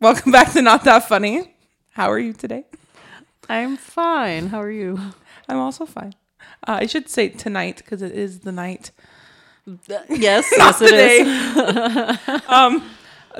Welcome 0.00 0.32
back 0.32 0.52
to 0.54 0.62
Not 0.62 0.84
That 0.84 1.06
Funny. 1.06 1.54
How 1.90 2.10
are 2.10 2.18
you 2.18 2.32
today? 2.32 2.64
I'm 3.50 3.76
fine. 3.76 4.46
How 4.46 4.62
are 4.62 4.70
you? 4.70 4.98
I'm 5.46 5.58
also 5.58 5.84
fine. 5.84 6.14
Uh, 6.66 6.78
I 6.80 6.86
should 6.86 7.10
say 7.10 7.28
tonight 7.28 7.76
because 7.76 8.00
it 8.00 8.12
is 8.12 8.40
the 8.40 8.52
night. 8.52 8.92
Yes, 10.08 10.48
yes, 10.56 10.80
it 10.80 10.94
is. 10.94 12.42
um, 12.48 12.82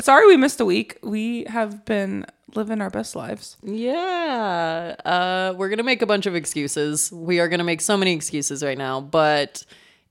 sorry 0.01 0.27
we 0.29 0.37
missed 0.37 0.61
a 0.61 0.67
week. 0.67 0.99
We 1.03 1.45
have 1.45 1.85
been 1.87 2.27
living 2.55 2.83
our 2.83 2.91
best 2.91 3.17
lives. 3.17 3.57
Yeah. 3.65 4.95
Uh, 5.05 5.55
we're 5.57 5.71
gonna 5.71 5.83
make 5.83 6.03
a 6.03 6.07
bunch 6.07 6.27
of 6.27 6.37
excuses. 6.37 7.11
We 7.11 7.41
are 7.41 7.49
gonna 7.49 7.65
make 7.65 7.81
so 7.81 7.97
many 7.97 8.13
excuses 8.13 8.63
right 8.63 8.79
now, 8.79 9.01
but 9.01 9.65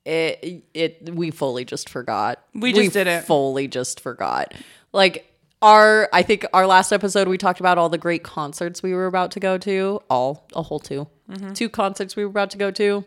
it 0.04 0.64
it 0.74 1.10
we 1.14 1.30
fully 1.32 1.64
just 1.64 1.88
forgot. 1.88 2.44
We 2.54 2.74
just 2.74 2.92
didn't. 2.92 3.24
Fully 3.26 3.68
just 3.70 4.02
forgot. 4.02 4.56
Like 4.92 5.29
our 5.62 6.10
I 6.14 6.22
think 6.24 6.46
our 6.54 6.66
last 6.68 6.92
episode 6.92 7.28
we 7.28 7.38
talked 7.38 7.60
about 7.60 7.78
all 7.78 7.90
the 7.90 7.98
great 7.98 8.24
concerts 8.24 8.82
we 8.82 8.94
were 8.94 9.06
about 9.08 9.32
to 9.32 9.40
go 9.40 9.58
to. 9.60 10.02
All 10.10 10.48
a 10.56 10.62
whole 10.64 10.80
2 10.80 11.08
Mm-hmm. 11.30 11.54
Two 11.54 11.70
concerts 11.70 12.16
we 12.16 12.24
were 12.26 12.30
about 12.32 12.50
to 12.52 12.58
go 12.58 12.72
to. 12.72 13.06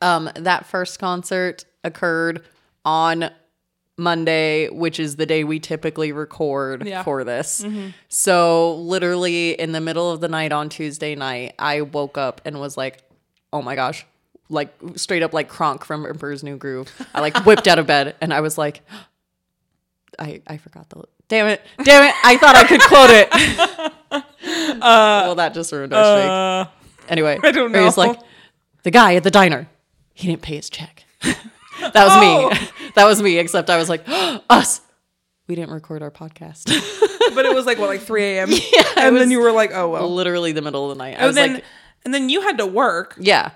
Um, 0.00 0.30
that 0.36 0.66
first 0.66 0.98
concert 1.00 1.64
occurred 1.82 2.44
on 2.84 3.30
Monday, 3.96 4.68
which 4.68 5.00
is 5.00 5.16
the 5.16 5.26
day 5.26 5.42
we 5.42 5.58
typically 5.58 6.12
record 6.12 6.86
Yeah. 6.86 7.02
for 7.02 7.24
this. 7.24 7.64
So, 8.08 8.74
literally 8.76 9.52
in 9.58 9.72
the 9.72 9.80
middle 9.80 10.10
of 10.12 10.20
the 10.20 10.28
night 10.28 10.52
on 10.52 10.68
Tuesday 10.68 11.14
night, 11.16 11.54
I 11.58 11.80
woke 11.80 12.16
up 12.18 12.40
and 12.44 12.60
was 12.60 12.76
like, 12.76 13.02
oh 13.52 13.62
my 13.62 13.74
gosh, 13.74 14.04
like 14.48 14.72
straight 14.96 15.22
up 15.24 15.32
like 15.32 15.48
Kronk 15.48 15.84
from 15.84 16.06
Emperor's 16.06 16.44
New 16.44 16.56
Groove. 16.56 16.92
I 17.14 17.20
like 17.20 17.36
whipped 17.46 17.66
out 17.66 17.78
of 17.80 17.86
bed 17.88 18.14
and 18.20 18.32
I 18.34 18.42
was 18.42 18.56
like, 18.58 18.82
I, 20.18 20.40
I 20.46 20.56
forgot 20.58 20.88
the. 20.90 21.02
Damn 21.28 21.46
it. 21.48 21.62
Damn 21.82 22.04
it. 22.08 22.14
I 22.24 22.36
thought 22.36 22.54
I 22.56 22.64
could 22.64 22.80
quote 22.82 23.10
it. 23.10 23.28
well, 24.80 25.34
that 25.36 25.54
just 25.54 25.72
ruined 25.72 25.92
our 25.94 26.04
streak. 26.04 26.30
Uh, 26.30 26.64
Anyway, 27.08 27.38
I 27.42 27.50
don't 27.50 27.70
where 27.70 27.80
He 27.82 27.84
was 27.84 27.98
like, 27.98 28.18
the 28.82 28.90
guy 28.90 29.14
at 29.16 29.24
the 29.24 29.30
diner, 29.30 29.68
he 30.14 30.26
didn't 30.28 30.40
pay 30.42 30.56
his 30.56 30.70
check. 30.70 31.04
that 31.22 31.94
was 31.94 32.12
Oh. 32.14 32.50
me. 32.50 32.68
That 32.94 33.06
was 33.06 33.20
me, 33.20 33.38
except 33.38 33.70
I 33.70 33.76
was 33.76 33.88
like, 33.88 34.04
us. 34.48 34.80
We 35.48 35.56
didn't 35.56 35.72
record 35.72 36.00
our 36.00 36.12
podcast. 36.12 36.66
but 37.34 37.44
it 37.44 37.52
was 37.52 37.66
like 37.66 37.76
what, 37.78 37.88
like 37.88 38.00
3 38.02 38.22
a.m. 38.22 38.50
Yeah, 38.50 38.82
and 38.96 39.16
then 39.16 39.30
you 39.32 39.40
were 39.40 39.50
like, 39.50 39.72
oh 39.74 39.88
well. 39.90 40.08
Literally 40.14 40.52
the 40.52 40.62
middle 40.62 40.90
of 40.90 40.96
the 40.96 41.02
night. 41.02 41.14
I 41.16 41.18
And 41.18 41.26
was 41.26 41.34
then, 41.34 41.54
like, 41.54 41.64
and 42.04 42.14
then 42.14 42.28
you 42.30 42.40
had 42.42 42.56
to 42.58 42.66
work, 42.66 43.16
yeah, 43.18 43.50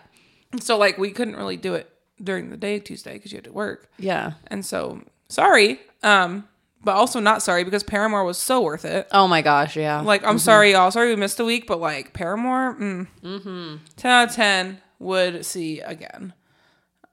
so 0.60 0.76
like 0.76 0.98
we 0.98 1.10
couldn't 1.12 1.36
really 1.36 1.56
do 1.56 1.74
it 1.74 1.88
during 2.22 2.50
the 2.50 2.56
day 2.56 2.80
Tuesday 2.80 3.12
because 3.12 3.30
you 3.32 3.36
had 3.36 3.44
to 3.44 3.52
work. 3.52 3.88
yeah. 3.98 4.32
And 4.48 4.66
so 4.66 5.02
sorry, 5.28 5.80
um, 6.02 6.48
but 6.82 6.94
also 6.94 7.20
not 7.20 7.42
sorry 7.42 7.64
because 7.64 7.82
Paramore 7.82 8.24
was 8.24 8.38
so 8.38 8.60
worth 8.62 8.84
it. 8.84 9.08
Oh 9.12 9.28
my 9.28 9.42
gosh, 9.42 9.76
yeah. 9.76 10.00
Like 10.00 10.24
I'm 10.24 10.38
sorry, 10.38 10.72
y'all. 10.72 10.90
Sorry 10.90 11.10
we 11.10 11.16
missed 11.16 11.40
a 11.40 11.44
week, 11.44 11.66
but 11.66 11.80
like 11.80 12.12
Paramore, 12.12 12.74
mm, 12.74 13.78
ten 13.96 14.10
out 14.10 14.28
of 14.28 14.34
ten 14.34 14.80
would 14.98 15.44
see 15.44 15.80
again, 15.80 16.32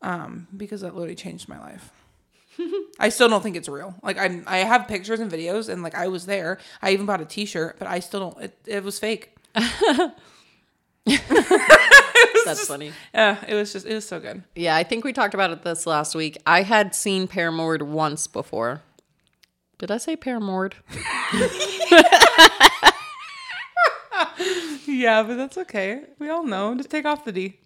um, 0.01 0.47
because 0.55 0.81
that 0.81 0.95
literally 0.95 1.15
changed 1.15 1.47
my 1.47 1.59
life. 1.59 1.91
I 2.99 3.09
still 3.09 3.27
don't 3.27 3.41
think 3.41 3.55
it's 3.55 3.67
real. 3.67 3.95
Like 4.01 4.17
I, 4.17 4.41
I 4.47 4.57
have 4.59 4.87
pictures 4.87 5.19
and 5.19 5.31
videos, 5.31 5.69
and 5.69 5.83
like 5.83 5.95
I 5.95 6.07
was 6.07 6.25
there. 6.25 6.57
I 6.81 6.91
even 6.91 7.05
bought 7.05 7.21
a 7.21 7.25
T-shirt, 7.25 7.77
but 7.79 7.87
I 7.87 7.99
still 7.99 8.19
don't. 8.31 8.43
It, 8.43 8.57
it 8.65 8.83
was 8.83 8.99
fake. 8.99 9.35
That's 12.45 12.67
funny. 12.67 12.91
Yeah, 13.13 13.37
it 13.47 13.53
was 13.55 13.73
just 13.73 13.85
it 13.85 13.93
was 13.93 14.07
so 14.07 14.19
good. 14.19 14.43
Yeah, 14.55 14.75
I 14.75 14.83
think 14.83 15.03
we 15.03 15.13
talked 15.13 15.33
about 15.33 15.51
it 15.51 15.63
this 15.63 15.85
last 15.85 16.15
week. 16.15 16.37
I 16.45 16.63
had 16.63 16.95
seen 16.95 17.27
Paramore 17.27 17.77
once 17.79 18.27
before. 18.27 18.81
Did 19.77 19.91
I 19.91 19.97
say 19.97 20.15
Paramore? 20.15 20.71
Yeah, 24.87 25.23
but 25.23 25.35
that's 25.35 25.57
okay. 25.57 26.03
We 26.19 26.29
all 26.29 26.43
know. 26.43 26.73
Just 26.75 26.89
take 26.89 27.05
off 27.05 27.25
the 27.25 27.31
D. 27.31 27.57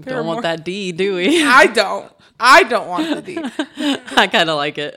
Don't 0.00 0.26
want 0.26 0.42
that 0.42 0.64
D, 0.64 0.92
do 0.92 1.16
we? 1.16 1.44
I 1.46 1.66
don't. 1.66 2.10
I 2.40 2.62
don't 2.64 2.88
want 2.88 3.14
the 3.14 3.22
D. 3.22 3.38
I 4.16 4.26
kind 4.26 4.50
of 4.50 4.56
like 4.56 4.76
it. 4.78 4.94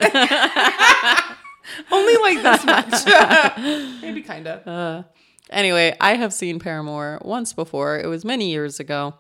Only 1.91 2.17
like 2.17 2.41
this 2.41 2.65
much. 2.65 4.01
Maybe 4.01 4.21
kind 4.21 4.47
of. 4.47 5.05
Anyway, 5.49 5.95
I 6.01 6.15
have 6.15 6.33
seen 6.33 6.59
Paramore 6.59 7.19
once 7.23 7.53
before. 7.53 7.99
It 7.99 8.07
was 8.07 8.25
many 8.25 8.49
years 8.49 8.79
ago. 8.79 9.15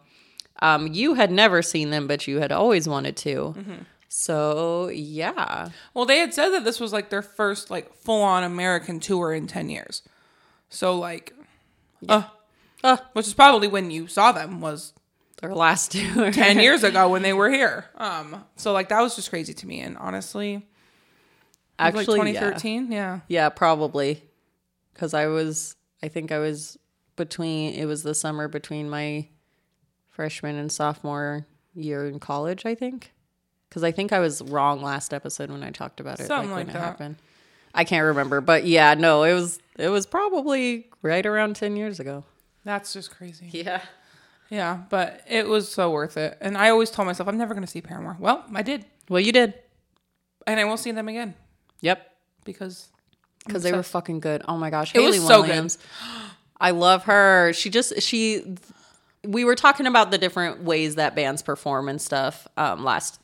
Um, 0.61 0.87
you 0.87 1.13
had 1.13 1.31
never 1.31 1.61
seen 1.61 1.91
them, 1.91 2.07
but 2.07 2.27
you 2.27 2.39
had 2.39 2.51
always 2.51 2.87
wanted 2.87 3.15
to. 3.17 3.35
Mm-hmm. 3.35 3.73
So 4.19 4.87
yeah, 4.87 5.69
Well, 5.93 6.05
they 6.07 6.17
had 6.17 6.33
said 6.33 6.49
that 6.49 6.63
this 6.63 6.79
was 6.79 6.91
like 6.91 7.11
their 7.11 7.21
first 7.21 7.69
like 7.69 7.93
full 7.93 8.23
on 8.23 8.43
American 8.43 8.99
tour 8.99 9.31
in 9.31 9.45
ten 9.45 9.69
years. 9.69 10.01
So 10.69 10.97
like, 10.97 11.33
uh, 12.09 12.23
Uh. 12.83 12.97
which 13.13 13.27
is 13.27 13.35
probably 13.35 13.67
when 13.67 13.91
you 13.91 14.07
saw 14.07 14.31
them 14.31 14.59
was 14.59 14.93
their 15.39 15.53
last 15.53 15.91
tour. 15.93 16.31
ten 16.31 16.57
years 16.67 16.83
ago 16.83 17.07
when 17.09 17.21
they 17.21 17.31
were 17.31 17.47
here. 17.51 17.85
Um, 17.95 18.43
so 18.55 18.73
like 18.73 18.89
that 18.89 19.01
was 19.01 19.15
just 19.15 19.29
crazy 19.29 19.53
to 19.53 19.67
me. 19.67 19.81
And 19.81 19.95
honestly, 19.99 20.55
was, 20.55 20.63
like 21.77 21.95
Actually, 21.99 22.31
yeah. 22.33 22.39
2013. 22.39 22.91
Yeah. 22.91 23.19
yeah, 23.27 23.49
probably 23.49 24.23
because 24.95 25.13
I 25.13 25.27
was. 25.27 25.75
I 26.01 26.07
think 26.07 26.31
I 26.31 26.39
was 26.39 26.75
between. 27.17 27.75
It 27.75 27.85
was 27.85 28.01
the 28.01 28.15
summer 28.15 28.47
between 28.47 28.89
my 28.89 29.27
freshman 30.09 30.55
and 30.55 30.71
sophomore 30.71 31.45
year 31.75 32.07
in 32.07 32.19
college. 32.19 32.65
I 32.65 32.73
think 32.73 33.11
because 33.69 33.83
I 33.83 33.91
think 33.91 34.11
I 34.13 34.19
was 34.19 34.41
wrong 34.41 34.81
last 34.81 35.13
episode 35.13 35.49
when 35.51 35.63
I 35.63 35.71
talked 35.71 35.99
about 35.99 36.19
it. 36.19 36.27
Something 36.27 36.51
like 36.51 36.67
it 36.67 36.73
that. 36.73 36.79
happened. 36.79 37.15
I 37.73 37.83
can't 37.83 38.05
remember, 38.05 38.41
but 38.41 38.65
yeah, 38.65 38.93
no, 38.95 39.23
it 39.23 39.33
was 39.33 39.59
it 39.77 39.89
was 39.89 40.05
probably 40.05 40.87
right 41.01 41.25
around 41.25 41.55
ten 41.55 41.75
years 41.75 41.99
ago. 41.99 42.23
That's 42.63 42.93
just 42.93 43.11
crazy. 43.11 43.49
Yeah. 43.51 43.81
Yeah, 44.49 44.79
but 44.89 45.21
it 45.29 45.45
was 45.45 45.69
so 45.69 45.91
worth 45.91 46.15
it. 46.15 46.37
And 46.39 46.57
I 46.57 46.69
always 46.69 46.89
told 46.89 47.05
myself 47.05 47.27
I'm 47.27 47.37
never 47.37 47.53
going 47.53 47.65
to 47.65 47.69
see 47.69 47.81
Paramore. 47.81 48.15
Well, 48.17 48.45
I 48.55 48.61
did, 48.61 48.85
Well, 49.09 49.19
you 49.19 49.33
did. 49.33 49.53
and 50.47 50.57
I 50.57 50.63
won't 50.63 50.79
see 50.79 50.91
them 50.93 51.09
again 51.09 51.35
Yep. 51.81 52.09
because 52.45 52.87
Because 53.45 53.61
they 53.63 53.73
were 53.73 53.83
fucking 53.83 54.21
good. 54.21 54.43
Oh 54.47 54.55
my 54.57 54.69
gosh. 54.69 54.95
It 54.95 54.99
was 55.01 55.15
Hayley 55.15 55.27
so 55.27 55.41
good. 55.41 55.49
Williams. 55.49 55.77
I 56.61 56.71
love 56.71 57.03
her. 57.03 57.51
She 57.53 57.69
just 57.69 58.01
she 58.01 58.55
we 59.25 59.43
were 59.43 59.55
talking 59.55 59.85
about 59.85 60.11
the 60.11 60.17
different 60.17 60.63
ways 60.63 60.95
that 60.95 61.13
bands 61.13 61.41
perform 61.41 61.89
and 61.89 62.01
stuff 62.01 62.47
um 62.55 62.85
last 62.85 63.19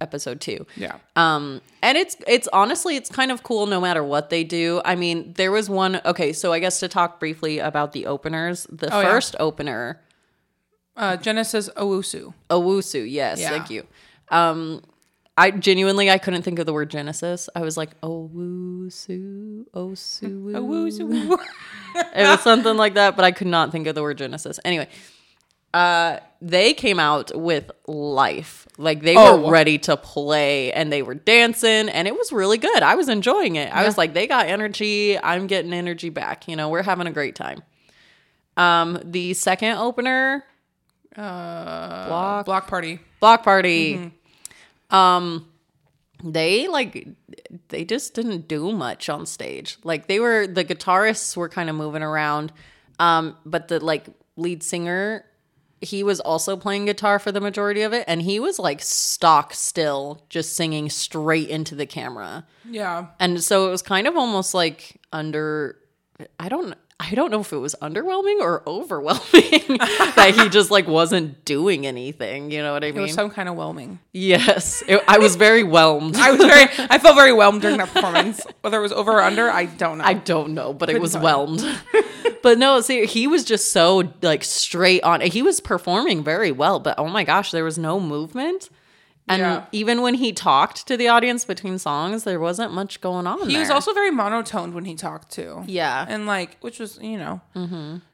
episode 0.00 0.40
two. 0.40 0.66
yeah. 0.76 0.96
Um 1.16 1.60
and 1.82 1.98
it's 1.98 2.16
it's 2.26 2.48
honestly 2.52 2.96
it's 2.96 3.10
kind 3.10 3.30
of 3.30 3.42
cool 3.42 3.66
no 3.66 3.80
matter 3.80 4.02
what 4.04 4.30
they 4.30 4.44
do. 4.44 4.80
I 4.84 4.94
mean, 4.94 5.32
there 5.36 5.50
was 5.52 5.68
one 5.68 6.00
okay, 6.04 6.32
so 6.32 6.52
I 6.52 6.58
guess 6.60 6.80
to 6.80 6.88
talk 6.88 7.18
briefly 7.20 7.58
about 7.58 7.92
the 7.92 8.06
openers. 8.06 8.66
The 8.70 8.92
Oh, 8.94 9.00
yeah. 9.00 9.10
first 9.10 9.34
opener, 9.40 10.00
Uh, 10.96 11.16
Genesis 11.16 11.68
Owusu. 11.76 12.34
Owusu, 12.50 13.06
yes, 13.08 13.40
Yeah. 13.40 13.50
thank 13.50 13.70
you. 13.70 13.86
Um 14.30 14.82
I 15.36 15.52
genuinely 15.52 16.10
I 16.10 16.18
couldn't 16.18 16.42
think 16.42 16.58
of 16.58 16.66
the 16.66 16.72
word 16.72 16.90
Genesis. 16.90 17.48
I 17.54 17.60
was 17.60 17.76
like, 17.76 17.90
Owusu, 18.00 19.64
Osu. 19.74 20.52
Owusu. 20.58 21.38
it 22.14 22.28
was 22.28 22.40
something 22.40 22.76
like 22.76 22.94
that, 22.94 23.14
but 23.16 23.24
I 23.24 23.30
could 23.32 23.46
not 23.46 23.70
think 23.72 23.86
of 23.86 23.94
the 23.94 24.02
word 24.02 24.18
Genesis. 24.18 24.58
Anyway, 24.64 24.88
uh, 25.74 26.18
they 26.40 26.72
came 26.74 26.98
out 27.00 27.30
with 27.36 27.70
life. 27.86 28.66
Like 28.78 29.02
they 29.02 29.16
Oh. 29.16 29.40
were 29.42 29.50
ready 29.52 29.78
to 29.78 29.96
play 29.96 30.72
and 30.72 30.92
they 30.92 31.02
were 31.02 31.14
dancing 31.14 31.88
and 31.88 32.06
it 32.08 32.14
was 32.16 32.32
really 32.32 32.58
good. 32.58 32.82
I 32.82 32.94
was 32.94 33.08
enjoying 33.08 33.56
it. 33.56 33.72
I 33.74 33.84
was 33.84 33.98
like, 33.98 34.14
they 34.14 34.26
got 34.26 34.46
energy. 34.46 35.18
I'm 35.18 35.46
getting 35.48 35.72
energy 35.72 36.10
back. 36.10 36.46
You 36.48 36.54
know, 36.56 36.68
we're 36.68 36.82
having 36.84 37.06
a 37.06 37.12
great 37.12 37.34
time. 37.34 37.62
Um, 38.56 38.98
the 39.04 39.34
second 39.34 39.78
opener, 39.78 40.44
uh, 41.16 42.06
Bloc. 42.08 42.46
Bloc 42.46 42.66
Party. 42.68 43.00
Bloc 43.20 43.42
Party. 43.42 44.12
Um, 44.90 45.48
they 46.24 46.66
like 46.68 47.06
they 47.68 47.84
just 47.84 48.14
didn't 48.14 48.48
do 48.48 48.72
much 48.72 49.08
on 49.08 49.26
stage. 49.26 49.78
Like 49.84 50.06
they 50.08 50.18
were 50.20 50.46
the 50.46 50.64
guitarists 50.64 51.36
were 51.36 51.48
kind 51.48 51.68
of 51.70 51.76
moving 51.76 52.02
around, 52.02 52.52
um, 52.98 53.36
but 53.44 53.68
the 53.68 53.84
like 53.84 54.06
lead 54.36 54.62
singer, 54.62 55.24
he 55.80 56.02
was 56.02 56.20
also 56.20 56.56
playing 56.56 56.86
guitar 56.86 57.18
for 57.18 57.30
the 57.32 57.40
majority 57.40 57.82
of 57.82 57.92
it, 57.92 58.04
and 58.08 58.22
he 58.22 58.40
was 58.40 58.58
like 58.58 58.80
stock 58.82 59.54
still, 59.54 60.22
just 60.28 60.54
singing 60.56 60.90
straight 60.90 61.48
into 61.48 61.74
the 61.74 61.86
camera. 61.86 62.46
Yeah. 62.68 63.06
And 63.20 63.42
so 63.42 63.68
it 63.68 63.70
was 63.70 63.82
kind 63.82 64.06
of 64.06 64.16
almost 64.16 64.54
like 64.54 65.00
under 65.12 65.76
I 66.40 66.48
don't 66.48 66.74
I 67.00 67.14
don't 67.14 67.30
know 67.30 67.40
if 67.42 67.52
it 67.52 67.58
was 67.58 67.76
underwhelming 67.80 68.40
or 68.40 68.62
overwhelming 68.66 69.20
that 69.78 70.34
he 70.36 70.48
just 70.48 70.70
like 70.72 70.88
wasn't 70.88 71.44
doing 71.44 71.86
anything, 71.86 72.50
you 72.50 72.60
know 72.60 72.72
what 72.72 72.82
I 72.82 72.88
It 72.88 72.94
mean? 72.94 72.98
It 72.98 73.02
was 73.02 73.14
some 73.14 73.30
kind 73.30 73.48
of 73.48 73.54
whelming. 73.54 74.00
yes. 74.12 74.82
It- 74.88 75.04
I 75.06 75.18
was 75.18 75.36
very 75.36 75.62
whelmed. 75.62 76.16
I 76.18 76.32
was 76.32 76.40
very, 76.44 76.64
I 76.90 76.98
felt 76.98 77.14
very 77.14 77.32
whelmed 77.32 77.62
during 77.62 77.76
that 77.76 77.88
performance. 77.94 78.44
Whether 78.62 78.78
it 78.78 78.82
was 78.82 78.90
over 78.90 79.12
or 79.12 79.22
under, 79.22 79.48
I 79.48 79.66
don't 79.66 79.98
know. 79.98 80.04
I 80.04 80.14
don't 80.14 80.54
know, 80.54 80.72
but 80.74 80.88
it 80.88 80.94
Couldn't 80.94 81.02
was 81.02 81.12
tell 81.12 81.20
you. 81.20 81.24
whelmed. 81.26 81.60
But 82.42 82.58
no, 82.58 82.80
see, 82.80 83.06
he 83.06 83.26
was 83.26 83.44
just 83.44 83.72
so 83.72 84.12
like 84.22 84.44
straight 84.44 85.02
on. 85.02 85.20
He 85.20 85.42
was 85.42 85.60
performing 85.60 86.22
very 86.24 86.52
well, 86.52 86.78
but 86.80 86.94
oh 86.98 87.08
my 87.08 87.24
gosh, 87.24 87.50
there 87.50 87.64
was 87.64 87.78
no 87.78 87.98
movement. 88.00 88.70
And 89.30 89.40
Yeah. 89.40 89.64
even 89.72 90.00
when 90.00 90.14
he 90.14 90.32
talked 90.32 90.86
to 90.88 90.96
the 90.96 91.08
audience 91.08 91.44
between 91.44 91.78
songs, 91.78 92.24
there 92.24 92.40
wasn't 92.40 92.72
much 92.72 93.00
going 93.02 93.26
on. 93.26 93.50
He 93.50 93.58
was 93.58 93.68
also 93.68 93.92
very 93.92 94.10
monotoned 94.10 94.72
when 94.72 94.86
he 94.86 94.94
talked 94.94 95.30
too. 95.30 95.64
yeah. 95.66 96.06
And 96.08 96.26
like, 96.26 96.56
which 96.60 96.78
was, 96.78 96.98
you 97.02 97.18
know. 97.18 97.40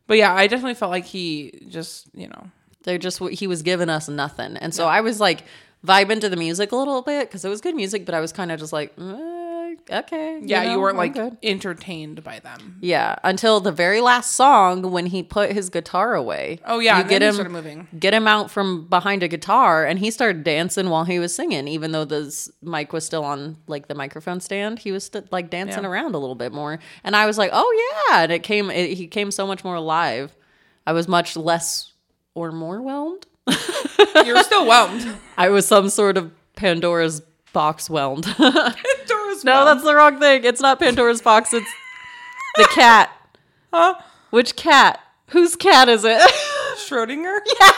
But 0.09 0.17
yeah, 0.19 0.35
I 0.35 0.47
definitely 0.49 0.75
felt 0.75 0.91
like 0.91 1.05
he 1.06 1.67
just, 1.69 2.09
you 2.15 2.26
know. 2.29 2.50
They're 2.82 2.99
just 2.99 3.19
he 3.31 3.47
was 3.47 3.62
giving 3.62 3.88
us 3.88 4.09
nothing, 4.09 4.59
and 4.59 4.75
so 4.75 4.87
I 4.87 5.00
was 5.00 5.19
like 5.19 5.44
vibing 5.87 6.21
to 6.21 6.29
the 6.29 6.37
music 6.37 6.71
a 6.73 6.76
little 6.76 7.00
bit 7.00 7.29
because 7.29 7.43
it 7.43 7.49
was 7.49 7.62
good 7.62 7.75
music, 7.75 8.05
but 8.05 8.15
I 8.15 8.21
was 8.21 8.31
kind 8.31 8.53
of 8.53 8.61
just 8.61 8.75
like, 8.75 8.93
eh, 8.99 9.03
okay, 9.91 10.41
Yeah, 10.43 10.62
you, 10.62 10.69
know, 10.71 10.81
weren't 10.81 10.97
like 10.97 11.15
good. 11.15 11.37
entertained 11.43 12.23
by 12.25 12.38
them. 12.41 12.79
yeah, 12.81 13.17
until 13.25 13.61
the 13.61 13.73
very 13.73 14.00
last 14.00 14.32
song 14.32 14.91
when 14.91 15.06
he 15.06 15.23
put 15.23 15.53
his 15.53 15.71
guitar 15.71 16.15
away. 16.15 16.59
Oh 16.67 16.79
yeah, 16.79 16.99
you 16.99 17.05
get 17.05 17.23
him 17.23 17.88
get 17.99 18.15
him 18.15 18.26
out 18.29 18.50
from 18.50 18.87
behind 18.88 19.23
a 19.23 19.29
guitar 19.29 19.85
and 19.85 19.99
he 19.99 20.11
started 20.11 20.44
dancing 20.44 20.91
while 20.91 21.05
he 21.05 21.19
was 21.19 21.35
singing 21.35 21.69
even 21.69 21.93
though 21.93 22.05
the 22.05 22.50
mic 22.62 22.93
was 22.93 23.05
still 23.05 23.25
on 23.25 23.56
like 23.67 23.88
the 23.88 23.94
microphone 23.94 24.41
stand 24.41 24.79
he 24.79 24.93
was 24.93 25.05
st- 25.06 25.31
like 25.32 25.50
dancing 25.50 25.82
Yeah. 25.85 25.88
around 25.91 26.15
a 26.15 26.19
little 26.19 26.35
bit 26.35 26.53
more 26.53 26.79
and 27.05 27.15
i 27.17 27.26
was 27.26 27.38
like 27.38 27.50
oh 27.53 28.05
yeah 28.11 28.23
and 28.23 28.32
it 28.32 28.43
came 28.43 28.71
it, 28.71 28.94
he 28.97 29.06
came 29.06 29.31
so 29.31 29.47
much 29.47 29.65
more 29.65 29.75
alive 29.76 30.35
i 30.87 30.93
was 30.93 31.06
much 31.09 31.37
less 31.37 31.93
or 32.35 32.53
more 32.53 32.81
whelmed 32.82 33.26
You're 34.25 34.43
still 34.43 34.67
whelmed. 34.67 35.17
i 35.37 35.49
was 35.49 35.67
some 35.67 35.88
sort 35.88 36.17
of 36.17 36.32
pandora's 36.56 37.21
box 37.53 37.88
whelmed 37.88 38.26
no 39.43 39.65
Dora's 39.65 39.67
that's 39.75 39.85
the 39.85 39.95
wrong 39.95 40.19
thing 40.21 40.45
it's 40.45 40.61
not 40.61 40.79
pandora's 40.79 41.23
box 41.23 41.53
it's 41.53 41.71
the 42.57 42.69
cat 42.73 43.11
huh? 43.73 43.95
which 44.31 44.55
cat 44.55 45.01
whose 45.29 45.57
cat 45.57 45.89
is 45.89 46.05
it 46.05 46.21
Schrodinger. 46.77 47.39
Yeah. 47.47 47.55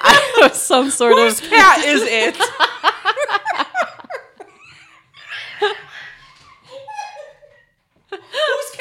I 0.00 0.38
was 0.40 0.60
some 0.60 0.90
sort 0.90 1.16
Whose 1.16 1.40
of 1.40 1.50
cat 1.50 1.84
is 1.84 2.02
it? 2.02 2.36
Whose 8.10 8.76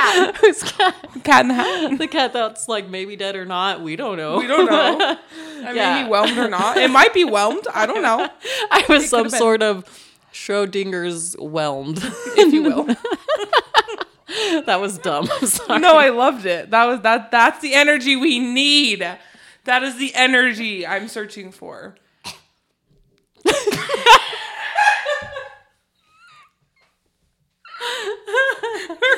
cat 0.00 0.34
is 0.34 0.40
whose 0.40 0.62
cat 0.72 0.94
Cat 1.24 1.42
in 1.42 1.48
the 1.48 1.54
Hat. 1.54 1.98
the 1.98 2.06
cat 2.06 2.32
that's 2.32 2.68
like 2.68 2.88
maybe 2.88 3.16
dead 3.16 3.36
or 3.36 3.44
not. 3.44 3.80
We 3.82 3.96
don't 3.96 4.16
know. 4.16 4.38
We 4.38 4.46
don't 4.46 4.66
know. 4.66 5.16
I 5.64 5.72
mean, 5.72 6.04
he 6.04 6.10
whelmed 6.10 6.38
or 6.38 6.48
not. 6.48 6.76
It 6.76 6.90
might 6.90 7.12
be 7.12 7.24
whelmed. 7.24 7.66
I 7.72 7.86
don't 7.86 8.02
know, 8.02 8.28
I 8.70 8.84
was 8.88 9.08
some 9.10 9.28
sort 9.28 9.62
of 9.62 9.84
Schrodinger's 10.32 11.34
whelmed. 11.38 11.98
if 12.02 12.52
you 12.52 12.62
will. 12.62 12.84
that 14.64 14.80
was 14.80 14.98
dumb. 14.98 15.28
I'm 15.40 15.46
sorry. 15.46 15.80
No, 15.80 15.96
I 15.96 16.10
loved 16.10 16.46
it. 16.46 16.70
That 16.70 16.84
was 16.86 17.00
that. 17.02 17.30
That's 17.30 17.60
the 17.60 17.74
energy 17.74 18.16
we 18.16 18.38
need. 18.38 19.00
That 19.64 19.82
is 19.82 19.98
the 19.98 20.14
energy 20.14 20.86
I'm 20.86 21.08
searching 21.08 21.52
for. 21.52 21.96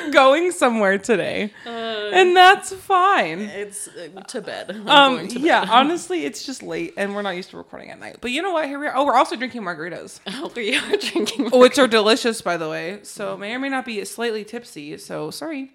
We're 0.05 0.11
going 0.11 0.51
somewhere 0.51 0.97
today, 0.97 1.51
and 1.65 2.35
that's 2.35 2.73
fine. 2.73 3.39
it's 3.41 3.87
uh, 3.87 4.21
to 4.21 4.41
bed. 4.41 4.71
I'm 4.71 4.87
Um, 4.89 5.15
going 5.15 5.27
to 5.29 5.35
bed. 5.35 5.43
yeah, 5.43 5.65
honestly, 5.69 6.25
it's 6.25 6.45
just 6.45 6.61
late, 6.63 6.93
and 6.97 7.15
we're 7.15 7.21
not 7.21 7.35
used 7.35 7.49
to 7.51 7.57
recording 7.57 7.89
at 7.89 7.99
night. 7.99 8.17
But 8.21 8.31
you 8.31 8.41
know 8.41 8.51
what? 8.51 8.65
Here 8.67 8.79
we 8.79 8.87
are. 8.87 8.95
Oh, 8.95 9.05
we're 9.05 9.15
also 9.15 9.35
drinking 9.35 9.61
margaritas, 9.63 10.19
Oh, 10.27 10.51
we 10.55 10.75
are 10.77 10.97
drinking. 10.97 11.49
which 11.59 11.77
are 11.79 11.87
delicious, 11.87 12.41
by 12.41 12.57
the 12.57 12.69
way. 12.69 12.99
So 13.03 13.37
may 13.37 13.53
or 13.53 13.59
may 13.59 13.69
not 13.69 13.85
be 13.85 14.03
slightly 14.05 14.43
tipsy. 14.43 14.97
So 14.97 15.31
sorry. 15.31 15.71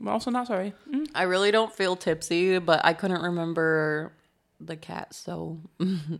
I'm 0.00 0.06
also 0.08 0.30
not 0.30 0.46
sorry. 0.46 0.74
I 1.14 1.24
really 1.24 1.50
don't 1.50 1.72
feel 1.74 1.96
tipsy, 1.96 2.58
but 2.58 2.80
I 2.84 2.92
couldn't 2.92 3.20
remember 3.22 4.12
the 4.60 4.76
cat, 4.76 5.12
so 5.12 5.58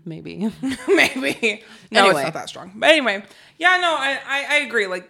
maybe. 0.05 0.51
Maybe. 0.89 1.63
No, 1.91 2.07
Anyway. 2.07 2.21
it's 2.21 2.25
not 2.25 2.35
that 2.35 2.49
strong. 2.49 2.73
But 2.75 2.91
anyway, 2.91 3.23
yeah, 3.57 3.79
no, 3.81 3.95
I, 3.97 4.19
I, 4.27 4.47
I 4.51 4.57
agree. 4.67 4.87
Like, 4.89 5.09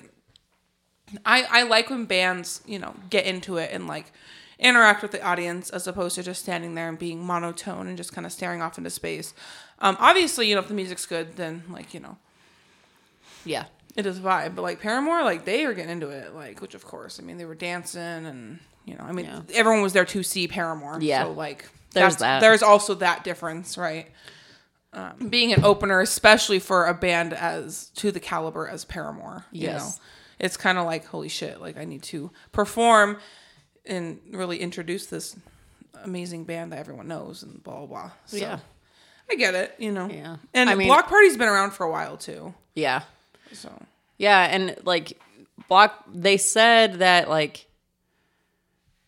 I, 1.24 1.46
I 1.50 1.62
like 1.64 1.90
when 1.90 2.04
bands, 2.04 2.60
you 2.66 2.78
know, 2.78 2.94
get 3.10 3.24
into 3.26 3.56
it 3.56 3.70
and 3.72 3.86
like 3.86 4.12
interact 4.58 5.02
with 5.02 5.12
the 5.12 5.22
audience 5.22 5.70
as 5.70 5.86
opposed 5.86 6.16
to 6.16 6.22
just 6.22 6.42
standing 6.42 6.74
there 6.74 6.88
and 6.88 6.98
being 6.98 7.24
monotone 7.24 7.86
and 7.86 7.96
just 7.96 8.12
kind 8.12 8.26
of 8.26 8.32
staring 8.32 8.60
off 8.60 8.76
into 8.76 8.90
space. 8.90 9.32
Um, 9.80 9.96
obviously, 10.00 10.48
you 10.48 10.54
know, 10.54 10.60
if 10.60 10.68
the 10.68 10.74
music's 10.74 11.06
good, 11.06 11.36
then 11.36 11.62
like, 11.70 11.94
you 11.94 12.00
know, 12.00 12.16
Yeah. 13.44 13.64
it 13.96 14.06
is 14.06 14.18
a 14.18 14.20
vibe. 14.20 14.54
But 14.54 14.62
like 14.62 14.80
Paramore, 14.80 15.22
like 15.24 15.44
they 15.44 15.64
are 15.64 15.74
getting 15.74 15.90
into 15.92 16.08
it, 16.08 16.34
like, 16.34 16.60
which 16.60 16.74
of 16.74 16.84
course, 16.84 17.18
I 17.20 17.22
mean, 17.22 17.38
they 17.38 17.44
were 17.44 17.54
dancing 17.54 18.00
and, 18.26 18.58
you 18.84 18.94
know, 18.94 19.04
I 19.04 19.12
mean, 19.12 19.26
Yeah. 19.26 19.40
everyone 19.54 19.82
was 19.82 19.92
there 19.92 20.04
to 20.06 20.22
see 20.22 20.48
Paramore. 20.48 20.98
Yeah. 21.00 21.24
So 21.24 21.32
like, 21.32 21.68
There's 21.94 22.16
that. 22.16 22.40
There's 22.40 22.62
also 22.62 22.94
that 22.96 23.24
difference, 23.24 23.78
right? 23.78 24.08
Um, 24.92 25.28
being 25.28 25.52
an 25.52 25.64
opener, 25.64 26.00
especially 26.00 26.58
for 26.58 26.86
a 26.86 26.94
band 26.94 27.32
as 27.34 27.90
to 27.96 28.10
the 28.10 28.20
caliber 28.20 28.66
as 28.66 28.84
Paramore, 28.84 29.44
you 29.52 29.62
Yes. 29.68 29.80
know, 29.98 30.04
it's 30.38 30.56
kind 30.56 30.78
of 30.78 30.86
like 30.86 31.06
holy 31.06 31.28
shit. 31.28 31.60
Like 31.60 31.76
I 31.76 31.84
need 31.84 32.02
to 32.04 32.30
perform 32.52 33.18
and 33.86 34.20
really 34.32 34.58
introduce 34.58 35.06
this 35.06 35.36
amazing 36.04 36.44
band 36.44 36.72
that 36.72 36.78
everyone 36.78 37.08
knows 37.08 37.42
and 37.42 37.62
blah 37.62 37.78
blah 37.78 37.86
blah. 37.86 38.10
So, 38.26 38.36
Yeah. 38.36 38.58
I 39.30 39.34
get 39.34 39.54
it, 39.54 39.74
you 39.78 39.92
know. 39.92 40.08
Yeah. 40.08 40.36
And 40.54 40.70
I 40.70 40.74
mean- 40.74 40.88
Bloc 40.88 41.06
Party's 41.08 41.36
been 41.36 41.48
around 41.48 41.72
for 41.72 41.84
a 41.84 41.90
while 41.90 42.16
too. 42.16 42.54
Yeah. 42.74 43.02
So 43.52 43.70
Yeah, 44.16 44.40
and 44.50 44.76
like 44.84 45.18
Bloc 45.68 46.04
they 46.12 46.36
said 46.36 46.94
that 47.00 47.28
like 47.28 47.66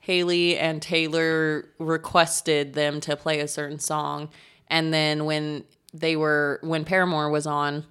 Hayley 0.00 0.56
and 0.58 0.80
Taylor 0.82 1.66
requested 1.78 2.74
them 2.74 3.00
to 3.02 3.16
play 3.16 3.40
a 3.40 3.48
certain 3.48 3.78
song 3.78 4.30
and 4.68 4.92
then 4.92 5.24
when 5.24 5.64
they 5.92 6.16
were 6.16 6.58
when 6.62 6.84
Paramore 6.84 7.30
was 7.30 7.46
on 7.46 7.84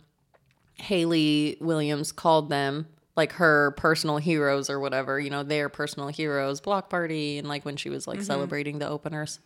Hayley 0.75 1.57
Williams 1.59 2.12
called 2.12 2.50
them 2.50 2.88
like 3.19 3.33
her 3.33 3.71
personal 3.71 4.18
heroes 4.18 4.69
or 4.69 4.80
whatever, 4.80 5.19
you 5.19 5.30
know, 5.30 5.44
their 5.44 5.68
personal 5.68 6.07
heroes, 6.07 6.62
Bloc 6.62 6.89
Party 6.89 7.38
and 7.38 7.50
like 7.50 7.66
when 7.66 7.75
she 7.75 7.89
was 7.89 8.07
like 8.07 8.21
celebrating 8.21 8.80
the 8.80 8.88
openers. 8.88 9.42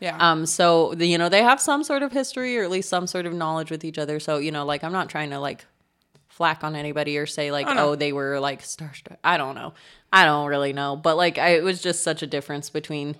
yeah. 0.00 0.16
Um, 0.18 0.44
so 0.44 0.92
the, 0.94 1.06
you 1.06 1.16
know 1.18 1.28
they 1.28 1.44
have 1.44 1.60
some 1.60 1.84
sort 1.84 2.02
of 2.02 2.10
history 2.10 2.58
or 2.58 2.64
at 2.64 2.70
least 2.70 2.88
some 2.88 3.06
sort 3.06 3.24
of 3.24 3.32
knowledge 3.32 3.70
with 3.70 3.84
each 3.84 3.96
other. 3.96 4.18
So 4.18 4.38
you 4.38 4.50
know, 4.50 4.64
like 4.64 4.82
I'm 4.82 4.92
not 4.92 5.08
trying 5.08 5.30
to 5.30 5.38
like 5.38 5.64
flack 6.26 6.64
on 6.64 6.74
anybody 6.74 7.16
or 7.16 7.26
say 7.26 7.52
like, 7.52 7.66
no. 7.66 7.90
oh, 7.90 7.94
they 7.94 8.12
were 8.12 8.40
like 8.40 8.60
starstruck. 8.62 9.18
I 9.22 9.36
don't 9.36 9.54
know. 9.54 9.74
I 10.12 10.24
don't 10.24 10.48
really 10.48 10.72
know, 10.72 10.96
but 10.96 11.16
like 11.16 11.38
I, 11.38 11.50
it 11.50 11.62
was 11.62 11.80
just 11.80 12.02
such 12.02 12.22
a 12.22 12.26
difference 12.26 12.70
between 12.70 13.14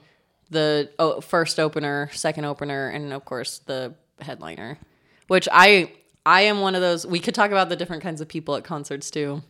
the 0.50 0.90
oh, 0.98 1.20
first 1.20 1.60
opener, 1.60 2.10
second 2.12 2.44
opener, 2.44 2.88
and 2.88 3.12
of 3.12 3.24
course 3.24 3.58
the 3.58 3.94
headliner. 4.20 4.78
Which 5.28 5.48
I 5.52 5.92
I 6.26 6.42
am 6.42 6.60
one 6.60 6.74
of 6.74 6.80
those. 6.80 7.06
We 7.06 7.20
could 7.20 7.36
talk 7.36 7.52
about 7.52 7.68
the 7.68 7.76
different 7.76 8.02
kinds 8.02 8.20
of 8.20 8.26
people 8.26 8.56
at 8.56 8.64
concerts 8.64 9.08
too. 9.08 9.42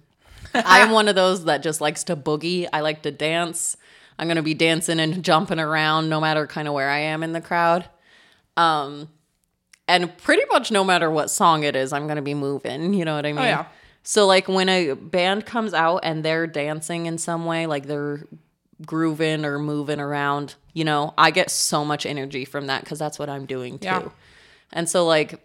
I 0.55 0.81
am 0.81 0.91
one 0.91 1.09
of 1.09 1.15
those 1.15 1.45
that 1.45 1.63
just 1.63 1.81
likes 1.81 2.05
to 2.05 2.17
boogie. 2.17 2.69
I 2.73 2.81
like 2.81 3.03
to 3.03 3.11
dance. 3.11 3.77
I'm 4.19 4.29
gonna 4.29 4.43
be 4.43 4.55
dancing 4.55 5.01
and 5.01 5.25
jumping 5.25 5.59
around 5.59 6.09
no 6.09 6.21
matter 6.21 6.47
kind 6.47 6.69
of 6.69 6.75
where 6.75 6.91
I 6.91 6.99
am 6.99 7.23
in 7.23 7.33
the 7.33 7.41
crowd. 7.41 7.89
Um, 8.57 9.09
and 9.89 10.17
pretty 10.19 10.43
much 10.51 10.71
no 10.71 10.85
matter 10.85 11.11
what 11.11 11.31
song 11.31 11.65
it 11.65 11.75
is, 11.77 11.93
I'm 11.93 12.07
gonna 12.07 12.23
be 12.23 12.35
moving. 12.35 12.95
You 12.95 13.05
know 13.05 13.17
what 13.17 13.27
I 13.27 13.33
mean? 13.33 13.43
Oh, 13.43 13.47
yeah. 13.47 13.67
So 14.03 14.27
like 14.27 14.49
when 14.49 14.69
a 14.69 14.95
band 14.95 15.47
comes 15.47 15.75
out 15.75 16.01
and 16.03 16.25
they're 16.25 16.47
dancing 16.47 17.07
in 17.07 17.19
some 17.19 17.45
way, 17.45 17.67
like 17.67 17.87
they're 17.87 18.27
grooving 18.85 19.45
or 19.45 19.59
moving 19.59 20.01
around, 20.01 20.57
you 20.73 20.85
know, 20.85 21.15
I 21.17 21.31
get 21.31 21.51
so 21.51 21.85
much 21.85 22.05
energy 22.05 22.45
from 22.45 22.67
that 22.67 22.83
because 22.83 22.99
that's 22.99 23.19
what 23.19 23.29
I'm 23.29 23.47
doing 23.47 23.79
too. 23.79 23.87
Yeah. 23.87 24.09
And 24.73 24.89
so 24.89 25.07
like 25.07 25.41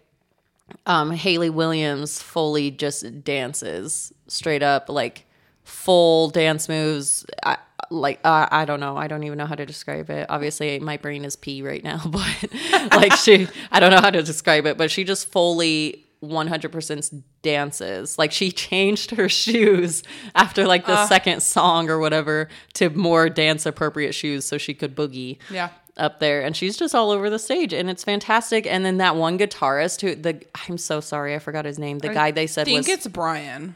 um 0.86 1.10
Hayley 1.10 1.50
Williams 1.50 2.20
fully 2.22 2.70
just 2.70 3.24
dances 3.24 4.12
straight 4.26 4.62
up 4.62 4.88
like 4.88 5.26
full 5.64 6.30
dance 6.30 6.68
moves. 6.68 7.26
I, 7.44 7.58
like 7.90 8.20
uh, 8.24 8.48
I 8.50 8.64
don't 8.64 8.80
know. 8.80 8.96
I 8.96 9.06
don't 9.08 9.22
even 9.24 9.38
know 9.38 9.46
how 9.46 9.54
to 9.54 9.64
describe 9.64 10.10
it. 10.10 10.26
Obviously, 10.28 10.78
my 10.78 10.96
brain 10.96 11.24
is 11.24 11.36
pee 11.36 11.62
right 11.62 11.82
now, 11.82 12.02
but 12.06 12.50
like 12.92 13.12
she, 13.14 13.48
I 13.70 13.80
don't 13.80 13.90
know 13.90 14.00
how 14.00 14.10
to 14.10 14.22
describe 14.22 14.66
it. 14.66 14.76
But 14.76 14.90
she 14.90 15.04
just 15.04 15.30
fully 15.30 16.04
100% 16.22 17.22
dances. 17.42 18.18
Like 18.18 18.32
she 18.32 18.50
changed 18.68 19.12
her 19.12 19.28
shoes 19.28 20.02
after 20.34 20.66
like 20.66 20.86
the 20.86 21.06
second 21.06 21.42
song 21.42 21.88
or 21.88 21.98
whatever 21.98 22.48
to 22.74 22.90
more 22.90 23.28
dance 23.28 23.66
appropriate 23.66 24.12
shoes 24.12 24.44
so 24.44 24.58
she 24.58 24.74
could 24.74 24.96
boogie 24.96 25.38
Yeah. 25.50 25.70
Up 25.98 26.20
there 26.20 26.42
and 26.42 26.56
she's 26.56 26.76
just 26.76 26.94
all 26.94 27.10
over 27.10 27.28
the 27.28 27.38
stage 27.38 27.72
and 27.72 27.90
it's 27.90 28.04
fantastic 28.04 28.66
and 28.66 28.84
then 28.84 28.98
that 28.98 29.16
one 29.16 29.38
guitarist 29.38 30.00
who 30.00 30.14
the 30.14 30.40
i'm 30.68 30.78
so 30.78 31.00
sorry 31.00 31.34
i 31.34 31.38
forgot 31.38 31.64
his 31.64 31.78
name 31.78 31.98
the 31.98 32.08
guy 32.08 32.30
they 32.30 32.46
said 32.46 32.62
I 32.62 32.64
think 32.64 32.86
was 32.86 32.88
it's 32.88 33.06
Brian. 33.06 33.74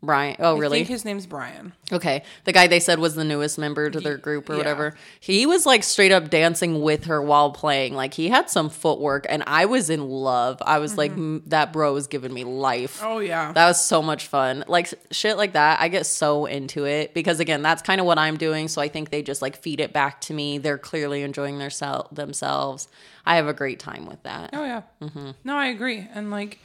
Brian. 0.00 0.36
Oh, 0.38 0.54
I 0.54 0.58
really? 0.60 0.78
think 0.78 0.88
his 0.88 1.04
name's 1.04 1.26
Brian. 1.26 1.72
Okay. 1.90 2.22
The 2.44 2.52
guy 2.52 2.68
they 2.68 2.78
said 2.78 3.00
was 3.00 3.16
the 3.16 3.24
newest 3.24 3.58
member 3.58 3.90
to 3.90 3.98
their 3.98 4.16
group 4.16 4.48
or 4.48 4.52
yeah. 4.52 4.58
whatever. 4.58 4.94
He 5.18 5.44
was 5.44 5.66
like 5.66 5.82
straight 5.82 6.12
up 6.12 6.30
dancing 6.30 6.80
with 6.82 7.06
her 7.06 7.20
while 7.20 7.50
playing. 7.50 7.94
Like 7.94 8.14
he 8.14 8.28
had 8.28 8.48
some 8.48 8.70
footwork 8.70 9.26
and 9.28 9.42
I 9.48 9.64
was 9.64 9.90
in 9.90 10.08
love. 10.08 10.62
I 10.64 10.78
was 10.78 10.96
like, 10.96 11.12
"Mm, 11.12 11.42
that 11.46 11.72
bro 11.72 11.92
was 11.94 12.06
giving 12.06 12.32
me 12.32 12.44
life. 12.44 13.00
Oh 13.02 13.18
yeah. 13.18 13.50
That 13.52 13.66
was 13.66 13.82
so 13.82 14.00
much 14.00 14.28
fun. 14.28 14.64
Like 14.68 14.94
shit 15.10 15.36
like 15.36 15.54
that, 15.54 15.80
I 15.80 15.88
get 15.88 16.06
so 16.06 16.46
into 16.46 16.84
it 16.84 17.12
because 17.12 17.40
again, 17.40 17.62
that's 17.62 17.82
kind 17.82 18.00
of 18.00 18.06
what 18.06 18.18
I'm 18.18 18.36
doing. 18.36 18.68
So 18.68 18.80
I 18.80 18.86
think 18.86 19.10
they 19.10 19.22
just 19.22 19.42
like 19.42 19.56
feed 19.56 19.80
it 19.80 19.92
back 19.92 20.20
to 20.22 20.34
me. 20.34 20.58
They're 20.58 20.78
clearly 20.78 21.22
enjoying 21.22 21.58
their 21.58 21.70
sel- 21.70 22.08
themselves. 22.12 22.86
I 23.26 23.34
have 23.34 23.48
a 23.48 23.52
great 23.52 23.80
time 23.80 24.06
with 24.06 24.22
that. 24.22 24.50
Oh 24.52 24.64
yeah. 24.64 24.82
Mm-hmm. 25.02 25.30
No, 25.42 25.56
I 25.56 25.66
agree. 25.66 26.08
And 26.14 26.30
like, 26.30 26.60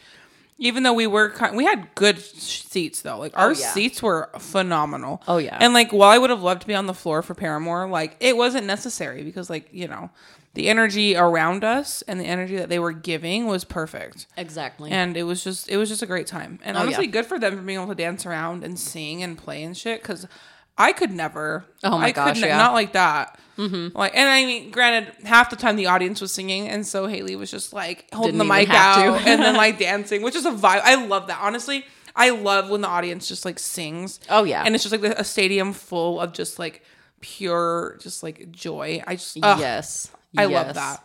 even 0.58 0.84
though 0.84 0.94
we 0.94 1.08
were, 1.08 1.30
kind, 1.32 1.56
we 1.58 1.66
had 1.66 1.94
good 1.96 2.20
seats 2.20 3.02
though. 3.02 3.18
Like 3.18 3.38
our 3.38 3.48
Oh, 3.50 3.54
yeah. 3.54 3.72
seats 3.74 4.02
were 4.02 4.30
phenomenal. 4.40 5.22
Oh, 5.28 5.38
yeah. 5.38 5.58
And 5.60 5.74
like, 5.74 5.92
while 5.92 6.10
I 6.10 6.18
would 6.18 6.30
have 6.30 6.42
loved 6.44 6.62
to 6.62 6.68
be 6.68 6.76
on 6.76 6.86
the 6.88 6.94
floor 6.94 7.22
for 7.22 7.34
Paramore, 7.34 7.88
like 7.90 8.16
it 8.20 8.38
wasn't 8.38 8.66
necessary 8.66 9.24
because 9.24 9.50
like 9.50 9.68
you 9.72 9.88
know, 9.88 10.10
the 10.54 10.70
energy 10.70 11.16
around 11.16 11.64
us 11.64 12.04
and 12.04 12.20
the 12.20 12.26
energy 12.26 12.56
that 12.58 12.70
they 12.70 12.78
were 12.80 12.92
giving 12.94 13.48
was 13.48 13.64
perfect. 13.64 14.28
Exactly. 14.38 14.92
And 14.92 15.18
it 15.18 15.24
was 15.24 15.44
just, 15.44 15.68
it 15.68 15.78
was 15.78 15.90
just 15.90 16.04
a 16.04 16.06
great 16.06 16.28
time. 16.28 16.60
And 16.64 16.78
Oh, 16.78 16.82
yeah. 16.82 16.86
honestly, 16.86 17.08
good 17.08 17.26
for 17.26 17.40
them 17.40 17.56
for 17.58 17.62
being 17.64 17.80
able 17.80 17.90
to 17.90 17.96
dance 17.96 18.26
around 18.26 18.64
and 18.64 18.78
sing 18.80 19.24
and 19.24 19.36
play 19.38 19.64
and 19.64 19.76
shit. 19.76 20.02
Because 20.04 20.28
I 20.78 20.92
could 20.94 21.12
never. 21.12 21.66
Oh 21.84 21.98
my 22.00 22.08
I 22.08 22.12
gosh, 22.12 22.40
could 22.40 22.48
yeah. 22.48 22.58
not 22.58 22.74
like 22.74 22.94
that. 22.94 23.40
Mm-hmm. 23.58 23.96
Like, 23.96 24.16
and 24.16 24.28
I 24.28 24.44
mean, 24.46 24.72
granted, 24.72 25.14
half 25.26 25.50
the 25.52 25.56
time 25.56 25.76
the 25.76 25.86
audience 25.86 26.20
was 26.20 26.32
singing, 26.32 26.68
and 26.68 26.86
so 26.88 27.06
Hayley 27.06 27.36
was 27.36 27.52
just 27.52 27.72
like 27.74 28.08
holding 28.12 28.34
Didn't 28.34 28.48
the 28.48 28.54
mic 28.54 28.70
out 28.72 29.22
and 29.28 29.42
then 29.42 29.56
like 29.56 29.78
dancing, 29.90 30.24
which 30.24 30.36
is 30.36 30.46
a 30.46 30.52
vibe. 30.52 30.82
I 30.84 30.96
love 31.06 31.28
that. 31.28 31.40
Honestly, 31.42 31.86
I 32.16 32.32
love 32.32 32.70
when 32.72 32.82
the 32.82 32.88
audience 32.88 33.28
just 33.28 33.46
like 33.46 33.60
sings. 33.60 34.20
Oh, 34.30 34.44
yeah. 34.44 34.64
and 34.66 34.74
it's 34.74 34.84
just 34.84 35.00
like 35.00 35.04
a 35.18 35.24
stadium 35.24 35.74
full 35.74 36.20
of 36.20 36.34
just 36.34 36.58
like 36.58 36.84
pure, 37.22 37.98
just 38.02 38.24
like 38.24 38.50
joy. 38.52 39.04
I 39.06 39.16
just, 39.16 39.38
ugh, 39.44 39.60
yes. 39.60 40.10
I 40.36 40.46
love 40.46 40.68
Yes. 40.68 40.76
that. 40.76 41.04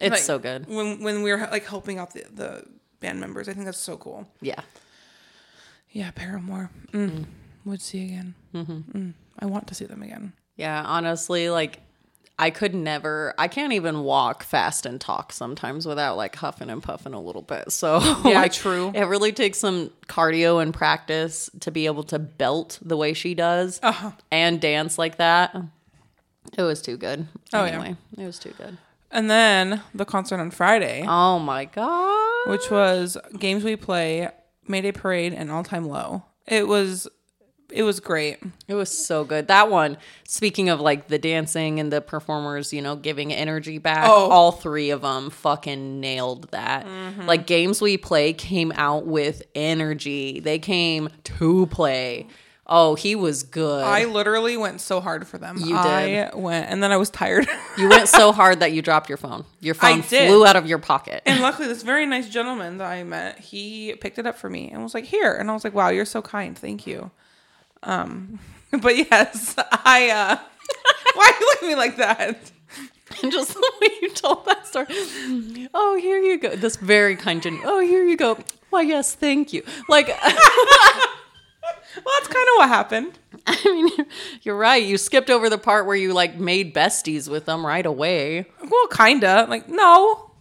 It's 0.00 0.10
Like, 0.10 0.18
so 0.18 0.38
good. 0.38 0.66
when 0.68 1.02
when 1.02 1.22
we 1.22 1.32
were 1.32 1.38
like 1.50 1.64
helping 1.66 1.98
out 1.98 2.12
the 2.14 2.24
the 2.32 2.64
band 3.00 3.18
members. 3.20 3.48
I 3.48 3.52
think 3.54 3.64
that's 3.66 3.78
so 3.78 3.96
cool. 3.96 4.28
Yeah. 4.40 4.60
Yeah, 5.90 6.10
Paramore. 6.12 6.70
Mm. 6.92 7.24
Would 7.64 7.80
see 7.80 8.04
again. 8.04 8.34
Mm-hmm. 8.54 9.10
I 9.38 9.46
want 9.46 9.66
to 9.68 9.74
see 9.74 9.84
them 9.86 10.02
again. 10.02 10.32
Yeah, 10.56 10.82
honestly, 10.84 11.50
like 11.50 11.80
I 12.38 12.50
could 12.50 12.74
never 12.74 13.32
I 13.38 13.48
can't 13.48 13.72
even 13.72 14.00
walk 14.02 14.42
fast 14.42 14.86
and 14.86 15.00
talk 15.00 15.32
sometimes 15.32 15.86
without 15.86 16.16
like 16.16 16.36
huffing 16.36 16.68
and 16.70 16.82
puffing 16.82 17.14
a 17.14 17.20
little 17.20 17.42
bit. 17.42 17.72
So 17.72 17.98
Yeah, 18.00 18.20
like, 18.42 18.52
true. 18.52 18.92
It 18.94 19.04
really 19.06 19.32
takes 19.32 19.58
some 19.58 19.90
cardio 20.08 20.62
and 20.62 20.74
practice 20.74 21.48
to 21.60 21.70
be 21.70 21.86
able 21.86 22.02
to 22.04 22.18
belt 22.18 22.78
the 22.82 22.96
way 22.96 23.12
she 23.14 23.34
does 23.34 23.80
Uh-huh. 23.82 24.12
and 24.30 24.60
dance 24.60 24.98
like 24.98 25.16
that. 25.18 25.56
It 26.58 26.62
was 26.62 26.82
too 26.82 26.96
good. 26.96 27.26
Oh, 27.52 27.64
yeah. 27.64 27.70
anyway, 27.70 27.96
it 28.18 28.24
was 28.26 28.38
too 28.38 28.52
good. 28.58 28.76
And 29.10 29.30
then 29.30 29.80
the 29.94 30.04
concert 30.04 30.38
on 30.40 30.50
Friday, 30.50 31.04
Oh 31.08 31.38
my 31.38 31.64
god. 31.64 32.48
which 32.50 32.70
was 32.70 33.16
games 33.38 33.64
we 33.64 33.76
play, 33.76 34.28
Mayday 34.68 34.92
Parade, 34.92 35.32
and 35.32 35.50
All 35.50 35.62
Time 35.64 35.86
Low. 35.86 36.24
It 36.46 36.66
was, 36.68 37.08
it 37.70 37.82
was 37.82 38.00
great. 38.00 38.38
It 38.68 38.74
was 38.74 38.90
so 38.90 39.24
good. 39.24 39.48
That 39.48 39.70
one, 39.70 39.96
speaking 40.26 40.68
of 40.68 40.80
like 40.80 41.08
the 41.08 41.18
dancing 41.18 41.80
and 41.80 41.92
the 41.92 42.00
performers, 42.00 42.72
you 42.72 42.80
know, 42.82 42.96
giving 42.96 43.32
energy 43.32 43.78
back, 43.78 44.06
Oh. 44.08 44.30
all 44.30 44.52
three 44.52 44.90
of 44.90 45.02
them 45.02 45.30
fucking 45.30 46.00
nailed 46.00 46.50
that. 46.50 46.86
Mm-hmm. 46.86 47.22
Like 47.26 47.46
games 47.46 47.80
we 47.80 47.96
play 47.96 48.32
came 48.32 48.72
out 48.76 49.06
with 49.06 49.42
energy. 49.54 50.40
They 50.40 50.58
came 50.58 51.08
to 51.24 51.66
play. 51.66 52.26
Oh, 52.66 52.94
he 52.94 53.14
was 53.14 53.42
good. 53.42 53.84
I 53.84 54.06
literally 54.06 54.56
went 54.56 54.80
so 54.80 54.98
hard 55.02 55.26
for 55.28 55.36
them. 55.36 55.58
You 55.58 55.66
did. 55.66 55.76
I 55.76 56.30
went, 56.34 56.70
and 56.70 56.82
then 56.82 56.92
I 56.92 56.96
was 56.96 57.10
tired. 57.10 57.46
you 57.78 57.90
went 57.90 58.08
so 58.08 58.32
hard 58.32 58.60
that 58.60 58.72
you 58.72 58.80
dropped 58.80 59.10
your 59.10 59.18
phone. 59.18 59.44
Your 59.60 59.74
phone 59.74 60.00
flew 60.00 60.46
out 60.46 60.56
of 60.56 60.66
your 60.66 60.78
pocket. 60.78 61.22
and 61.26 61.42
luckily, 61.42 61.68
this 61.68 61.82
very 61.82 62.06
nice 62.06 62.26
gentleman 62.30 62.78
that 62.78 62.90
I 62.90 63.04
met, 63.04 63.38
he 63.38 63.94
picked 63.96 64.18
it 64.18 64.26
up 64.26 64.38
for 64.38 64.48
me 64.48 64.70
and 64.70 64.82
was 64.82 64.94
like, 64.94 65.04
"Here." 65.04 65.34
And 65.34 65.50
I 65.50 65.52
was 65.52 65.62
like, 65.62 65.74
"Wow, 65.74 65.90
you're 65.90 66.06
so 66.06 66.22
kind. 66.22 66.56
Thank 66.56 66.86
you." 66.86 67.10
Um, 67.84 68.38
but 68.70 68.96
yes, 68.96 69.54
I. 69.58 70.10
uh 70.10 70.36
Why 71.14 71.30
are 71.32 71.40
you 71.40 71.46
looking 71.46 71.68
at 71.68 71.72
me 71.72 71.76
like 71.76 71.96
that? 71.98 72.50
And 73.22 73.30
just 73.32 73.54
the 73.54 73.72
way 73.80 73.88
you 74.02 74.10
told 74.10 74.44
that 74.46 74.66
story. 74.66 74.86
Oh, 75.74 75.96
here 76.00 76.18
you 76.18 76.38
go. 76.38 76.56
This 76.56 76.76
very 76.76 77.14
kind 77.16 77.42
gen- 77.42 77.60
Oh, 77.64 77.80
here 77.80 78.04
you 78.04 78.16
go. 78.16 78.38
Why, 78.70 78.82
yes, 78.82 79.14
thank 79.14 79.52
you. 79.52 79.62
Like 79.88 80.08
Well, 80.08 80.34
that's 82.18 82.28
kind 82.28 82.48
of 82.48 82.54
what 82.56 82.68
happened. 82.68 83.18
I 83.46 83.56
mean, 83.64 83.88
you're, 83.96 84.06
you're 84.42 84.56
right. 84.56 84.82
You 84.82 84.98
skipped 84.98 85.30
over 85.30 85.48
the 85.48 85.58
part 85.58 85.86
where 85.86 85.94
you 85.94 86.12
like 86.12 86.36
made 86.36 86.74
besties 86.74 87.28
with 87.28 87.44
them 87.44 87.64
right 87.64 87.86
away. 87.86 88.46
Well, 88.68 88.86
kinda. 88.88 89.46
Like, 89.48 89.68
no. 89.68 90.32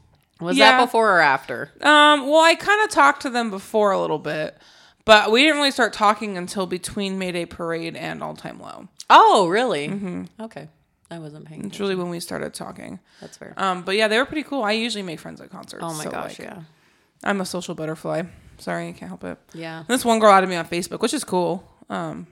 Was 0.42 0.58
Yeah. 0.58 0.72
that 0.78 0.86
before 0.86 1.18
or 1.18 1.20
after? 1.20 1.70
Um, 1.82 2.28
well, 2.28 2.42
I 2.42 2.56
kind 2.56 2.84
of 2.84 2.90
talked 2.90 3.22
to 3.22 3.30
them 3.30 3.52
before 3.52 3.92
a 3.92 4.02
little 4.02 4.18
bit, 4.20 4.58
but 5.06 5.32
we 5.32 5.42
didn't 5.42 5.58
really 5.58 5.72
start 5.72 5.94
talking 5.94 6.38
until 6.38 6.66
between 6.66 7.18
Mayday 7.18 7.46
Parade 7.46 7.96
and 7.96 8.24
All 8.24 8.36
Time 8.36 8.60
Low. 8.60 8.88
Oh, 9.10 9.48
really? 9.48 10.28
Okay, 10.40 10.70
I 11.12 11.20
wasn't 11.20 11.46
paying. 11.46 11.66
It's 11.66 11.80
really 11.80 11.96
when 11.96 12.10
we 12.10 12.20
started 12.20 12.54
talking. 12.54 13.00
That's 13.22 13.38
fair. 13.38 13.54
Um, 13.58 13.84
but 13.84 13.96
yeah, 13.96 14.08
they 14.08 14.18
were 14.18 14.26
pretty 14.26 14.44
cool. 14.44 14.64
I 14.64 14.72
usually 14.74 15.04
make 15.04 15.20
friends 15.20 15.42
at 15.42 15.50
concerts. 15.50 15.84
oh 15.86 15.94
my 15.94 16.04
so, 16.06 16.12
gosh, 16.12 16.40
like, 16.40 16.48
yeah, 16.48 16.62
I'm 17.24 17.42
a 17.42 17.46
social 17.46 17.76
butterfly. 17.76 18.24
Sorry, 18.60 18.88
I 18.88 18.92
can't 18.94 19.10
help 19.10 19.24
it. 19.24 19.38
yeah. 19.54 19.84
This 19.88 20.06
one 20.06 20.20
girl 20.20 20.32
added 20.32 20.50
me 20.50 20.56
on 20.56 20.66
Facebook, 20.68 21.02
which 21.02 21.14
is 21.14 21.24
cool. 21.24 21.68
Um, 21.90 22.28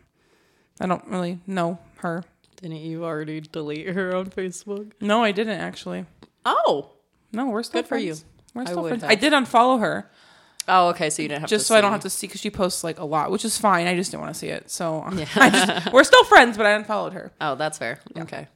I 0.79 0.87
don't 0.87 1.05
really 1.07 1.39
know 1.47 1.79
her. 1.97 2.23
Didn't 2.61 2.77
you 2.77 3.03
already 3.05 3.41
delete 3.41 3.89
her 3.89 4.15
on 4.15 4.27
Facebook? 4.29 4.91
No, 5.01 5.23
I 5.23 5.31
didn't 5.31 5.59
actually. 5.59 6.05
Oh, 6.45 6.91
No, 7.33 7.47
we're 7.47 7.63
still 7.63 7.81
Good 7.81 7.87
for 7.87 7.97
you. 7.97 8.13
friends. 8.13 8.25
We're 8.53 8.65
still 8.65 8.83
would 8.83 8.89
friends. 8.89 9.03
have. 9.03 9.11
I 9.11 9.15
did 9.15 9.33
unfollow 9.33 9.79
her 9.79 10.09
oh, 10.71 10.87
okay. 10.89 11.09
So 11.11 11.21
you 11.21 11.27
didn't 11.27 11.41
have 11.41 11.49
to 11.49 11.55
just 11.55 11.65
to 11.67 11.73
so 11.73 11.75
I 11.77 11.81
don't 11.81 11.89
see. 11.89 11.93
have 11.93 12.01
to 12.01 12.09
see 12.09 12.27
because 12.27 12.41
she 12.41 12.49
posts 12.49 12.83
like 12.83 12.97
a 12.99 13.05
lot, 13.05 13.29
which 13.29 13.45
is 13.45 13.57
fine. 13.59 13.85
I 13.85 13.95
just 13.95 14.09
didn't 14.11 14.21
want 14.23 14.33
to 14.33 14.39
see 14.39 14.47
it, 14.47 14.71
so 14.71 15.03
I 15.35 15.49
just, 15.51 15.93
we're 15.93 16.03
still 16.03 16.23
friends, 16.25 16.57
but 16.57 16.65
I 16.65 16.71
unfollowed 16.71 17.13
her. 17.13 17.31
Oh, 17.39 17.53
that's 17.55 17.77
fair. 17.77 17.99
Okay. 18.17 18.47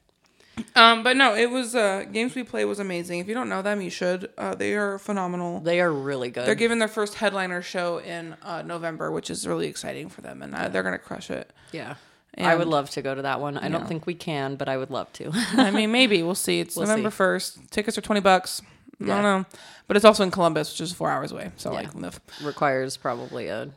Um, 0.73 1.03
but 1.03 1.17
no, 1.17 1.35
it 1.35 1.49
was 1.51 1.75
uh, 1.75 2.05
games 2.09 2.33
we 2.33 2.43
play 2.43 2.63
was 2.63 2.79
amazing. 2.79 3.19
If 3.19 3.27
you 3.27 3.33
don't 3.33 3.49
know 3.49 3.61
them, 3.61 3.81
you 3.81 3.89
should. 3.89 4.31
Uh, 4.37 4.55
they 4.55 4.73
are 4.73 4.97
phenomenal. 4.97 5.59
They 5.59 5.81
are 5.81 5.91
really 5.91 6.29
good. 6.31 6.47
They're 6.47 6.55
giving 6.55 6.79
their 6.79 6.87
first 6.87 7.15
headliner 7.15 7.61
show 7.61 7.97
in 7.99 8.37
uh, 8.41 8.61
November, 8.61 9.11
which 9.11 9.29
is 9.29 9.45
really 9.45 9.67
exciting 9.67 10.07
for 10.07 10.21
them, 10.21 10.41
and 10.41 10.55
uh, 10.55 10.69
they're 10.69 10.83
gonna 10.83 10.97
crush 10.97 11.29
it. 11.29 11.51
yeah. 11.71 11.95
I 12.37 12.53
would 12.55 12.63
And- 12.63 12.71
love 12.71 12.89
to 12.91 13.01
go 13.01 13.15
to 13.15 13.21
that 13.21 13.39
one. 13.39 13.57
I 13.57 13.63
Yeah. 13.63 13.69
don't 13.69 13.87
think 13.87 14.05
we 14.05 14.13
can, 14.13 14.55
but 14.57 14.67
I 14.67 14.75
would 14.75 14.91
love 14.91 15.11
to. 15.13 15.31
I 15.33 15.71
mean, 15.71 15.91
maybe 15.93 16.21
we'll 16.21 16.35
see. 16.35 16.59
It's 16.59 16.75
November 16.85 17.09
see. 17.09 17.15
first. 17.15 17.71
Tickets 17.71 17.97
are 17.97 18.01
twenty 18.01 18.19
bucks. 18.21 18.61
I 19.01 19.05
don't 19.05 19.23
know, 19.23 19.45
but 19.87 19.97
it's 19.97 20.05
also 20.05 20.23
in 20.23 20.31
Columbus, 20.31 20.71
which 20.71 20.81
is 20.81 20.93
four 20.93 21.09
hours 21.11 21.31
away. 21.31 21.51
So 21.57 21.71
Yeah. 21.71 21.77
like, 21.79 21.93
the- 21.93 22.13
Requires 22.45 22.97
probably 22.97 23.47
a 23.47 23.69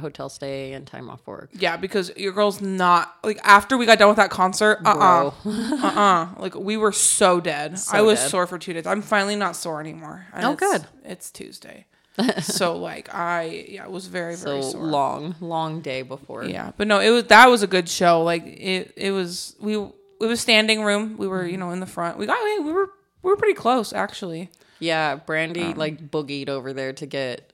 hotel 0.00 0.28
stay 0.28 0.72
and 0.72 0.86
time 0.86 1.10
off 1.10 1.26
work. 1.26 1.50
yeah, 1.52 1.76
because 1.76 2.12
your 2.16 2.30
girl's 2.32 2.60
not 2.60 3.16
like 3.24 3.40
after 3.42 3.76
we 3.76 3.84
got 3.86 3.98
done 3.98 4.06
with 4.08 4.18
that 4.18 4.30
concert. 4.30 4.78
Uh 4.84 4.90
uh-uh, 4.90 5.30
uh 5.82 6.28
like 6.38 6.54
we 6.54 6.76
were 6.76 6.92
so 6.92 7.40
dead. 7.40 7.78
I 7.92 8.00
was 8.02 8.18
dead. 8.20 8.30
sore 8.30 8.46
for 8.46 8.58
two 8.58 8.72
days. 8.72 8.86
I'm 8.86 9.02
finally 9.02 9.34
not 9.36 9.56
sore 9.56 9.80
anymore. 9.80 10.26
And 10.32 10.44
Oh, 10.46 10.52
it's- 10.52 10.70
good. 10.72 10.86
It's 11.04 11.30
Tuesday, 11.32 11.86
so 12.40 12.76
like 12.76 13.12
I 13.12 13.66
yeah 13.68 13.84
it 13.84 13.90
was 13.90 14.06
very 14.06 14.36
very 14.36 14.62
so 14.62 14.70
sore. 14.70 14.84
long, 14.86 15.34
long 15.40 15.80
day 15.80 16.02
before. 16.02 16.44
Yeah, 16.44 16.70
but 16.76 16.86
no, 16.86 17.00
it 17.00 17.10
was 17.10 17.24
that 17.24 17.48
was 17.50 17.62
a 17.64 17.66
good 17.66 17.88
show. 17.88 18.22
Like 18.22 18.46
it, 18.46 18.92
it 18.96 19.10
was 19.10 19.56
we 19.60 19.74
it 19.74 20.26
was 20.26 20.40
standing 20.40 20.82
room. 20.84 21.16
We 21.18 21.26
were 21.26 21.44
you 21.44 21.56
know 21.56 21.72
in 21.72 21.80
the 21.80 21.86
front. 21.86 22.16
We 22.16 22.26
got 22.26 22.38
we 22.64 22.70
were 22.72 22.90
we 23.22 23.30
were 23.30 23.36
pretty 23.36 23.54
close 23.54 23.92
actually. 23.92 24.50
Yeah, 24.78 25.16
Brandy 25.16 25.62
Um, 25.72 25.74
like 25.74 26.10
boogied 26.10 26.48
over 26.48 26.72
there 26.72 26.92
to 26.94 27.06
get 27.06 27.52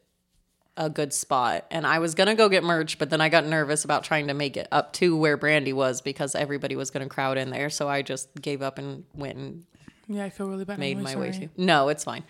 a 0.76 0.88
good 0.90 1.12
spot. 1.12 1.64
And 1.70 1.86
I 1.86 1.98
was 1.98 2.14
going 2.14 2.26
to 2.28 2.34
go 2.34 2.48
get 2.48 2.62
merch, 2.62 2.98
but 2.98 3.08
then 3.10 3.20
I 3.20 3.28
got 3.30 3.46
nervous 3.46 3.84
about 3.84 4.04
trying 4.04 4.26
to 4.28 4.34
make 4.34 4.56
it 4.56 4.68
up 4.70 4.92
to 4.94 5.16
where 5.16 5.36
Brandy 5.36 5.72
was 5.72 6.02
because 6.02 6.34
everybody 6.34 6.76
was 6.76 6.90
going 6.90 7.02
to 7.02 7.12
crowd 7.12 7.38
in 7.38 7.50
there. 7.50 7.70
So 7.70 7.88
I 7.88 8.02
just 8.02 8.28
gave 8.40 8.60
up 8.62 8.78
and 8.78 9.04
went 9.14 9.36
and 9.38 9.64
Yeah, 10.06 10.24
I 10.24 10.30
feel 10.30 10.46
really 10.48 10.64
bad. 10.66 10.78
made 10.78 10.98
I'm 10.98 11.02
my 11.02 11.14
really 11.14 11.30
way 11.30 11.38
to. 11.38 11.48
No, 11.56 11.88
it's 11.88 12.04
fine. 12.04 12.24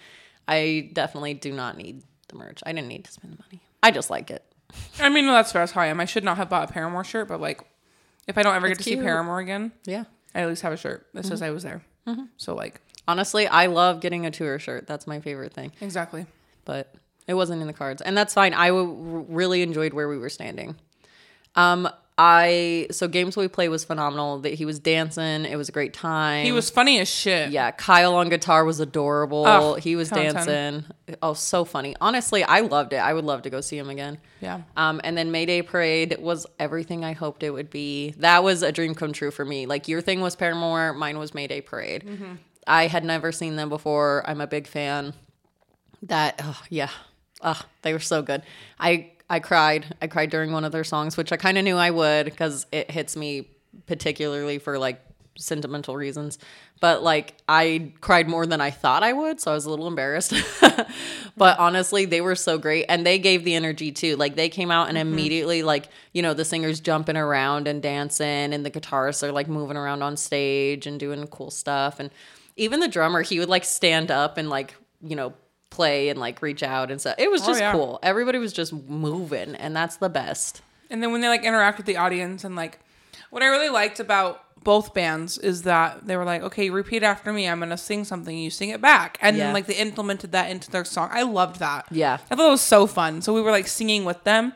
I 0.49 0.91
definitely 0.93 1.35
do 1.35 1.53
not 1.53 1.77
need 1.77 2.05
the 2.29 2.37
merch. 2.37 2.61
I 2.65 2.73
didn't 2.73 2.89
need 2.89 3.05
to 3.07 3.11
spend 3.11 3.35
the 3.35 3.43
money. 3.43 3.61
I 3.83 3.91
just 3.91 4.11
like 4.11 4.31
it. 4.31 4.45
I 5.01 5.09
mean, 5.09 5.27
no, 5.27 5.33
that's 5.33 5.51
fair. 5.53 5.63
That's 5.63 5.73
how 5.73 5.81
I 5.83 5.87
am. 5.87 5.99
I 6.01 6.05
should 6.05 6.25
not 6.25 6.37
have 6.39 6.49
bought 6.49 6.71
a 6.71 6.73
Paramore 6.73 7.05
shirt, 7.05 7.27
but 7.29 7.41
like, 7.41 7.63
if 8.29 8.39
I 8.39 8.43
don't 8.43 8.55
ever 8.55 8.69
get 8.69 8.77
It's 8.77 8.85
to 8.85 8.85
see 8.85 8.91
cute. 8.95 9.05
Paramore 9.05 9.41
again, 9.41 9.73
Yeah. 9.85 10.05
I 10.35 10.41
at 10.43 10.49
least 10.49 10.63
have 10.63 10.73
a 10.73 10.77
shirt 10.77 11.07
that 11.15 11.25
says 11.27 11.43
I 11.43 11.51
was 11.51 11.65
there. 11.65 11.83
So 12.37 12.55
like, 12.55 12.81
Honestly, 13.09 13.47
I 13.47 13.67
love 13.67 14.01
getting 14.01 14.27
a 14.27 14.31
tour 14.31 14.59
shirt. 14.59 14.87
That's 14.87 15.07
my 15.07 15.21
favorite 15.21 15.53
thing. 15.53 15.73
exactly. 15.81 16.27
but 16.65 16.93
it 17.29 17.35
wasn't 17.35 17.61
in 17.61 17.67
the 17.67 17.73
cards, 17.73 18.03
and 18.03 18.17
that's 18.17 18.35
fine. 18.35 18.55
I 18.55 18.69
w- 18.69 19.27
really 19.29 19.63
enjoyed 19.63 19.93
where 19.95 20.09
we 20.09 20.17
were 20.19 20.29
standing. 20.31 20.77
Um, 21.57 21.89
I 22.19 22.87
so 22.93 23.09
games 23.09 23.37
we 23.37 23.47
play 23.47 23.69
was 23.69 23.85
phenomenal. 23.85 24.39
That 24.39 24.55
he 24.55 24.65
was 24.65 24.79
dancing, 24.79 25.45
it 25.45 25.57
was 25.57 25.69
a 25.69 25.73
great 25.73 25.93
time. 25.93 26.47
He 26.47 26.53
was 26.53 26.71
funny 26.71 26.99
as 26.99 27.09
shit. 27.09 27.51
yeah. 27.51 27.73
Kyle 27.73 28.15
on 28.15 28.29
guitar 28.31 28.65
was 28.65 28.81
adorable. 28.81 29.45
Oh, 29.47 29.75
he 29.75 29.97
was 29.97 30.09
10 30.09 30.19
out 30.19 30.27
of 30.29 30.35
10. 30.45 30.47
dancing. 30.47 31.17
Oh, 31.23 31.35
so 31.35 31.65
funny. 31.67 31.95
Honestly, 32.01 32.43
I 32.43 32.61
loved 32.61 32.95
it. 32.95 32.99
I 32.99 33.13
would 33.13 33.25
love 33.25 33.43
to 33.43 33.51
go 33.51 33.61
see 33.61 33.77
him 33.77 33.91
again. 33.91 34.17
Yeah. 34.41 34.63
Um, 34.79 35.01
and 35.05 35.17
then 35.19 35.31
Mayday 35.31 35.61
Parade 35.63 36.17
was 36.19 36.47
everything 36.59 37.05
I 37.05 37.13
hoped 37.13 37.43
it 37.43 37.51
would 37.51 37.69
be. 37.69 38.15
That 38.19 38.43
was 38.43 38.63
a 38.63 38.73
dream 38.73 38.95
come 38.95 39.13
true 39.13 39.31
for 39.31 39.45
me. 39.45 39.67
Like 39.67 39.87
your 39.87 40.01
thing 40.01 40.21
was 40.23 40.37
Paramore, 40.37 40.95
mine 40.95 41.19
was 41.19 41.35
Mayday 41.35 41.61
Parade. 41.61 42.05
Mm-hmm. 42.07 42.35
I 42.67 42.87
had 42.87 43.05
never 43.05 43.33
seen 43.33 43.57
them 43.57 43.69
before. 43.69 44.25
I'm 44.27 44.41
a 44.41 44.47
big 44.47 44.67
fan. 44.67 45.15
That 46.03 46.41
oh, 46.43 46.63
yeah, 46.69 46.91
oh, 47.43 47.61
they 47.83 47.93
were 47.93 48.01
so 48.01 48.23
good. 48.23 48.43
I 48.79 49.13
I 49.29 49.41
cried. 49.41 49.95
I 50.01 50.07
cried 50.07 50.31
during 50.31 50.53
one 50.53 50.65
of 50.65 50.73
their 50.73 50.85
songs, 50.85 51.17
which 51.17 51.33
I 51.33 51.37
kind 51.37 51.59
of 51.59 51.65
knew 51.65 51.77
I 51.77 51.91
would 51.91 52.27
because 52.27 52.67
it 52.73 52.91
hits 52.91 53.17
me 53.17 53.49
particularly 53.87 54.59
for 54.59 54.79
like 54.79 55.01
sentimental 55.39 55.97
reasons. 55.97 56.39
But 56.81 57.03
like 57.03 57.35
I 57.49 57.93
cried 58.01 58.29
more 58.29 58.47
than 58.47 58.61
I 58.61 58.71
thought 58.71 59.03
I 59.03 59.13
would, 59.13 59.41
so 59.41 59.51
I 59.51 59.55
was 59.55 59.65
a 59.65 59.71
little 59.71 59.87
embarrassed. 59.87 60.35
but 61.37 61.59
honestly, 61.59 62.05
they 62.05 62.21
were 62.21 62.35
so 62.35 62.59
great 62.59 62.87
and 62.89 63.07
they 63.07 63.19
gave 63.19 63.45
the 63.45 63.55
energy 63.55 63.93
too. 63.93 64.17
Like 64.17 64.37
they 64.37 64.49
came 64.49 64.71
out 64.71 64.89
and 64.89 64.99
mm-hmm. 64.99 65.13
immediately 65.13 65.63
like, 65.63 65.89
you 66.13 66.23
know, 66.23 66.35
the 66.35 66.45
singers 66.45 66.81
jumping 66.81 67.17
around 67.17 67.67
and 67.67 67.83
dancing 67.83 68.53
and 68.53 68.65
the 68.65 68.71
guitarists 68.71 69.23
are 69.23 69.33
like 69.33 69.49
moving 69.49 69.77
around 69.77 70.03
on 70.03 70.17
stage 70.17 70.87
and 70.87 71.01
doing 71.01 71.27
cool 71.29 71.51
stuff 71.51 71.99
and 71.99 72.11
even 72.57 72.81
the 72.81 72.89
drummer, 72.89 73.23
he 73.23 73.39
would 73.39 73.49
like 73.49 73.65
stand 73.65 74.11
up 74.11 74.39
and 74.39 74.49
like, 74.49 74.75
you 75.03 75.15
know, 75.17 75.35
play 75.71 76.09
and 76.09 76.19
like 76.19 76.41
reach 76.43 76.63
out 76.63 76.91
and 76.91 77.01
stuff. 77.01 77.17
It 77.19 77.31
was 77.31 77.43
Oh, 77.43 77.47
just 77.49 77.61
yeah. 77.61 77.73
cool. 77.73 77.99
Everybody 78.03 78.39
was 78.39 78.53
just 78.53 78.73
moving 78.73 79.55
and 79.57 79.75
that's 79.77 79.97
the 79.97 80.09
best. 80.09 80.63
And 80.91 81.03
then 81.03 81.13
when 81.13 81.21
they 81.21 81.29
like 81.29 81.45
interact 81.45 81.77
with 81.77 81.87
the 81.87 81.97
audience 81.99 82.45
and 82.45 82.57
like 82.57 82.79
what 83.31 83.43
I 83.43 83.47
really 83.47 83.69
liked 83.69 84.01
about 84.01 84.43
both 84.63 84.95
bands 84.95 85.37
is 85.39 85.63
that 85.63 86.07
they 86.07 86.17
were 86.17 86.25
like, 86.25 86.43
okay, 86.43 86.71
repeat 86.71 87.03
after 87.03 87.33
me. 87.33 87.47
I'm 87.49 87.61
gonna 87.61 87.77
sing 87.77 88.05
something. 88.05 88.37
You 88.37 88.51
sing 88.51 88.71
it 88.71 88.81
back, 88.81 89.17
and 89.21 89.37
Yeah. 89.37 89.45
then 89.45 89.55
like 89.55 89.67
they 89.67 89.75
implemented 89.77 90.33
that 90.33 90.51
into 90.51 90.71
their 90.73 90.85
song. 90.85 91.09
I 91.13 91.23
loved 91.23 91.61
that. 91.61 91.87
Yeah. 91.91 92.15
I 92.31 92.35
thought 92.35 92.49
it 92.49 92.51
was 92.51 92.63
so 92.63 92.87
fun. 92.89 93.23
So 93.23 93.33
we 93.33 93.43
were 93.43 93.53
like 93.53 93.69
singing 93.69 94.05
with 94.05 94.25
them, 94.25 94.53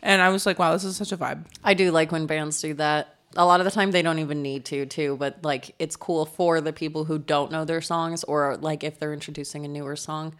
and 0.00 0.20
I 0.20 0.30
was 0.30 0.46
like, 0.46 0.58
wow, 0.58 0.72
this 0.72 0.82
is 0.82 0.96
such 0.96 1.12
a 1.12 1.16
vibe. 1.16 1.44
I 1.62 1.74
do 1.74 1.92
like 1.92 2.10
when 2.10 2.26
bands 2.26 2.60
do 2.60 2.74
that. 2.74 3.14
A 3.36 3.46
lot 3.46 3.60
of 3.60 3.64
the 3.64 3.70
time 3.70 3.90
they 3.92 4.02
don't 4.02 4.18
even 4.18 4.42
need 4.42 4.64
to 4.66 4.84
too, 4.86 5.16
but 5.18 5.38
like 5.42 5.74
it's 5.78 5.96
cool 5.96 6.26
for 6.26 6.60
the 6.60 6.72
people 6.72 7.04
who 7.04 7.18
don't 7.18 7.50
know 7.50 7.64
their 7.64 7.80
songs 7.80 8.24
or 8.24 8.56
like 8.58 8.84
if 8.84 8.98
they're 8.98 9.12
introducing 9.12 9.64
a 9.64 9.68
newer 9.68 9.96
song. 9.96 10.34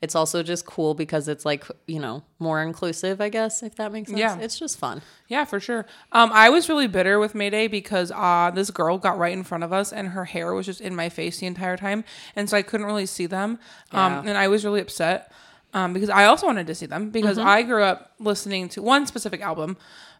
It's 0.00 0.14
also 0.14 0.44
just 0.44 0.64
cool 0.64 0.94
because 0.94 1.26
it's 1.26 1.44
like, 1.44 1.64
you 1.88 1.98
know, 1.98 2.22
more 2.38 2.62
inclusive, 2.62 3.20
I 3.20 3.30
guess, 3.30 3.64
if 3.64 3.74
that 3.76 3.90
makes 3.90 4.08
sense. 4.10 4.20
Yeah. 4.20 4.38
It's 4.38 4.56
just 4.56 4.78
fun. 4.78 5.02
Yeah, 5.26 5.44
for 5.44 5.58
sure. 5.58 5.86
Um, 6.12 6.30
I 6.32 6.50
was 6.50 6.68
really 6.68 6.86
bitter 6.86 7.18
with 7.18 7.34
Mayday 7.34 7.66
because 7.66 8.12
uh, 8.12 8.52
this 8.54 8.70
girl 8.70 8.98
got 8.98 9.18
right 9.18 9.32
in 9.32 9.42
front 9.42 9.64
of 9.64 9.72
us 9.72 9.92
and 9.92 10.10
her 10.10 10.24
hair 10.26 10.54
was 10.54 10.66
just 10.66 10.80
in 10.80 10.94
my 10.94 11.08
face 11.08 11.40
the 11.40 11.46
entire 11.46 11.76
time, 11.76 12.04
and 12.36 12.48
so 12.48 12.56
I 12.56 12.62
couldn't 12.62 12.86
really 12.86 13.06
see 13.06 13.26
them. 13.26 13.58
Um, 13.90 14.12
Yeah. 14.12 14.20
and 14.26 14.38
I 14.38 14.46
was 14.46 14.64
really 14.64 14.80
upset 14.80 15.32
um, 15.78 15.92
because 15.92 16.10
I 16.10 16.24
also 16.24 16.46
wanted 16.46 16.66
to 16.66 16.74
see 16.74 16.86
them 16.86 17.10
because 17.10 17.36
Mm-hmm. 17.38 17.48
I 17.48 17.62
grew 17.62 17.82
up 17.82 18.12
listening 18.18 18.68
to 18.70 18.82
one 18.82 19.06
specific 19.06 19.40
album. 19.40 19.76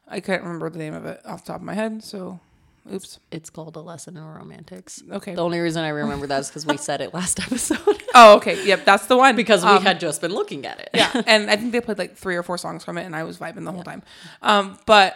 I 0.06 0.20
can't 0.20 0.42
remember 0.42 0.70
the 0.70 0.78
name 0.78 0.94
of 0.94 1.04
it 1.04 1.20
off 1.26 1.44
the 1.44 1.52
top 1.52 1.60
of 1.60 1.66
my 1.66 1.74
head, 1.74 2.02
so 2.04 2.40
oops. 2.92 3.18
It's 3.30 3.50
called 3.50 3.76
A 3.76 3.80
Lesson 3.80 4.16
in 4.16 4.24
Romantics. 4.24 5.02
Okay. 5.18 5.34
The 5.34 5.42
only 5.42 5.58
reason 5.60 5.84
I 5.84 5.88
remember 5.90 6.26
that 6.28 6.40
is 6.40 6.48
because 6.48 6.64
we 6.64 6.76
said 6.78 7.00
it 7.02 7.12
last 7.12 7.38
episode. 7.46 7.78
Oh, 8.20 8.36
okay. 8.38 8.56
Yep, 8.66 8.84
that's 8.84 9.06
the 9.06 9.16
one 9.16 9.36
because 9.36 9.62
we 9.64 9.70
Um, 9.70 9.82
had 9.82 10.00
just 10.00 10.20
been 10.22 10.32
looking 10.32 10.66
at 10.66 10.80
it. 10.80 10.88
yeah, 10.94 11.10
and 11.26 11.48
I 11.50 11.56
think 11.56 11.70
they 11.72 11.80
played 11.80 11.98
like 11.98 12.16
three 12.16 12.34
or 12.36 12.42
four 12.42 12.58
songs 12.58 12.82
from 12.84 12.96
it, 12.98 13.04
and 13.04 13.14
I 13.14 13.22
was 13.22 13.36
vibing 13.38 13.64
the 13.64 13.70
whole 13.70 13.84
time. 13.84 14.02
Um, 14.42 14.76
but 14.86 15.14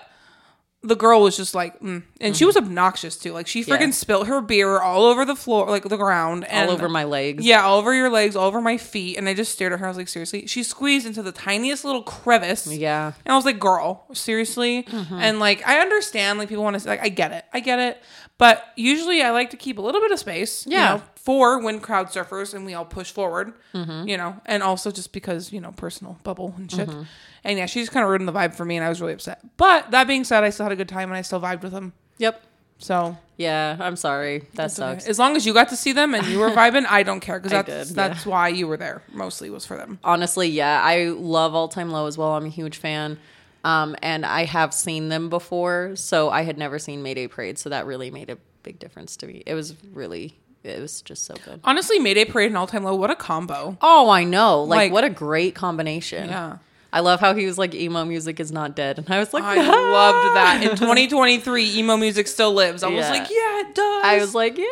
the 0.84 0.96
girl 0.96 1.22
was 1.22 1.36
just 1.36 1.54
like, 1.54 1.78
mm. 1.80 2.02
and 2.20 2.36
she 2.36 2.44
was 2.44 2.56
obnoxious 2.56 3.16
too. 3.16 3.32
Like 3.32 3.46
she 3.46 3.62
freaking 3.62 3.74
Mm-hmm. 3.74 3.82
Yeah. 3.84 3.90
spilled 3.92 4.26
her 4.26 4.40
beer 4.40 4.80
all 4.80 5.04
over 5.04 5.24
the 5.24 5.36
floor, 5.36 5.68
like 5.70 5.84
the 5.84 5.96
ground, 5.96 6.44
and 6.48 6.68
All 6.68 6.74
over 6.74 6.88
my 6.88 7.04
legs. 7.04 7.44
Yeah, 7.46 7.62
all 7.62 7.78
over 7.78 7.94
your 7.94 8.10
legs, 8.10 8.34
all 8.34 8.48
over 8.48 8.60
my 8.60 8.76
feet, 8.78 9.16
and 9.16 9.28
I 9.28 9.34
just 9.34 9.52
stared 9.52 9.72
at 9.72 9.78
her. 9.78 9.86
I 9.86 9.88
was 9.88 9.96
like, 9.96 10.08
seriously, 10.08 10.46
she 10.46 10.62
squeezed 10.64 11.06
into 11.06 11.22
the 11.22 11.30
tiniest 11.32 11.84
little 11.84 12.02
crevice. 12.02 12.66
Yeah. 12.66 13.10
Mm-hmm. 13.10 13.20
And 13.26 13.32
I 13.32 13.36
was 13.36 13.44
like, 13.44 13.60
girl, 13.60 14.06
seriously? 14.12 14.86
And 14.90 15.38
like, 15.38 15.66
I 15.66 15.78
understand, 15.80 16.38
like, 16.40 16.48
people 16.48 16.64
want 16.64 16.78
to, 16.80 16.88
like, 16.88 17.00
I 17.02 17.08
get 17.10 17.30
it. 17.32 17.44
I 17.52 17.60
get 17.60 17.78
it. 17.78 18.02
But 18.38 18.64
usually 18.76 19.22
I 19.22 19.30
like 19.30 19.50
to 19.50 19.56
keep 19.56 19.78
a 19.78 19.82
little 19.82 20.00
bit 20.00 20.10
of 20.10 20.18
space, 20.18 20.66
you 20.66 20.72
Yeah. 20.72 20.96
know, 20.96 21.02
for 21.25 21.61
when 21.62 21.79
crowd 21.81 22.09
surfers 22.09 22.52
and 22.52 22.67
we 22.67 22.75
all 22.75 22.85
push 22.85 23.11
forward, 23.12 23.52
Mm-hmm. 23.75 24.09
you 24.09 24.17
know, 24.17 24.41
and 24.45 24.62
also 24.62 24.91
just 24.91 25.12
because, 25.12 25.52
you 25.52 25.61
know, 25.61 25.73
personal 25.73 26.19
bubble 26.25 26.55
and 26.57 26.71
shit. 26.71 26.88
Mm-hmm. 26.88 27.02
And 27.45 27.59
yeah, 27.59 27.67
she 27.67 27.81
just 27.81 27.93
kind 27.93 28.02
of 28.05 28.11
ruined 28.11 28.26
the 28.29 28.33
vibe 28.33 28.55
for 28.55 28.64
me 28.64 28.76
and 28.76 28.85
I 28.85 28.88
was 28.88 29.00
really 29.00 29.12
upset. 29.12 29.41
But 29.57 29.91
that 29.93 30.07
being 30.07 30.25
said, 30.25 30.43
I 30.45 30.50
still 30.50 30.64
had 30.64 30.73
a 30.73 30.76
good 30.76 30.88
time 30.88 31.11
and 31.11 31.17
I 31.17 31.23
still 31.23 31.41
vibed 31.41 31.62
with 31.62 31.73
them. 31.73 31.93
Yep. 32.19 32.43
So 32.79 33.17
Yeah. 33.37 33.76
I'm 33.79 33.95
sorry. 33.97 34.41
That 34.55 34.64
it's 34.67 34.79
okay. 34.81 34.95
sucks. 34.95 35.07
as 35.09 35.19
long 35.19 35.37
as 35.37 35.47
you 35.47 35.55
got 35.55 35.69
to 35.69 35.76
see 35.76 35.93
them 35.93 36.14
and 36.14 36.26
you 36.26 36.38
were 36.41 36.50
vibing, 36.62 36.85
I 36.88 37.05
don't 37.05 37.21
care 37.21 37.38
because 37.38 37.52
that's, 37.52 37.88
did, 37.88 37.97
yeah. 37.97 38.09
that's 38.09 38.26
why 38.26 38.49
you 38.49 38.67
were 38.67 38.76
there 38.76 39.02
mostly 39.12 39.49
was 39.50 39.64
for 39.64 39.76
them. 39.76 40.00
honestly, 40.02 40.49
yeah, 40.49 40.81
I 40.83 41.05
love 41.07 41.55
All 41.55 41.69
Time 41.69 41.91
Low 41.91 42.07
as 42.07 42.19
well. 42.19 42.33
I'm 42.33 42.47
a 42.47 42.49
huge 42.49 42.76
fan. 42.79 43.19
Um, 43.64 43.95
and 44.02 44.26
I 44.26 44.45
have 44.45 44.75
seen 44.75 45.09
them 45.09 45.29
before, 45.29 45.93
so 45.95 46.31
I 46.31 46.43
had 46.43 46.59
never 46.59 46.81
seen 46.81 47.05
Mayday 47.05 47.29
Parade, 47.29 47.59
so 47.59 47.69
that 47.71 47.87
really 47.87 48.11
made 48.11 48.28
a 48.28 48.39
big 48.65 48.80
difference 48.80 49.17
to 49.19 49.26
me. 49.28 49.45
It 49.47 49.54
was 49.54 49.76
really, 49.93 50.37
it 50.64 50.80
was 50.80 51.02
just 51.02 51.25
so 51.25 51.34
good. 51.44 51.60
Honestly, 51.64 51.98
Mayday 51.98 52.25
Parade 52.25 52.48
and 52.48 52.56
All 52.56 52.66
Time 52.66 52.84
Low, 52.84 52.94
what 52.94 53.10
a 53.10 53.16
combo. 53.16 53.76
Oh, 53.80 54.08
I 54.10 54.25
know. 54.25 54.62
Like, 54.64 54.76
Like- 54.78 54.92
what 54.92 55.04
a 55.04 55.10
great 55.10 55.54
combination. 55.54 56.28
Yeah. 56.28 56.58
I 56.94 57.00
love 57.00 57.20
how 57.20 57.34
he 57.34 57.46
was 57.46 57.56
like, 57.56 57.75
emo 57.75 58.04
music 58.04 58.38
is 58.38 58.52
not 58.52 58.76
dead. 58.76 58.98
And 58.98 59.08
I 59.10 59.18
was 59.18 59.32
like, 59.32 59.42
I 59.44 59.56
loved 59.56 60.36
that. 60.36 60.62
In 60.62 60.70
2023, 60.76 61.78
emo 61.78 61.96
music 61.96 62.28
still 62.28 62.52
lives. 62.52 62.82
I 62.82 62.88
was 62.88 63.06
Yeah. 63.06 63.10
like, 63.10 63.30
yeah, 63.30 63.60
it 63.60 63.75
does. 63.75 64.04
I 64.04 64.18
was 64.20 64.34
like, 64.34 64.58
yeah. 64.58 64.66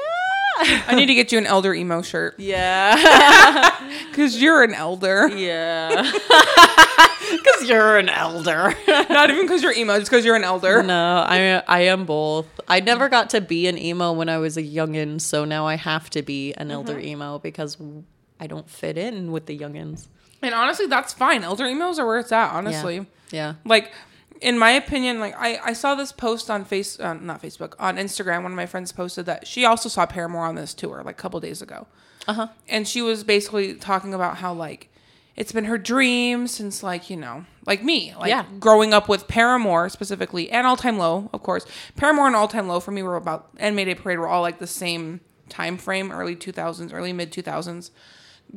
I 0.59 0.95
need 0.95 1.07
to 1.07 1.15
get 1.15 1.33
you 1.33 1.39
an 1.39 1.47
elder 1.47 1.73
emo 1.75 2.03
shirt 2.03 2.35
yeah. 2.39 3.79
because 4.11 4.41
you're 4.41 4.63
an 4.63 4.75
elder. 4.75 5.29
Yeah. 5.29 6.11
Because 7.31 7.69
you're 7.69 7.97
an 7.97 8.09
elder. 8.09 8.75
Not 8.89 9.31
even 9.31 9.43
because 9.43 9.63
you're 9.63 9.73
emo, 9.73 9.99
just 10.01 10.11
because 10.11 10.25
you're 10.25 10.35
an 10.35 10.43
elder. 10.43 10.83
No, 10.83 11.25
I 11.25 11.63
I 11.69 11.83
am 11.83 12.05
both. 12.05 12.47
I 12.67 12.81
never 12.81 13.09
got 13.09 13.31
to 13.31 13.41
be 13.41 13.69
an 13.69 13.79
emo 13.79 14.13
when 14.13 14.29
I 14.29 14.39
was 14.39 14.57
a 14.57 14.63
youngin, 14.63 15.21
so 15.21 15.45
now 15.45 15.65
I 15.65 15.77
have 15.77 16.11
to 16.11 16.23
be 16.23 16.53
an 16.55 16.73
elder 16.73 16.95
Mm-hmm. 16.95 17.07
emo 17.07 17.39
because 17.39 17.77
I 18.41 18.49
don't 18.49 18.69
fit 18.69 18.99
in 18.99 19.31
with 19.31 19.47
the 19.47 19.57
youngins. 19.57 20.09
And 20.43 20.55
honestly, 20.55 20.87
that's 20.87 21.13
fine. 21.13 21.45
Elder 21.45 21.67
emos 21.67 22.01
are 22.01 22.07
where 22.07 22.19
it's 22.19 22.33
at. 22.33 22.51
Honestly, 22.53 23.07
Yeah. 23.31 23.55
like 23.65 23.93
in 24.41 24.59
my 24.59 24.71
opinion, 24.71 25.21
like 25.21 25.35
I 25.39 25.59
I 25.65 25.73
saw 25.73 25.95
this 25.95 26.13
post 26.13 26.51
on 26.51 26.65
face 26.65 26.99
uh, 27.01 27.15
not 27.15 27.43
Facebook 27.43 27.75
on 27.79 27.97
Instagram. 27.97 28.43
One 28.43 28.53
of 28.53 28.57
my 28.57 28.67
friends 28.67 28.93
posted 28.93 29.27
that 29.27 29.47
she 29.47 29.65
also 29.65 29.89
saw 29.89 30.07
Paramore 30.07 30.47
on 30.47 30.55
this 30.55 30.75
tour 30.75 31.03
like 31.05 31.17
a 31.19 31.23
couple 31.23 31.41
days 31.41 31.61
ago. 31.63 31.87
Uh 32.29 32.33
huh. 32.35 32.49
and 32.69 32.87
she 32.87 33.01
was 33.01 33.25
basically 33.25 33.75
talking 33.75 34.13
about 34.13 34.37
how 34.37 34.53
like 34.53 34.89
it's 35.37 35.53
been 35.53 35.65
her 35.65 35.79
dream 35.79 36.47
since 36.47 36.83
like 36.83 37.09
you 37.09 37.17
know 37.17 37.47
like 37.67 37.83
me 37.83 38.13
like 38.21 38.29
Yeah. 38.29 38.45
growing 38.61 38.93
up 38.93 39.09
with 39.09 39.27
paramore 39.27 39.89
specifically 39.89 40.51
and 40.51 40.67
all 40.67 40.77
time 40.77 40.99
low 40.99 41.31
of 41.33 41.43
course 41.43 41.65
paramore 41.97 42.27
and 42.27 42.37
all 42.37 42.47
time 42.47 42.69
low 42.69 42.79
for 42.79 42.91
me 42.91 43.03
were 43.03 43.17
about 43.17 43.49
and 43.57 43.75
mayday 43.75 43.95
parade 43.95 44.19
were 44.19 44.29
all 44.29 44.43
like 44.43 44.59
the 44.59 44.67
same 44.67 45.21
time 45.49 45.79
frame 45.79 46.13
early 46.13 46.37
2000s 46.37 46.93
early 46.93 47.15
mid 47.15 47.33
2000s 47.33 47.91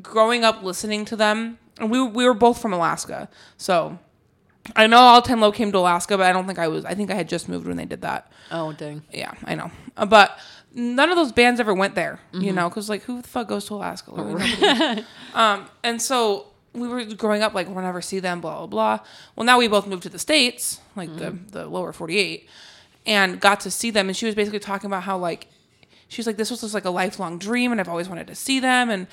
growing 0.01 0.43
up 0.43 0.61
listening 0.61 1.05
to 1.05 1.15
them 1.15 1.57
and 1.79 1.89
we, 1.89 2.01
we 2.05 2.25
were 2.25 2.33
both 2.33 2.61
from 2.61 2.73
alaska 2.73 3.29
so 3.55 3.97
i 4.76 4.88
know 4.88 4.97
all 4.97 5.21
time 5.21 5.41
low 5.41 5.52
came 5.52 5.71
to 5.71 5.78
alaska 5.78 6.17
but 6.17 6.26
i 6.26 6.32
don't 6.34 6.47
think 6.47 6.58
i 6.60 6.67
was 6.67 6.86
i 6.86 6.93
think 6.95 7.12
i 7.12 7.13
had 7.13 7.28
just 7.28 7.49
moved 7.49 7.67
when 7.67 7.78
they 7.78 7.86
did 7.86 8.02
that 8.02 8.32
Oh 8.52 8.71
dang. 8.71 9.02
yeah, 9.12 9.32
I 9.45 9.56
know. 9.56 9.71
Uh, 9.97 10.06
But 10.06 10.38
none 10.76 11.10
of 11.10 11.15
those 11.15 11.32
bands 11.32 11.60
ever 11.60 11.73
went 11.73 11.95
there, 11.95 12.19
you 12.34 12.54
know, 12.54 12.69
because 12.69 12.88
like 12.88 13.02
who 13.04 13.21
the 13.21 13.28
fuck 13.28 13.47
goes 13.47 13.65
to 13.65 13.73
Alaska? 13.76 14.12
Nobody. 14.15 15.04
um, 15.34 15.65
and 15.84 15.99
so 15.99 16.47
we 16.73 16.88
were 16.88 17.04
growing 17.06 17.41
up 17.41 17.56
like 17.56 17.67
we'll 17.67 17.82
never 17.84 18.02
see 18.02 18.19
them, 18.19 18.41
blah 18.41 18.58
blah 18.60 18.67
blah. 18.67 18.99
Well, 19.36 19.45
now 19.45 19.58
we 19.58 19.67
both 19.67 19.88
moved 19.88 20.04
to 20.04 20.10
the 20.10 20.19
states, 20.19 20.80
like 20.95 21.15
the 21.17 21.32
the 21.52 21.65
lower 21.65 21.93
forty 21.93 22.17
eight, 22.19 22.47
and 23.08 23.39
got 23.39 23.60
to 23.62 23.71
see 23.71 23.89
them. 23.89 24.08
And 24.08 24.15
she 24.15 24.26
was 24.28 24.36
basically 24.36 24.60
talking 24.60 24.88
about 24.88 25.04
how 25.04 25.17
like 25.17 25.47
she 26.10 26.19
was 26.19 26.28
like 26.28 26.38
this 26.38 26.52
was 26.52 26.62
just 26.62 26.73
like 26.76 26.86
a 26.86 26.91
lifelong 26.91 27.39
dream, 27.39 27.71
and 27.71 27.82
I've 27.82 27.89
always 27.89 28.08
wanted 28.10 28.28
to 28.28 28.36
see 28.36 28.60
them, 28.60 28.89
and 28.91 29.08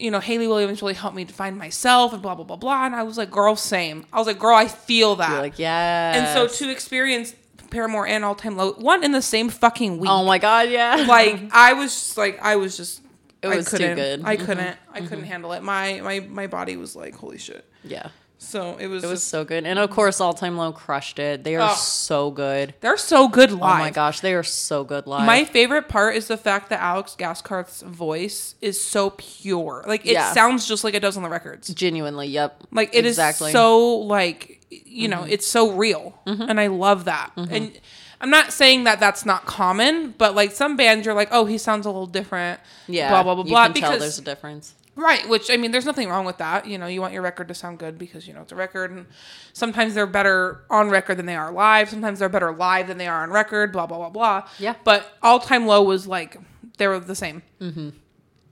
you 0.00 0.10
know 0.10 0.20
Hayley 0.20 0.46
Williams 0.48 0.80
really 0.82 0.94
helped 0.94 1.14
me 1.16 1.24
to 1.24 1.32
find 1.32 1.56
myself, 1.58 2.12
and 2.12 2.22
blah 2.22 2.34
blah 2.34 2.44
blah 2.44 2.56
blah. 2.56 2.86
And 2.86 2.94
I 2.94 3.02
was 3.02 3.18
like, 3.18 3.30
girl, 3.30 3.54
same. 3.56 4.06
I 4.12 4.18
was 4.18 4.26
like, 4.26 4.38
girl, 4.38 4.56
I 4.56 4.66
feel 4.66 5.16
that. 5.16 5.30
You're 5.30 5.40
like, 5.40 5.58
yeah. 5.58 6.14
And 6.16 6.28
so 6.28 6.46
to 6.64 6.70
experience 6.70 7.34
Paramore 7.70 8.06
and 8.06 8.24
All 8.24 8.34
Time 8.34 8.56
Low, 8.56 8.72
one 8.72 9.04
in 9.04 9.12
the 9.12 9.22
same 9.22 9.48
fucking 9.48 9.98
week. 9.98 10.10
Oh 10.10 10.24
my 10.24 10.38
god, 10.38 10.68
yeah. 10.70 11.04
Like 11.08 11.40
I 11.52 11.74
was 11.74 11.90
just 11.92 12.16
like 12.18 12.40
I 12.42 12.56
was 12.56 12.76
just 12.76 13.00
It 13.42 13.48
I 13.48 13.56
was 13.56 13.66
too 13.66 13.76
couldn't, 13.78 13.96
good. 13.96 14.22
I 14.24 14.36
Mhm. 14.36 14.44
couldn't 14.46 14.76
I 14.92 15.00
couldn't 15.00 15.24
handle 15.24 15.52
it. 15.52 15.62
My 15.62 16.00
my 16.02 16.20
my 16.20 16.46
body 16.46 16.76
was 16.76 16.96
like 16.96 17.14
holy 17.14 17.38
shit. 17.38 17.64
yeah. 17.84 18.08
So 18.42 18.76
it 18.78 18.86
was 18.86 19.04
It 19.04 19.06
was 19.06 19.20
just, 19.20 19.28
so 19.30 19.44
good. 19.44 19.66
And 19.66 19.78
of 19.78 19.90
course 19.90 20.20
All 20.20 20.32
Time 20.32 20.56
Low 20.56 20.72
crushed 20.72 21.18
it. 21.18 21.44
They 21.44 21.56
are 21.56 21.70
Oh. 21.70 21.74
so 21.74 22.30
good. 22.30 22.74
they're 22.80 22.96
so 22.96 23.28
good 23.28 23.52
live. 23.52 23.80
Oh 23.80 23.84
my 23.84 23.90
gosh, 23.90 24.20
they 24.20 24.32
are 24.34 24.42
so 24.42 24.82
good 24.82 25.06
live. 25.06 25.26
My 25.26 25.44
favorite 25.44 25.88
part 25.88 26.16
is 26.16 26.26
the 26.26 26.38
fact 26.38 26.70
that 26.70 26.80
Alex 26.80 27.14
Gaskarth's 27.18 27.82
voice 27.82 28.54
is 28.62 28.82
so 28.82 29.10
pure. 29.10 29.84
Like 29.86 30.06
it 30.06 30.12
Yeah. 30.12 30.32
sounds 30.32 30.66
just 30.66 30.84
like 30.84 30.94
it 30.94 31.00
does 31.00 31.16
on 31.18 31.22
the 31.22 31.28
records. 31.28 31.68
genuinely, 31.68 32.28
yep. 32.28 32.62
Like 32.72 32.90
it 32.94 33.04
is 33.04 33.12
Exactly. 33.18 33.52
so 33.52 33.78
like 33.98 34.56
you 34.70 35.08
know, 35.08 35.18
Mm-hmm. 35.22 35.30
it's 35.32 35.46
so 35.46 35.72
real, 35.72 36.14
mm-hmm. 36.26 36.42
and 36.48 36.60
I 36.60 36.68
love 36.68 37.04
that. 37.06 37.32
Mm-hmm. 37.36 37.54
And 37.54 37.80
I'm 38.20 38.30
not 38.30 38.52
saying 38.52 38.84
that 38.84 39.00
that's 39.00 39.26
not 39.26 39.44
common, 39.44 40.14
but 40.16 40.34
like 40.34 40.52
some 40.52 40.76
bands, 40.76 41.04
you're 41.06 41.14
like, 41.14 41.28
oh, 41.32 41.44
he 41.44 41.58
sounds 41.58 41.86
a 41.86 41.90
little 41.90 42.06
different. 42.06 42.60
Yeah, 42.86 43.08
blah 43.10 43.22
blah 43.22 43.34
blah 43.34 43.44
you 43.44 43.50
blah. 43.50 43.64
can 43.66 43.74
tell 43.74 43.90
because 43.92 44.00
there's 44.00 44.18
a 44.18 44.22
difference. 44.22 44.74
Right, 44.96 45.28
which 45.28 45.50
I 45.50 45.56
mean, 45.56 45.70
there's 45.70 45.86
nothing 45.86 46.08
wrong 46.08 46.24
with 46.24 46.38
that. 46.38 46.66
You 46.66 46.76
know, 46.76 46.86
you 46.86 47.00
want 47.00 47.12
your 47.12 47.22
record 47.22 47.48
to 47.48 47.54
sound 47.54 47.78
good 47.78 47.96
because 47.96 48.26
you 48.26 48.34
know 48.34 48.42
it's 48.42 48.52
a 48.52 48.56
record, 48.56 48.90
and 48.90 49.06
sometimes 49.52 49.94
they're 49.94 50.06
better 50.06 50.64
on 50.68 50.90
record 50.90 51.16
than 51.16 51.26
they 51.26 51.36
are 51.36 51.52
live. 51.52 51.88
Sometimes 51.88 52.18
they're 52.18 52.28
better 52.28 52.52
live 52.52 52.88
than 52.88 52.98
they 52.98 53.06
are 53.06 53.22
on 53.22 53.30
record. 53.30 53.72
Blah 53.72 53.86
blah 53.86 53.98
blah 53.98 54.10
blah. 54.10 54.48
Yeah. 54.58 54.74
But 54.84 55.06
all 55.22 55.38
time 55.38 55.66
low 55.66 55.82
was 55.82 56.06
like 56.06 56.36
they 56.78 56.88
were 56.88 56.98
the 56.98 57.14
same, 57.14 57.42
mm-hmm. 57.60 57.90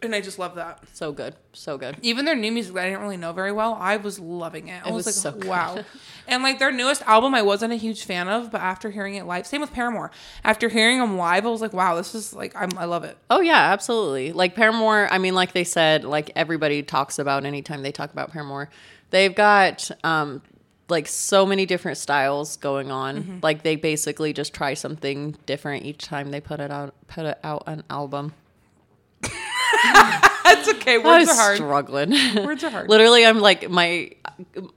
And 0.03 0.15
I 0.15 0.21
just 0.21 0.39
love 0.39 0.55
that. 0.55 0.81
So 0.93 1.13
good, 1.13 1.35
so 1.53 1.77
good. 1.77 1.97
Even 2.03 2.25
their 2.25 2.37
new 2.37 2.53
music 2.53 2.75
that 2.75 2.85
I 2.85 2.91
didn't 2.91 3.03
really 3.03 3.17
know 3.17 3.33
very 3.33 3.53
well, 3.53 3.77
I 3.81 3.97
was 3.97 4.19
loving 4.19 4.69
it. 4.69 4.85
I 4.85 4.89
It 4.89 4.95
was, 4.95 5.07
was 5.07 5.25
like, 5.25 5.43
so 5.43 5.49
wow. 5.49 5.85
and 6.29 6.43
like 6.43 6.59
their 6.59 6.71
newest 6.71 7.03
album, 7.03 7.35
I 7.35 7.43
wasn't 7.43 7.73
a 7.73 7.77
huge 7.77 8.05
fan 8.05 8.29
of, 8.29 8.51
but 8.51 8.61
after 8.61 8.91
hearing 8.91 9.17
it 9.17 9.27
live, 9.27 9.47
same 9.47 9.61
with 9.61 9.73
Paramore. 9.73 10.11
After 10.45 10.69
hearing 10.69 10.99
them 10.99 11.17
live, 11.17 11.47
I 11.47 11.49
was 11.49 11.61
like, 11.61 11.73
wow, 11.73 11.97
this 11.97 12.15
is 12.15 12.33
like 12.33 12.55
I'm, 12.55 12.71
I 12.79 12.85
love 12.85 13.05
it. 13.05 13.17
Oh 13.31 13.41
yeah, 13.41 13.73
absolutely. 13.73 14.33
Like 14.33 14.55
Paramore, 14.55 15.09
I 15.11 15.19
mean, 15.19 15.35
like 15.35 15.53
they 15.53 15.65
said, 15.65 16.05
like 16.05 16.31
everybody 16.37 16.83
talks 16.83 17.19
about 17.19 17.45
anytime 17.45 17.83
they 17.83 17.93
talk 17.93 18.13
about 18.13 18.31
Paramore, 18.31 18.69
they've 19.11 19.35
got 19.35 19.91
um 20.05 20.43
like 20.89 21.07
so 21.07 21.45
many 21.45 21.67
different 21.67 21.99
styles 21.99 22.57
going 22.57 22.91
on. 22.91 23.23
Mm-hmm. 23.23 23.39
Like 23.43 23.63
they 23.63 23.77
basically 23.77 24.33
just 24.33 24.55
try 24.55 24.75
something 24.75 25.37
different 25.45 25.85
each 25.85 26.05
time 26.05 26.31
they 26.31 26.41
put 26.41 26.61
it 26.61 26.71
out 26.71 26.95
put 27.09 27.27
it 27.27 27.39
out 27.43 27.65
an 27.67 27.83
album. 27.91 28.33
That's 30.45 30.69
okay. 30.71 30.99
Words 30.99 31.29
are 31.29 31.35
hard. 31.35 31.57
struggling. 31.57 32.11
Words 32.45 32.65
are 32.65 32.71
hard. 32.71 32.89
Literally, 32.89 33.27
I'm 33.27 33.39
like 33.41 33.69
my, 33.69 34.11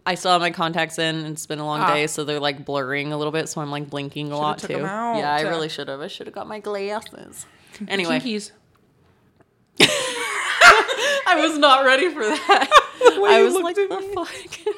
I 0.05 0.15
still 0.15 0.31
have 0.31 0.41
my 0.41 0.51
contacts 0.51 0.99
in, 0.99 1.15
and 1.15 1.27
it's 1.27 1.45
been 1.45 1.59
a 1.59 1.65
long 1.65 1.79
Ah. 1.81 1.93
day, 1.93 2.07
so 2.07 2.23
they're 2.25 2.39
like 2.39 2.65
blurring 2.65 3.13
a 3.13 3.17
little 3.17 3.31
bit. 3.31 3.47
So 3.49 3.61
I'm 3.61 3.71
like 3.71 3.89
blinking 3.89 4.31
a 4.31 4.37
lot 4.37 4.57
took 4.59 4.69
too. 4.71 4.77
Yeah, 4.77 5.33
I 5.33 5.41
really 5.43 5.69
should 5.69 5.87
have. 5.87 6.01
I 6.01 6.07
should 6.07 6.27
have 6.27 6.33
got 6.35 6.47
my 6.47 6.59
glasses. 6.59 7.45
Anyway, 7.87 8.19
Kinkies. 8.19 8.51
I 9.79 11.35
was 11.47 11.57
not 11.57 11.85
ready 11.85 12.09
for 12.13 12.19
that. 12.21 12.67
I 13.29 13.41
was 13.43 13.55
like, 13.55 13.75
the 13.75 13.87
me. 13.87 14.13
fuck. 14.13 14.75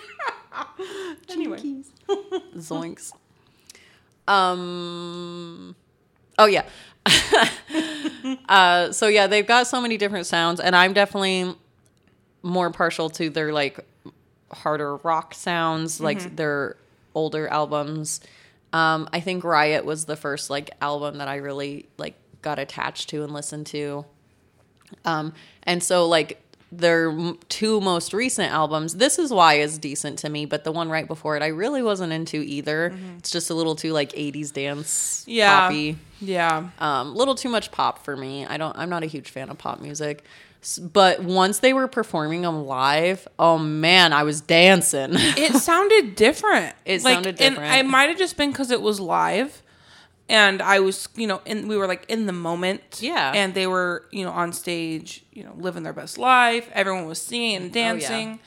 Anyway. 1.29 1.59
Zoinks. 2.57 3.11
Um. 4.27 5.75
Oh 6.37 6.45
yeah. 6.45 6.65
uh. 8.49 8.91
So 8.91 9.07
yeah, 9.07 9.27
they've 9.27 9.45
got 9.45 9.67
so 9.67 9.81
many 9.81 9.97
different 9.97 10.25
sounds, 10.25 10.59
and 10.59 10.75
I'm 10.75 10.93
definitely 10.93 11.53
more 12.41 12.69
partial 12.71 13.09
to 13.11 13.29
their 13.29 13.53
like 13.53 13.79
harder 14.51 14.97
rock 14.97 15.33
sounds, 15.33 15.99
like 15.99 16.35
their 16.35 16.75
older 17.15 17.47
albums. 17.47 18.21
Um. 18.71 19.09
I 19.13 19.19
think 19.19 19.43
Riot 19.43 19.85
was 19.85 20.05
the 20.05 20.15
first 20.15 20.49
like 20.49 20.71
album 20.81 21.17
that 21.17 21.27
I 21.27 21.37
really 21.37 21.87
like 21.97 22.15
got 22.41 22.59
attached 22.59 23.09
to 23.09 23.23
and 23.23 23.33
listened 23.33 23.67
to. 23.67 24.05
Um, 25.05 25.33
and 25.63 25.81
so 25.81 26.07
like 26.07 26.42
their 26.77 27.33
two 27.49 27.79
most 27.81 28.13
recent 28.13 28.51
albums, 28.51 28.95
this 28.95 29.19
is 29.19 29.31
why 29.31 29.55
is 29.55 29.77
decent 29.77 30.19
to 30.19 30.29
me, 30.29 30.45
but 30.45 30.63
the 30.63 30.71
one 30.71 30.89
right 30.89 31.07
before 31.07 31.35
it, 31.37 31.43
I 31.43 31.47
really 31.47 31.83
wasn't 31.83 32.13
into 32.13 32.37
either. 32.37 32.93
It's 33.17 33.31
just 33.31 33.49
a 33.49 33.53
little 33.53 33.75
too 33.75 33.91
like 33.93 34.11
'80s 34.13 34.51
dance, 34.53 35.23
Yeah. 35.27 35.59
poppy, 35.61 35.97
Yeah. 36.21 36.69
um, 36.79 37.15
little 37.15 37.35
too 37.35 37.49
much 37.49 37.71
pop 37.71 38.03
for 38.05 38.15
me. 38.15 38.45
I 38.45 38.57
don't. 38.57 38.77
I'm 38.77 38.89
not 38.89 39.03
a 39.03 39.07
huge 39.07 39.29
fan 39.29 39.49
of 39.49 39.57
pop 39.57 39.79
music. 39.81 40.23
But 40.79 41.21
once 41.21 41.59
they 41.59 41.73
were 41.73 41.89
performing 41.89 42.43
them 42.43 42.65
live, 42.65 43.27
oh 43.37 43.57
man, 43.57 44.13
I 44.13 44.23
was 44.23 44.39
dancing. 44.39 45.09
it 45.13 45.53
sounded 45.55 46.15
different. 46.15 46.73
It 46.85 47.01
sounded 47.01 47.29
And 47.41 47.55
different. 47.55 47.73
I 47.73 47.81
might 47.81 48.07
have 48.09 48.17
just 48.17 48.37
been 48.37 48.51
because 48.51 48.71
it 48.71 48.81
was 48.81 48.99
live, 49.01 49.61
and 50.29 50.61
I 50.61 50.79
was, 50.79 51.09
you 51.15 51.27
know, 51.27 51.41
and 51.45 51.67
we 51.67 51.77
were 51.77 51.87
like 51.87 52.05
in 52.09 52.25
the 52.25 52.33
moment. 52.33 52.99
Yeah. 53.01 53.31
And 53.35 53.53
they 53.53 53.67
were, 53.67 54.05
you 54.11 54.23
know, 54.23 54.31
on 54.31 54.53
stage, 54.53 55.25
you 55.33 55.43
know, 55.43 55.53
living 55.57 55.83
their 55.83 55.93
best 55.93 56.17
life. 56.17 56.69
Everyone 56.73 57.05
was 57.05 57.21
singing 57.21 57.55
and 57.57 57.71
dancing, 57.73 58.39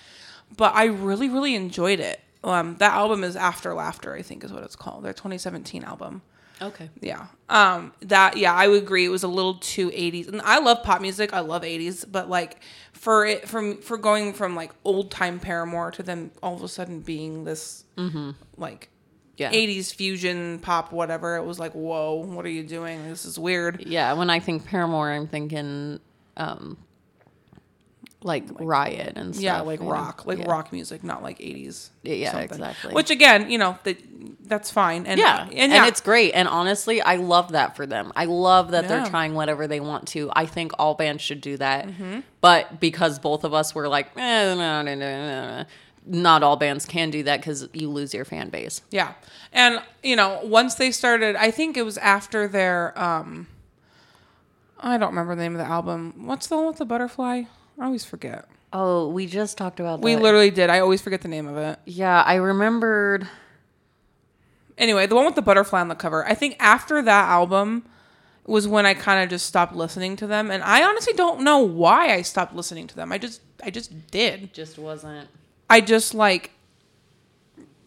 but 0.57 0.75
I 0.75 0.85
really, 0.87 1.29
really 1.29 1.55
enjoyed 1.55 2.01
it. 2.01 2.21
Um, 2.45 2.77
that 2.79 2.93
album 2.93 3.25
is 3.25 3.35
After 3.37 3.75
Laughter, 3.75 4.15
I 4.15 4.23
think 4.23 4.45
is 4.45 4.53
what 4.53 4.63
it's 4.63 4.77
called. 4.77 5.05
Their 5.05 5.13
2017 5.13 5.83
album. 5.85 6.23
okay. 6.63 6.89
Yeah. 7.01 7.27
Um 7.49 7.93
that 8.03 8.37
yeah, 8.37 8.55
I 8.55 8.67
would 8.69 8.83
agree 8.83 9.05
it 9.05 9.11
was 9.11 9.25
a 9.25 9.29
little 9.29 9.55
too 9.55 9.91
80s. 9.91 10.29
And 10.29 10.41
I 10.43 10.59
love 10.59 10.83
pop 10.83 11.01
music. 11.01 11.33
I 11.35 11.41
love 11.41 11.63
80s, 11.63 12.05
but 12.11 12.31
like 12.31 12.63
for 12.93 13.27
it 13.27 13.47
from 13.49 13.77
for 13.83 13.99
going 13.99 14.33
from 14.33 14.57
like 14.57 14.73
old 14.85 15.11
time 15.11 15.39
Paramore 15.39 15.91
to 15.93 16.03
them 16.03 16.31
all 16.43 16.55
of 16.55 16.63
a 16.63 16.69
sudden 16.69 17.01
being 17.01 17.45
this 17.45 17.85
like 18.57 18.89
Yeah. 19.37 19.53
80s 19.53 19.95
fusion 19.95 20.59
pop 20.61 20.93
whatever, 20.93 21.37
it 21.37 21.45
was 21.45 21.59
like, 21.59 21.73
"Whoa, 21.73 22.15
what 22.15 22.47
are 22.47 22.51
you 22.51 22.63
doing? 22.63 23.07
This 23.09 23.25
is 23.27 23.39
weird." 23.39 23.85
Yeah, 23.87 24.15
when 24.15 24.31
I 24.31 24.39
think 24.41 24.65
Paramore, 24.65 25.11
I'm 25.11 25.29
thinking 25.29 26.01
um 26.37 26.79
like, 28.23 28.45
Riot 28.59 29.13
and 29.17 29.35
stuff. 29.35 29.45
Yeah, 29.45 29.61
like 29.61 29.79
you 29.79 29.87
know? 29.87 29.93
rock, 29.93 30.27
like 30.27 30.39
Yeah. 30.39 30.51
rock 30.51 30.73
music, 30.73 31.05
not 31.05 31.23
like 31.23 31.39
80s. 31.39 31.91
Yeah, 32.03 32.33
something. 32.33 32.51
exactly. 32.51 32.93
Which 32.93 33.11
again, 33.11 33.51
you 33.51 33.59
know, 33.59 33.79
that 33.85 33.99
that's 34.49 34.71
fine. 34.71 35.07
And 35.07 35.21
Yeah, 35.21 35.43
and, 35.45 35.55
and, 35.55 35.73
yeah, 35.73 35.87
it's 35.87 36.01
great. 36.01 36.33
And 36.33 36.49
honestly, 36.49 37.01
I 37.01 37.17
love 37.17 37.53
that 37.53 37.77
for 37.77 37.87
them. 37.87 38.13
I 38.17 38.25
love 38.25 38.73
that 38.73 38.85
Yeah. 38.85 38.89
they're 38.89 39.07
trying 39.07 39.35
whatever 39.35 39.67
they 39.69 39.81
want 39.81 40.09
to. 40.09 40.31
I 40.35 40.47
think 40.47 40.73
all 40.79 40.95
bands 40.95 41.23
should 41.23 41.41
do 41.41 41.57
that. 41.59 41.87
Mm-hmm. 41.87 42.21
But 42.41 42.81
because 42.81 43.19
both 43.19 43.45
of 43.45 43.55
us 43.55 43.75
were 43.75 43.87
like, 43.87 44.09
eh, 44.17 44.55
no, 44.55 44.83
no, 44.83 44.83
no, 44.83 44.95
no, 44.95 45.59
no, 45.59 45.65
not 46.07 46.43
all 46.43 46.57
bands 46.57 46.87
can 46.87 47.11
do 47.11 47.23
that 47.25 47.41
because 47.41 47.69
you 47.73 47.91
lose 47.91 48.15
your 48.15 48.25
fan 48.25 48.49
base. 48.49 48.81
Yeah. 48.91 49.15
And 49.53 49.83
you 50.03 50.17
know, 50.17 50.41
once 50.45 50.77
they 50.77 50.91
started, 50.93 51.37
I 51.37 51.51
think 51.51 51.77
it 51.77 51.83
was 51.85 51.99
after 51.99 52.47
their 52.49 52.99
um 52.99 53.49
I 54.79 54.99
don't 54.99 55.09
remember 55.11 55.35
the 55.35 55.43
name 55.43 55.55
of 55.55 55.59
the 55.59 55.67
album. 55.67 56.27
What's 56.27 56.47
the 56.49 56.57
one 56.57 56.67
with 56.67 56.77
the 56.77 56.85
butterfly? 56.85 57.43
I 57.79 57.85
always 57.85 58.05
forget. 58.05 58.47
Oh, 58.73 59.09
we 59.09 59.27
just 59.27 59.57
talked 59.57 59.81
about 59.81 60.01
We 60.01 60.15
that. 60.15 60.23
literally 60.23 60.51
did. 60.51 60.71
I 60.71 60.81
always 60.81 61.01
forget 61.01 61.23
the 61.23 61.29
name 61.29 61.47
of 61.49 61.57
it. 61.57 61.79
yeah, 61.87 62.23
I 62.23 62.35
remembered. 62.35 63.27
Anyway, 64.79 65.07
the 65.07 65.15
one 65.15 65.25
with 65.25 65.35
the 65.35 65.43
butterfly 65.43 65.81
on 65.81 65.89
the 65.89 65.95
cover. 65.95 66.27
I 66.27 66.35
think 66.35 66.57
after 66.61 67.01
that 67.01 67.29
album 67.29 67.85
was 68.47 68.69
when 68.69 68.85
I 68.87 68.93
kind 68.95 69.23
of 69.25 69.31
just 69.31 69.47
stopped 69.47 69.75
listening 69.75 70.15
to 70.17 70.27
them 70.27 70.51
and 70.51 70.63
I 70.63 70.85
honestly 70.85 71.15
don't 71.15 71.41
know 71.41 71.59
why 71.61 72.13
I 72.15 72.23
stopped 72.23 72.55
listening 72.55 72.87
to 72.89 72.95
them. 72.97 73.11
I 73.13 73.19
just 73.19 73.41
I 73.65 73.71
just 73.71 74.11
did. 74.11 74.53
Just 74.53 74.79
wasn't. 74.79 75.29
I 75.69 75.81
just 75.81 76.15
like 76.15 76.53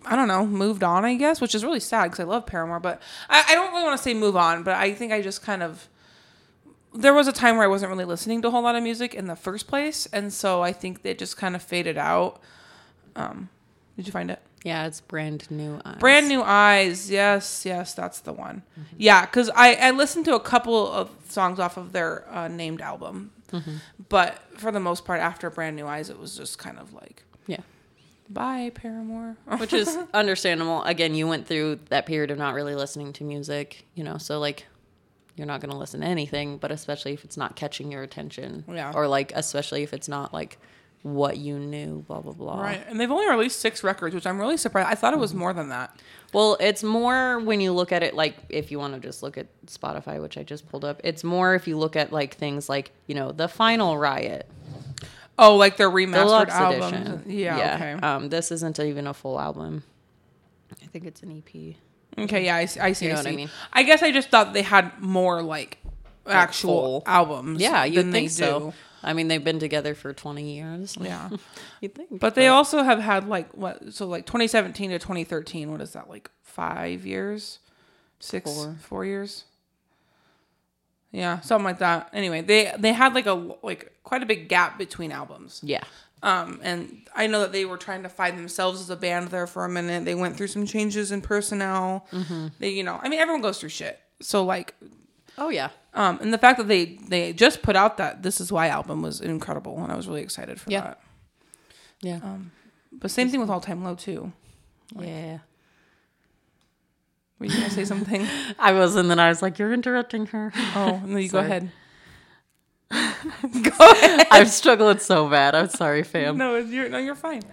I 0.05 0.15
don't 0.15 0.27
know, 0.27 0.45
moved 0.45 0.83
on, 0.83 1.05
I 1.05 1.15
guess, 1.15 1.41
which 1.41 1.53
is 1.53 1.63
really 1.63 1.79
sad 1.79 2.05
because 2.05 2.19
I 2.19 2.23
love 2.23 2.45
Paramore, 2.45 2.79
but 2.79 3.01
I, 3.29 3.43
I 3.49 3.55
don't 3.55 3.71
really 3.71 3.83
want 3.83 3.97
to 3.97 4.03
say 4.03 4.13
move 4.13 4.35
on, 4.35 4.63
but 4.63 4.75
I 4.75 4.93
think 4.93 5.11
I 5.11 5.21
just 5.21 5.43
kind 5.43 5.61
of 5.61 5.87
there 6.93 7.13
was 7.13 7.27
a 7.27 7.31
time 7.31 7.55
where 7.55 7.65
I 7.65 7.67
wasn't 7.67 7.91
really 7.91 8.05
listening 8.05 8.41
to 8.41 8.47
a 8.47 8.51
whole 8.51 8.63
lot 8.63 8.75
of 8.75 8.81
music 8.81 9.13
in 9.13 9.27
the 9.27 9.35
first 9.35 9.67
place, 9.67 10.07
and 10.07 10.33
so 10.33 10.63
I 10.63 10.73
think 10.73 11.01
it 11.03 11.19
just 11.19 11.37
kind 11.37 11.55
of 11.55 11.61
faded 11.61 11.97
out. 11.97 12.41
Um, 13.15 13.49
did 13.95 14.07
you 14.07 14.11
find 14.11 14.31
it? 14.31 14.39
Yeah, 14.63 14.87
it's 14.87 14.99
brand 14.99 15.49
new. 15.51 15.79
Eyes. 15.85 15.99
Brand 15.99 16.27
new 16.27 16.41
eyes, 16.41 17.11
yes, 17.11 17.63
yes, 17.65 17.93
that's 17.93 18.19
the 18.21 18.33
one. 18.33 18.63
Yeah, 18.97 19.25
because 19.25 19.49
I 19.55 19.75
I 19.75 19.91
listened 19.91 20.25
to 20.25 20.35
a 20.35 20.39
couple 20.39 20.91
of 20.91 21.11
songs 21.27 21.59
off 21.59 21.77
of 21.77 21.91
their 21.91 22.25
uh, 22.33 22.47
named 22.47 22.81
album, 22.81 23.31
but 24.09 24.39
for 24.57 24.71
the 24.71 24.79
most 24.79 25.05
part, 25.05 25.19
after 25.19 25.49
Brand 25.49 25.75
New 25.75 25.85
Eyes, 25.85 26.09
it 26.09 26.17
was 26.19 26.35
just 26.35 26.57
kind 26.57 26.79
of 26.79 26.93
like 26.93 27.23
Yeah. 27.49 27.61
bye 28.29 28.71
Paramore. 28.73 29.35
which 29.57 29.73
is 29.73 29.97
understandable. 30.13 30.83
Again, 30.83 31.15
you 31.15 31.27
went 31.27 31.47
through 31.47 31.79
that 31.89 32.05
period 32.05 32.31
of 32.31 32.37
not 32.37 32.53
really 32.53 32.75
listening 32.75 33.11
to 33.13 33.23
music, 33.23 33.85
you 33.95 34.03
know, 34.03 34.17
so 34.17 34.39
like 34.39 34.65
you're 35.35 35.47
not 35.47 35.61
going 35.61 35.71
to 35.71 35.77
listen 35.77 36.01
to 36.01 36.05
anything, 36.05 36.57
but 36.57 36.69
especially 36.69 37.13
if 37.13 37.23
it's 37.23 37.37
not 37.37 37.55
catching 37.55 37.91
your 37.91 38.03
attention. 38.03 38.65
Yeah. 38.67 38.91
Or 38.93 39.07
like, 39.07 39.31
especially 39.33 39.83
if 39.83 39.93
it's 39.93 40.09
not 40.09 40.33
like 40.33 40.57
what 41.01 41.37
you 41.37 41.57
knew, 41.57 42.03
blah, 42.07 42.19
blah, 42.19 42.33
blah. 42.33 42.61
Right, 42.61 42.85
and 42.87 42.99
they've 42.99 43.09
only 43.09 43.29
released 43.29 43.59
six 43.59 43.83
records, 43.83 44.13
which 44.13 44.27
I'm 44.27 44.39
really 44.39 44.57
surprised. 44.57 44.89
I 44.89 44.95
thought 44.95 45.13
it 45.13 45.19
was 45.19 45.31
mm-hmm. 45.31 45.39
more 45.39 45.53
than 45.53 45.69
that. 45.69 45.97
Well, 46.33 46.57
it's 46.59 46.83
more 46.83 47.39
when 47.39 47.61
you 47.61 47.71
look 47.71 47.91
at 47.91 48.03
it 48.03 48.13
like 48.15 48.35
if 48.49 48.69
you 48.69 48.79
want 48.79 48.95
to 48.95 48.99
just 48.99 49.23
look 49.23 49.37
at 49.37 49.47
Spotify, 49.65 50.21
which 50.21 50.37
I 50.37 50.43
just 50.43 50.67
pulled 50.67 50.83
up, 50.83 50.99
it's 51.03 51.23
more 51.23 51.55
if 51.55 51.67
you 51.67 51.77
look 51.77 51.95
at 51.95 52.11
like 52.11 52.35
things 52.35 52.67
like, 52.67 52.91
you 53.07 53.15
know, 53.15 53.31
the 53.31 53.47
final 53.47 53.97
riot, 53.97 54.49
Oh, 55.41 55.55
like 55.55 55.77
their 55.77 55.89
remastered 55.89 56.13
deluxe 56.25 56.53
albums. 56.53 56.91
edition. 56.93 57.23
Yeah, 57.27 57.75
okay. 57.75 57.91
Um, 58.05 58.29
this 58.29 58.51
isn't 58.51 58.79
even 58.79 59.07
a 59.07 59.13
full 59.13 59.39
album. 59.39 59.83
I 60.81 60.85
think 60.87 61.05
it's 61.05 61.23
an 61.23 61.31
EP. 61.37 61.75
Okay, 62.17 62.45
yeah, 62.45 62.55
I 62.57 62.65
see. 62.65 62.79
I, 62.79 62.91
see, 62.93 63.05
You 63.05 63.13
know 63.13 63.19
I 63.19 63.23
what 63.23 63.27
I 63.27 63.35
mean? 63.35 63.49
I 63.71 63.83
guess 63.83 64.03
I 64.03 64.11
just 64.11 64.29
thought 64.29 64.53
they 64.53 64.61
had 64.63 64.99
more 64.99 65.41
like 65.41 65.77
actual 66.27 66.69
full. 66.73 67.03
albums. 67.05 67.61
Yeah, 67.61 67.85
you 67.85 68.01
think 68.01 68.11
they 68.11 68.27
so. 68.27 68.59
do. 68.59 68.73
I 69.01 69.13
mean, 69.13 69.29
they've 69.29 69.43
been 69.43 69.59
together 69.59 69.95
for 69.95 70.11
20 70.11 70.55
years. 70.55 70.97
Yeah, 70.99 71.29
You 71.81 71.87
think. 71.87 72.19
but 72.19 72.35
they 72.35 72.47
also 72.49 72.83
have 72.83 72.99
had 72.99 73.27
like 73.29 73.49
what? 73.53 73.93
So 73.93 74.05
like 74.07 74.25
2017 74.25 74.89
to 74.89 74.99
2013. 74.99 75.71
What 75.71 75.79
is 75.81 75.93
that? 75.93 76.09
Like 76.09 76.29
five 76.43 77.05
years, 77.05 77.59
six, 78.19 78.51
Four. 78.53 78.75
four 78.81 79.05
years. 79.05 79.45
Yeah, 81.11 81.39
something 81.41 81.63
like 81.65 81.79
that. 81.79 82.09
Anyway, 82.13 82.41
they 82.41 82.71
they 82.77 82.93
had 82.93 83.13
like 83.15 83.25
a 83.25 83.33
like 83.63 83.91
quite 84.03 84.21
a 84.23 84.25
big 84.25 84.47
gap 84.49 84.77
between 84.77 85.11
albums. 85.11 85.59
Yeah. 85.63 85.83
Um, 86.21 86.59
and 86.63 86.97
I 87.15 87.27
know 87.27 87.39
that 87.41 87.51
they 87.53 87.63
were 87.65 87.77
trying 87.77 88.03
to 88.03 88.09
find 88.09 88.37
themselves 88.37 88.81
as 88.81 88.89
a 88.89 88.95
band 88.97 89.29
there 89.29 89.47
for 89.47 89.63
a 89.63 89.69
minute. 89.69 90.03
They 90.05 90.15
went 90.15 90.35
through 90.35 90.47
some 90.47 90.65
changes 90.65 91.11
in 91.13 91.21
personnel. 91.21 92.05
They, 92.59 92.69
you 92.71 92.83
know, 92.83 92.99
I 93.01 93.07
mean, 93.07 93.19
everyone 93.19 93.41
goes 93.41 93.57
through 93.59 93.69
shit. 93.69 93.99
So 94.21 94.43
like, 94.43 94.75
Oh 95.37 95.47
yeah. 95.49 95.69
um, 95.93 96.19
and 96.21 96.33
the 96.33 96.37
fact 96.37 96.57
that 96.57 96.67
they 96.67 96.99
they 97.07 97.31
just 97.33 97.61
put 97.61 97.75
out 97.77 97.97
that 97.97 98.21
"This 98.21 98.41
Is 98.41 98.51
Why" 98.51 98.67
album 98.67 99.01
was 99.01 99.21
incredible, 99.21 99.81
and 99.81 99.91
I 99.91 99.95
was 99.95 100.07
really 100.07 100.21
excited 100.21 100.59
for 100.59 100.69
Yeah. 100.69 100.81
that. 100.81 101.01
Yeah. 102.01 102.15
Um, 102.21 102.51
But 102.91 103.11
same 103.11 103.29
thing 103.29 103.39
with 103.39 103.49
All 103.49 103.61
Time 103.61 103.83
Low 103.83 103.95
too. 103.95 104.31
yeah. 104.99 105.39
Were 107.39 107.45
you 107.45 107.53
gonna 107.53 107.69
say 107.69 107.85
something? 107.85 108.27
I 108.59 108.73
was, 108.73 108.95
and 108.95 109.09
then 109.09 109.19
I 109.19 109.29
was 109.29 109.41
like, 109.41 109.59
"You're 109.59 109.73
interrupting 109.73 110.25
her." 110.27 110.51
Oh, 110.75 111.01
no, 111.05 111.17
you 111.17 111.29
go 111.29 111.39
ahead. 111.45 111.71
go 112.91 113.71
ahead. 113.79 114.27
I'm 114.31 114.47
struggling 114.47 114.99
so 114.99 115.29
bad. 115.29 115.55
I'm 115.55 115.69
sorry, 115.69 116.03
fam. 116.03 116.37
No, 116.37 116.57
you're 116.57 116.89
no, 116.89 116.97
you're 116.97 117.15
fine. 117.15 117.43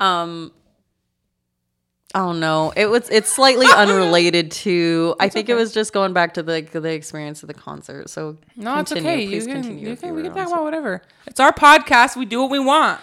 Um, 0.00 0.52
I 2.14 2.20
don't. 2.20 2.76
It 2.78 2.86
was. 2.86 3.10
It's 3.10 3.30
slightly 3.30 3.66
unrelated 3.66 4.50
to. 4.52 5.16
I 5.20 5.28
think 5.28 5.48
it 5.50 5.54
was 5.54 5.74
just 5.74 5.92
going 5.92 6.12
back 6.14 6.34
to 6.34 6.42
the 6.42 6.62
the 6.62 6.92
experience 6.92 7.42
of 7.42 7.48
the 7.48 7.54
concert. 7.54 8.08
So 8.08 8.38
No, 8.54 8.78
it's 8.78 8.92
continue. 8.92 9.10
okay. 9.12 9.22
You 9.24 9.28
Please 9.28 9.46
can, 9.46 9.54
continue 9.62 9.88
you 9.90 9.96
can, 9.96 10.14
we 10.14 10.22
can 10.22 10.32
talk 10.34 10.46
about 10.48 10.62
whatever. 10.62 11.02
It's 11.26 11.40
our 11.40 11.52
podcast. 11.52 12.16
We 12.16 12.24
do 12.24 12.40
what 12.40 12.50
we 12.50 12.58
want. 12.60 13.00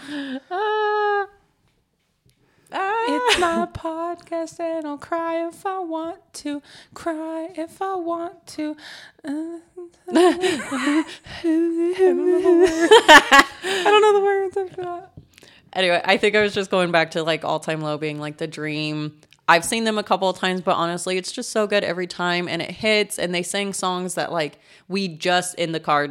Ah. 2.73 3.05
It's 3.07 3.39
my 3.39 3.67
podcast, 3.71 4.59
and 4.59 4.87
I'll 4.87 4.97
cry 4.97 5.47
if 5.47 5.65
I 5.65 5.79
want 5.79 6.19
to. 6.33 6.61
Cry 6.93 7.49
if 7.55 7.81
I 7.81 7.95
want 7.95 8.47
to. 8.47 8.75
Uh, 9.23 9.29
I 10.09 11.03
don't 13.83 14.01
know 14.01 14.13
the 14.13 14.21
words. 14.23 14.57
I 14.57 14.67
forgot. 14.67 15.11
anyway, 15.73 16.01
I 16.03 16.17
think 16.17 16.35
I 16.35 16.41
was 16.41 16.53
just 16.53 16.71
going 16.71 16.91
back 16.91 17.11
to 17.11 17.23
like 17.23 17.45
all 17.45 17.59
time 17.59 17.81
low 17.81 17.97
being 17.97 18.19
like 18.19 18.37
the 18.37 18.47
dream. 18.47 19.19
I've 19.47 19.65
seen 19.65 19.83
them 19.83 19.97
a 19.97 20.03
couple 20.03 20.29
of 20.29 20.37
times, 20.37 20.61
but 20.61 20.75
honestly, 20.75 21.17
it's 21.17 21.31
just 21.31 21.51
so 21.51 21.67
good 21.67 21.83
every 21.83 22.07
time 22.07 22.47
and 22.47 22.61
it 22.61 22.71
hits 22.71 23.19
and 23.19 23.35
they 23.35 23.43
sing 23.43 23.73
songs 23.73 24.15
that 24.15 24.31
like 24.31 24.57
we 24.87 25.09
just 25.09 25.55
in 25.55 25.73
the 25.73 25.81
car 25.81 26.07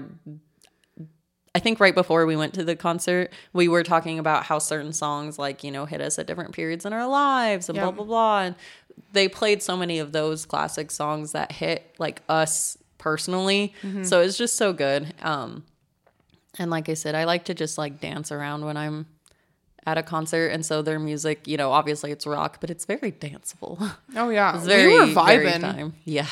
I 1.54 1.58
think 1.58 1.80
right 1.80 1.94
before 1.94 2.24
we 2.24 2.34
went 2.34 2.54
to 2.54 2.64
the 2.64 2.74
concert, 2.74 3.30
we 3.52 3.68
were 3.68 3.82
talking 3.82 4.18
about 4.18 4.44
how 4.44 4.58
certain 4.58 4.92
songs 4.92 5.38
like, 5.38 5.62
you 5.62 5.70
know, 5.70 5.84
hit 5.84 6.00
us 6.00 6.18
at 6.18 6.26
different 6.26 6.52
periods 6.54 6.86
in 6.86 6.92
our 6.94 7.06
lives 7.06 7.68
and 7.68 7.76
Yeah. 7.76 7.82
blah 7.82 7.90
blah 7.92 8.04
blah 8.04 8.40
and 8.42 8.54
they 9.12 9.28
played 9.28 9.62
so 9.62 9.76
many 9.76 9.98
of 9.98 10.12
those 10.12 10.44
classic 10.46 10.90
songs 10.90 11.32
that 11.32 11.52
hit 11.52 11.94
like 11.98 12.22
us 12.28 12.78
personally. 12.98 13.74
So 14.02 14.20
it's 14.20 14.38
just 14.38 14.56
so 14.56 14.72
good. 14.72 15.12
Um 15.22 15.64
and 16.58 16.70
like 16.70 16.88
I 16.88 16.94
said, 16.94 17.14
I 17.14 17.24
like 17.24 17.44
to 17.46 17.54
just 17.54 17.76
like 17.78 18.00
dance 18.00 18.30
around 18.32 18.64
when 18.64 18.76
I'm 18.76 19.06
at 19.84 19.98
a 19.98 20.02
concert, 20.02 20.48
and 20.48 20.64
so 20.64 20.80
their 20.80 21.00
music, 21.00 21.48
you 21.48 21.56
know, 21.56 21.72
obviously 21.72 22.12
it's 22.12 22.24
rock, 22.26 22.58
but 22.60 22.70
it's 22.70 22.84
very 22.84 23.10
danceable. 23.10 23.92
Oh 24.14 24.28
yeah, 24.28 24.56
It's 24.56 24.64
very 24.66 24.86
we 24.92 25.00
were 25.00 25.06
very 25.24 25.46
vibing, 25.48 25.60
time. 25.60 25.94
Yeah, 26.04 26.26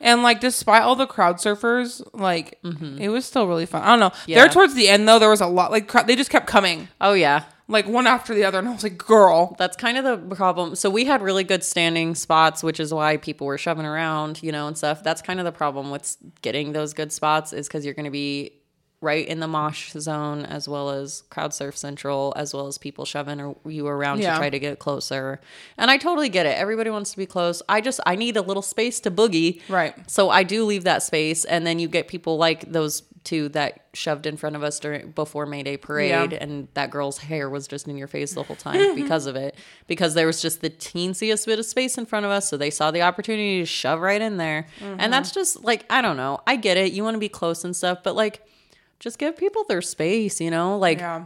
and 0.00 0.22
like 0.22 0.40
despite 0.40 0.82
all 0.82 0.96
the 0.96 1.06
crowd 1.06 1.36
surfers, 1.36 2.06
like 2.12 2.58
it 3.00 3.08
was 3.08 3.24
still 3.24 3.46
really 3.46 3.66
fun. 3.66 3.82
I 3.82 3.88
don't 3.88 4.00
know. 4.00 4.10
Mm-hmm. 4.10 4.30
Yeah. 4.30 4.40
There 4.40 4.48
towards 4.48 4.74
the 4.74 4.88
end 4.88 5.08
though, 5.08 5.18
there 5.18 5.30
was 5.30 5.40
a 5.40 5.46
lot. 5.46 5.70
Like 5.70 5.88
crowd, 5.88 6.06
they 6.06 6.16
just 6.16 6.30
kept 6.30 6.46
coming, 6.46 6.88
oh 7.00 7.12
yeah. 7.12 7.44
like 7.68 7.86
one 7.86 8.06
after 8.06 8.34
the 8.34 8.44
other, 8.44 8.58
and 8.58 8.68
I 8.68 8.72
was 8.72 8.82
like, 8.82 8.96
"Girl, 8.98 9.54
That's 9.58 9.76
kind 9.76 9.98
of 9.98 10.04
the 10.04 10.34
problem. 10.36 10.74
So 10.74 10.88
we 10.88 11.04
had 11.04 11.20
really 11.22 11.44
good 11.44 11.62
standing 11.62 12.14
spots, 12.14 12.62
which 12.62 12.80
is 12.80 12.92
why 12.94 13.18
people 13.18 13.46
were 13.46 13.58
shoving 13.58 13.84
around, 13.86 14.42
you 14.42 14.52
know, 14.52 14.66
and 14.68 14.76
stuff. 14.76 15.02
That's 15.02 15.20
kind 15.22 15.38
of 15.38 15.44
the 15.44 15.52
problem 15.52 15.90
with 15.90 16.16
getting 16.42 16.72
those 16.72 16.94
good 16.94 17.12
spots 17.12 17.52
is 17.52 17.68
because 17.68 17.84
you're 17.84 17.94
going 17.94 18.04
to 18.04 18.10
be 18.10 18.52
right 19.00 19.28
in 19.28 19.38
the 19.38 19.46
mosh 19.46 19.92
zone 19.92 20.44
as 20.44 20.66
well 20.68 20.90
as 20.90 21.22
crowd 21.30 21.54
surf 21.54 21.76
central 21.76 22.32
as 22.36 22.52
well 22.52 22.66
as 22.66 22.78
people 22.78 23.04
shoving 23.04 23.40
or- 23.40 23.56
you 23.64 23.86
around 23.86 24.20
Yeah. 24.20 24.32
to 24.32 24.38
try 24.38 24.50
to 24.50 24.58
get 24.58 24.80
closer 24.80 25.40
and 25.76 25.88
i 25.90 25.96
totally 25.98 26.28
get 26.28 26.46
it 26.46 26.56
everybody 26.58 26.90
wants 26.90 27.12
to 27.12 27.16
be 27.16 27.24
close 27.26 27.62
i 27.68 27.80
just 27.80 28.00
i 28.06 28.16
need 28.16 28.36
a 28.36 28.42
little 28.42 28.62
space 28.62 28.98
to 29.00 29.10
boogie 29.10 29.60
Right. 29.68 29.94
so 30.10 30.30
i 30.30 30.42
do 30.42 30.64
leave 30.64 30.82
that 30.84 31.04
space 31.04 31.44
and 31.44 31.64
then 31.64 31.78
you 31.78 31.86
get 31.86 32.08
people 32.08 32.38
like 32.38 32.72
those 32.72 33.02
two 33.22 33.48
that 33.50 33.84
shoved 33.94 34.26
in 34.26 34.36
front 34.36 34.56
of 34.56 34.64
us 34.64 34.80
during 34.80 35.12
before 35.12 35.46
mayday 35.46 35.76
parade 35.76 36.32
Yeah. 36.32 36.38
and 36.40 36.66
that 36.74 36.90
girl's 36.90 37.18
hair 37.18 37.48
was 37.48 37.68
just 37.68 37.86
in 37.86 37.96
your 37.96 38.08
face 38.08 38.32
the 38.34 38.42
whole 38.42 38.56
time 38.56 38.94
because 38.96 39.26
of 39.26 39.36
it 39.36 39.54
because 39.86 40.14
there 40.14 40.26
was 40.26 40.42
just 40.42 40.60
the 40.60 40.70
teensiest 40.70 41.46
bit 41.46 41.58
of 41.60 41.66
space 41.66 41.98
in 41.98 42.04
front 42.06 42.26
of 42.26 42.32
us 42.32 42.48
so 42.48 42.56
they 42.56 42.70
saw 42.70 42.90
the 42.90 43.02
opportunity 43.02 43.60
to 43.60 43.66
shove 43.66 44.00
right 44.00 44.22
in 44.22 44.38
there 44.38 44.66
Mm-hmm. 44.80 44.96
and 44.98 45.12
that's 45.12 45.30
just 45.30 45.62
like 45.62 45.84
i 45.88 46.00
don't 46.02 46.16
know 46.16 46.40
i 46.48 46.56
get 46.56 46.76
it 46.76 46.92
you 46.92 47.04
want 47.04 47.14
to 47.14 47.20
be 47.20 47.28
close 47.28 47.62
and 47.64 47.76
stuff 47.76 47.98
but 48.02 48.16
like 48.16 48.44
just 49.00 49.18
give 49.18 49.36
people 49.36 49.64
their 49.68 49.82
space 49.82 50.40
you 50.40 50.50
know 50.50 50.76
like 50.78 50.98
yeah, 50.98 51.24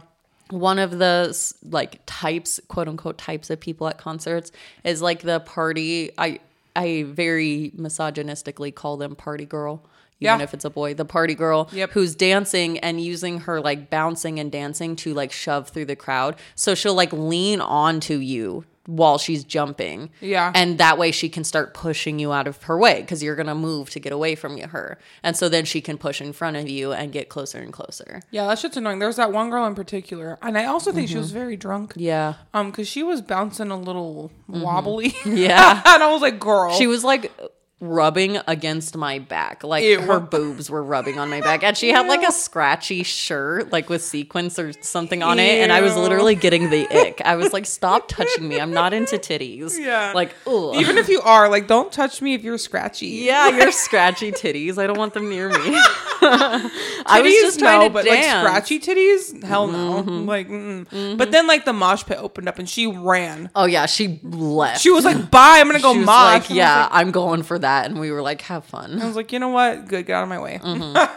one 0.49 0.77
of 0.79 0.99
the 0.99 1.53
like 1.69 1.99
types 2.05 2.59
quote 2.67 2.87
unquote 2.87 3.17
types 3.17 3.49
of 3.49 3.59
people 3.59 3.87
at 3.87 3.97
concerts 3.97 4.51
is 4.83 5.01
like 5.01 5.21
the 5.21 5.39
party 5.41 6.11
i 6.17 6.39
i 6.75 7.03
very 7.07 7.71
misogynistically 7.77 8.73
call 8.73 8.97
them 8.97 9.15
party 9.15 9.45
girl 9.45 9.81
even 10.19 10.39
Yeah. 10.39 10.43
if 10.43 10.53
it's 10.53 10.65
a 10.65 10.69
boy 10.69 10.93
the 10.93 11.05
party 11.05 11.35
girl 11.35 11.69
Yep. 11.71 11.91
who's 11.91 12.15
dancing 12.15 12.77
and 12.79 13.01
using 13.01 13.39
her 13.41 13.59
like 13.61 13.89
bouncing 13.89 14.39
and 14.39 14.51
dancing 14.51 14.95
to 14.97 15.13
like 15.13 15.31
shove 15.31 15.69
through 15.69 15.85
the 15.85 15.95
crowd 15.95 16.35
so 16.55 16.75
she'll 16.75 16.93
like 16.95 17.11
lean 17.13 17.59
onto 17.61 18.15
you 18.15 18.65
while 18.85 19.17
she's 19.17 19.43
jumping 19.45 20.09
Yeah. 20.19 20.51
and 20.53 20.77
that 20.77 20.97
way 20.97 21.11
she 21.11 21.29
can 21.29 21.43
start 21.45 21.73
pushing 21.73 22.19
you 22.19 22.33
out 22.33 22.47
of 22.47 22.61
her 22.63 22.77
way 22.77 22.99
because 23.01 23.23
you're 23.23 23.35
gonna 23.35 23.55
move 23.55 23.89
to 23.91 23.99
get 23.99 24.11
away 24.11 24.35
from 24.35 24.57
her 24.59 24.97
and 25.23 25.37
so 25.37 25.47
then 25.47 25.63
she 25.63 25.79
can 25.79 25.97
push 25.97 26.19
in 26.19 26.33
front 26.33 26.57
of 26.57 26.67
you 26.67 26.91
and 26.91 27.11
get 27.13 27.29
closer 27.29 27.59
and 27.59 27.71
closer 27.71 28.21
yeah. 28.31 28.47
That 28.47 28.59
shit's 28.59 28.75
annoying. 28.77 28.99
There 28.99 29.07
was 29.07 29.15
that 29.17 29.31
one 29.31 29.49
girl 29.49 29.65
in 29.65 29.73
particular, 29.75 30.37
and 30.41 30.57
I 30.57 30.65
also 30.65 30.91
think 30.91 31.07
she 31.09 31.17
was 31.17 31.31
very 31.31 31.55
drunk. 31.55 31.93
yeah 31.95 32.33
Um, 32.53 32.71
because 32.71 32.87
she 32.87 33.03
was 33.03 33.21
bouncing 33.21 33.71
a 33.71 33.77
little 33.77 34.31
wobbly. 34.47 35.13
Yeah. 35.25 35.81
and 35.85 36.03
I 36.03 36.11
was 36.11 36.21
like, 36.21 36.39
"Girl, 36.39 36.73
She 36.73 36.87
was 36.87 37.03
like 37.03 37.31
rubbing 37.79 38.39
against 38.47 38.95
my 38.95 39.19
back. 39.19 39.63
Like 39.63 39.83
Ew. 39.83 39.99
her 40.01 40.19
boobs 40.19 40.69
were 40.69 40.81
rubbing 40.81 41.19
on 41.19 41.29
my 41.29 41.41
back. 41.41 41.63
And 41.63 41.77
she 41.77 41.89
had 41.89 42.07
like 42.07 42.25
a 42.25 42.31
scratchy 42.31 43.03
shirt, 43.03 43.71
like 43.71 43.89
with 43.89 44.01
sequins 44.01 44.57
or 44.57 44.71
something 44.81 45.21
on 45.21 45.37
it. 45.39 45.61
And 45.61 45.71
I 45.71 45.81
was 45.81 45.95
literally 45.95 46.35
getting 46.35 46.69
the 46.69 46.87
ick. 46.91 47.21
I 47.25 47.35
was 47.35 47.51
like, 47.51 47.65
stop 47.65 48.07
touching 48.07 48.47
me. 48.47 48.59
I'm 48.59 48.71
not 48.73 48.93
into 48.93 49.17
titties. 49.17 49.77
Yeah. 49.77 50.13
Like, 50.15 50.33
ugh. 50.47 50.75
even 50.75 50.97
if 50.97 51.09
you 51.09 51.21
are 51.21 51.49
like, 51.49 51.67
don't 51.67 51.91
touch 51.91 52.21
me 52.21 52.33
if 52.33 52.43
you're 52.43 52.57
scratchy." 52.57 53.07
yeah, 53.07 53.49
your 53.49 53.71
scratchy 53.71 54.31
titties. 54.31 54.77
I 54.77 54.87
don't 54.87 54.97
want 54.97 55.13
them 55.13 55.29
near 55.29 55.49
me. 55.49 55.55
I 57.05 57.21
was 57.21 57.33
just 57.33 57.59
trying 57.59 57.79
no, 57.79 57.87
to 57.87 57.93
but 57.93 58.05
dance. 58.05 58.25
like 58.25 58.39
scratchy 58.39 58.79
titties, 58.79 59.43
hell 59.43 59.67
no. 59.67 59.99
Like, 59.99 60.47
mm-mm. 60.49 61.17
but 61.17 61.31
then 61.31 61.47
like 61.47 61.65
the 61.65 61.73
mosh 61.73 62.03
pit 62.03 62.17
opened 62.19 62.47
up 62.47 62.59
and 62.59 62.69
she 62.69 62.87
ran. 62.87 63.49
Oh 63.55 63.65
yeah, 63.65 63.85
she 63.85 64.19
left. 64.23 64.81
She 64.81 64.89
was 64.89 65.05
like, 65.05 65.29
"Bye, 65.29 65.57
I'm 65.59 65.67
gonna 65.67 65.79
go 65.79 65.93
She 65.93 65.99
was 65.99 66.05
mosh." 66.05 66.49
like, 66.49 66.49
yeah, 66.49 66.83
like- 66.83 66.89
I'm 66.93 67.11
going 67.11 67.43
for 67.43 67.59
that. 67.59 67.87
And 67.89 67.99
we 67.99 68.11
were 68.11 68.21
like, 68.21 68.41
have 68.43 68.65
fun. 68.65 69.01
I 69.01 69.05
was 69.05 69.15
like, 69.15 69.31
you 69.31 69.39
know 69.39 69.49
what? 69.49 69.87
Good, 69.87 70.05
get 70.05 70.15
out 70.15 70.23
of 70.23 70.29
my 70.29 70.39
way. 70.39 70.59
Mm-hmm. 70.63 71.13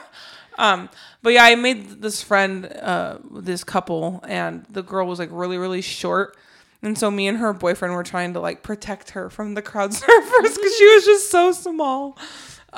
um, 0.61 0.89
but 1.23 1.33
yeah, 1.33 1.45
I 1.45 1.55
made 1.55 2.03
this 2.03 2.23
friend, 2.23 2.67
uh, 2.67 3.19
this 3.31 3.65
couple, 3.65 4.25
and 4.29 4.65
the 4.71 4.83
girl 4.83 5.07
was 5.07 5.19
like 5.19 5.31
really, 5.33 5.59
really 5.59 5.83
short. 5.83 6.37
And 6.83 6.97
so 6.97 7.11
me 7.11 7.27
and 7.27 7.39
her 7.39 7.53
boyfriend 7.53 7.95
were 7.95 8.05
trying 8.05 8.35
to 8.35 8.41
like 8.41 8.63
protect 8.63 9.11
her 9.11 9.29
from 9.31 9.55
the 9.55 9.63
crowd 9.63 9.91
surfers 9.93 10.43
because 10.43 10.77
she 10.77 10.95
was 10.95 11.05
just 11.05 11.31
so 11.31 11.53
small. 11.53 12.19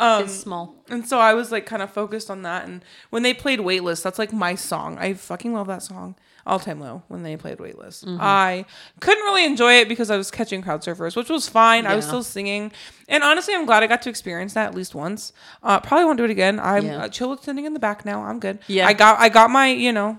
Um, 0.01 0.25
it's 0.25 0.35
small. 0.35 0.75
and 0.89 1.07
so 1.07 1.19
I 1.19 1.35
was 1.35 1.51
like 1.53 1.67
kind 1.67 1.83
of 1.83 1.91
focused 1.91 2.31
on 2.31 2.43
that. 2.43 2.67
And 2.67 2.85
when 3.11 3.23
they 3.23 3.35
played 3.35 3.61
Weightless, 3.61 4.03
that's 4.03 4.19
like 4.19 4.33
my 4.33 4.55
song. 4.55 4.97
I 4.99 5.15
fucking 5.15 5.53
love 5.53 5.67
that 5.67 5.83
song. 5.83 6.15
All 6.47 6.59
time 6.59 6.81
low 6.81 7.03
when 7.09 7.25
they 7.25 7.37
played 7.37 7.61
Weightless. 7.61 8.05
Mm-hmm. 8.05 8.17
I 8.23 8.65
couldn't 9.01 9.23
really 9.25 9.45
enjoy 9.45 9.75
it 9.81 9.89
because 9.89 10.11
I 10.11 10.17
was 10.17 10.31
catching 10.31 10.63
crowd 10.63 10.81
surfers, 10.83 11.15
which 11.15 11.29
was 11.29 11.47
fine. 11.47 11.85
I 11.85 11.95
was 11.95 12.07
still 12.07 12.23
singing. 12.23 12.73
And 13.07 13.23
honestly, 13.23 13.55
I'm 13.55 13.67
glad 13.67 13.83
I 13.83 13.87
got 13.87 14.01
to 14.03 14.09
experience 14.09 14.55
that 14.55 14.67
at 14.69 14.75
least 14.75 14.95
once. 14.95 15.35
Uh, 15.63 15.79
probably 15.81 16.07
won't 16.07 16.17
do 16.17 16.25
it 16.25 16.31
again. 16.31 16.59
I'm 16.59 16.87
Yeah. 16.87 17.03
uh, 17.03 17.09
chill 17.09 17.35
in 17.47 17.75
the 17.75 17.79
back 17.79 18.07
now. 18.07 18.23
I'm 18.23 18.41
good. 18.41 18.61
Yeah. 18.67 18.87
I 18.87 18.95
got 18.95 19.19
I 19.21 19.29
got 19.29 19.51
my, 19.51 19.69
you 19.69 19.93
know, 19.93 20.19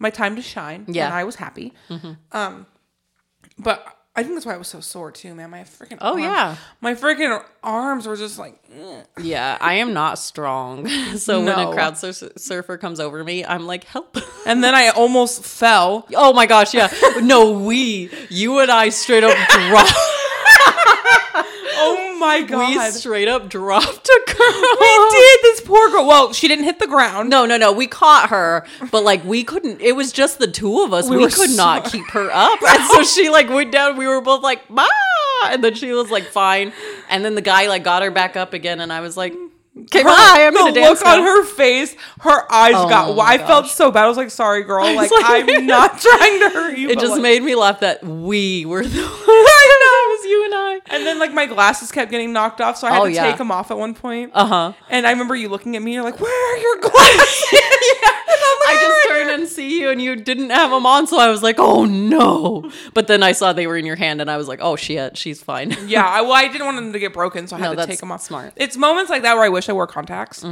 my 0.00 0.10
time 0.10 0.34
to 0.34 0.42
shine. 0.42 0.86
Yeah. 0.88 1.04
And 1.06 1.14
I 1.14 1.22
was 1.22 1.36
happy. 1.36 1.72
Um, 2.32 2.66
but 3.58 3.86
I 4.20 4.22
think 4.22 4.34
that's 4.36 4.44
why 4.46 4.54
I 4.54 4.58
was 4.58 4.68
so 4.68 4.80
sore 4.80 5.10
too, 5.10 5.34
man. 5.34 5.50
My 5.50 5.60
freaking 5.62 5.96
Oh, 6.00 6.10
arm- 6.12 6.18
yeah. 6.20 6.56
my 6.82 6.94
freaking 6.94 7.42
arms 7.62 8.06
were 8.06 8.16
just 8.16 8.38
like. 8.38 8.54
eh. 8.74 9.02
Yeah, 9.20 9.56
I 9.60 9.74
am 9.74 9.92
not 9.94 10.18
strong. 10.18 10.86
So 11.16 11.40
when 11.44 11.58
a 11.58 11.72
crowd 11.72 11.96
sur- 11.98 12.12
surfer 12.36 12.76
comes 12.78 13.00
over 13.00 13.24
me, 13.24 13.44
I'm 13.44 13.66
like, 13.66 13.84
help. 13.84 14.16
And 14.46 14.62
then 14.62 14.74
I 14.74 14.88
almost 14.88 15.42
fell. 15.44 16.06
Oh 16.14 16.32
my 16.32 16.46
gosh, 16.46 16.74
yeah. 16.74 16.88
No, 17.22 17.52
we, 17.52 18.10
you 18.30 18.58
and 18.60 18.70
I 18.70 18.90
straight 18.90 19.24
up 19.24 19.36
dropped. 19.48 19.92
Oh 22.22 22.26
my 22.26 22.42
god. 22.42 22.68
We 22.68 22.90
straight 22.90 23.28
up 23.28 23.48
dropped 23.48 24.08
a 24.08 24.20
girl. 24.26 24.36
We 24.80 25.08
did 25.10 25.38
this 25.42 25.60
poor 25.62 25.90
girl. 25.90 26.06
Well, 26.06 26.32
she 26.32 26.48
didn't 26.48 26.64
hit 26.64 26.78
the 26.78 26.86
ground. 26.86 27.30
No, 27.30 27.46
no, 27.46 27.56
no. 27.56 27.72
We 27.72 27.86
caught 27.86 28.28
her, 28.30 28.66
but 28.90 29.04
like 29.04 29.24
we 29.24 29.42
couldn't. 29.44 29.80
It 29.80 29.96
was 29.96 30.12
just 30.12 30.38
the 30.38 30.46
two 30.46 30.82
of 30.82 30.92
us. 30.92 31.08
We 31.08 31.16
We, 31.16 31.24
could 31.24 31.50
so- 31.50 31.56
not 31.56 31.84
keep 31.86 32.06
her 32.10 32.30
up, 32.30 32.58
and 32.68 32.82
so 32.92 33.02
she 33.04 33.30
like 33.30 33.48
went 33.48 33.72
down. 33.72 33.96
We 33.96 34.06
were 34.06 34.20
both 34.20 34.42
like, 34.42 34.68
"Ma," 34.70 34.86
and 35.44 35.64
then 35.64 35.74
she 35.74 35.92
was 35.92 36.10
like, 36.10 36.24
"Fine." 36.24 36.72
And 37.08 37.24
then 37.24 37.34
the 37.34 37.42
guy 37.42 37.68
like 37.68 37.84
got 37.84 38.02
her 38.02 38.10
back 38.10 38.36
up 38.36 38.52
again, 38.52 38.80
and 38.80 38.92
I 38.92 39.00
was 39.00 39.16
like, 39.16 39.34
Okay, 39.78 40.02
bye. 40.02 40.10
I'm 40.46 40.52
the 40.52 40.58
gonna 40.58 40.72
dance 40.74 40.98
look 41.00 41.08
on 41.08 41.22
her 41.22 41.44
face, 41.44 41.94
her 42.20 42.52
eyes 42.52 42.72
Oh 42.76 42.88
got. 42.88 43.16
I 43.18 43.38
felt 43.38 43.66
so 43.66 43.90
bad. 43.92 44.04
I 44.04 44.08
was 44.08 44.16
like, 44.16 44.30
"Sorry, 44.30 44.62
girl. 44.64 44.84
Like, 44.94 45.10
like- 45.10 45.24
I'm 45.24 45.66
not 45.66 45.98
trying 46.00 46.40
to 46.40 46.50
hurt 46.50 46.76
you." 46.76 46.90
It 46.90 46.98
just 46.98 47.12
like- 47.12 47.22
made 47.22 47.42
me 47.42 47.54
laugh 47.54 47.80
that 47.80 48.02
we 48.04 48.66
were 48.66 48.84
the. 48.84 49.00
I 49.00 49.78
know 49.84 50.12
it 50.12 50.18
was 50.18 50.19
you 50.30 50.44
and 50.46 50.54
I. 50.54 50.80
And 50.86 51.06
then 51.06 51.18
like 51.18 51.32
my 51.34 51.46
glasses 51.46 51.90
kept 51.92 52.10
getting 52.10 52.32
knocked 52.32 52.60
off, 52.60 52.76
so 52.76 52.86
I 52.86 52.92
had 52.92 53.02
Oh, 53.02 53.06
to 53.06 53.12
yeah. 53.12 53.26
take 53.26 53.36
them 53.38 53.50
off 53.50 53.70
at 53.70 53.76
one 53.78 53.94
point. 53.94 54.30
Uh 54.34 54.46
huh. 54.46 54.72
And 54.88 55.06
I 55.06 55.10
remember 55.10 55.34
you 55.36 55.48
looking 55.48 55.76
at 55.76 55.82
me. 55.82 55.92
You're 55.94 56.04
like, 56.04 56.20
"Where 56.20 56.54
are 56.54 56.58
your 56.58 56.76
glasses?" 56.80 57.46
Yeah, 58.02 58.08
I 58.68 58.78
just 58.80 59.08
turned 59.08 59.30
and 59.30 59.48
see 59.48 59.80
you, 59.80 59.90
and 59.90 60.00
you 60.00 60.14
didn't 60.16 60.50
have 60.50 60.70
them 60.70 60.86
on, 60.86 61.06
so 61.06 61.18
I 61.18 61.28
was 61.28 61.42
like, 61.42 61.56
"Oh 61.58 61.84
no!" 61.84 62.70
But 62.94 63.06
then 63.08 63.22
I 63.22 63.32
saw 63.32 63.52
they 63.52 63.66
were 63.66 63.76
in 63.76 63.84
your 63.84 63.96
hand, 63.96 64.20
and 64.20 64.30
I 64.30 64.36
was 64.36 64.46
like, 64.48 64.60
"Oh 64.62 64.76
shit, 64.76 65.16
she's 65.18 65.42
fine." 65.42 65.76
yeah. 65.86 66.06
I, 66.06 66.20
well, 66.22 66.32
I 66.32 66.46
didn't 66.52 66.64
want 66.64 66.76
them 66.76 66.92
to 66.92 66.98
get 66.98 67.12
broken, 67.12 67.46
so 67.48 67.56
I 67.56 67.58
had 67.58 67.70
No, 67.70 67.74
to 67.82 67.86
take 67.86 67.98
them 68.00 68.12
off. 68.12 68.22
smart. 68.22 68.52
It's 68.56 68.76
moments 68.76 69.10
like 69.10 69.22
that 69.22 69.34
where 69.34 69.44
I 69.44 69.48
wish 69.48 69.68
I 69.68 69.72
wore 69.72 69.86
contacts, 69.86 70.44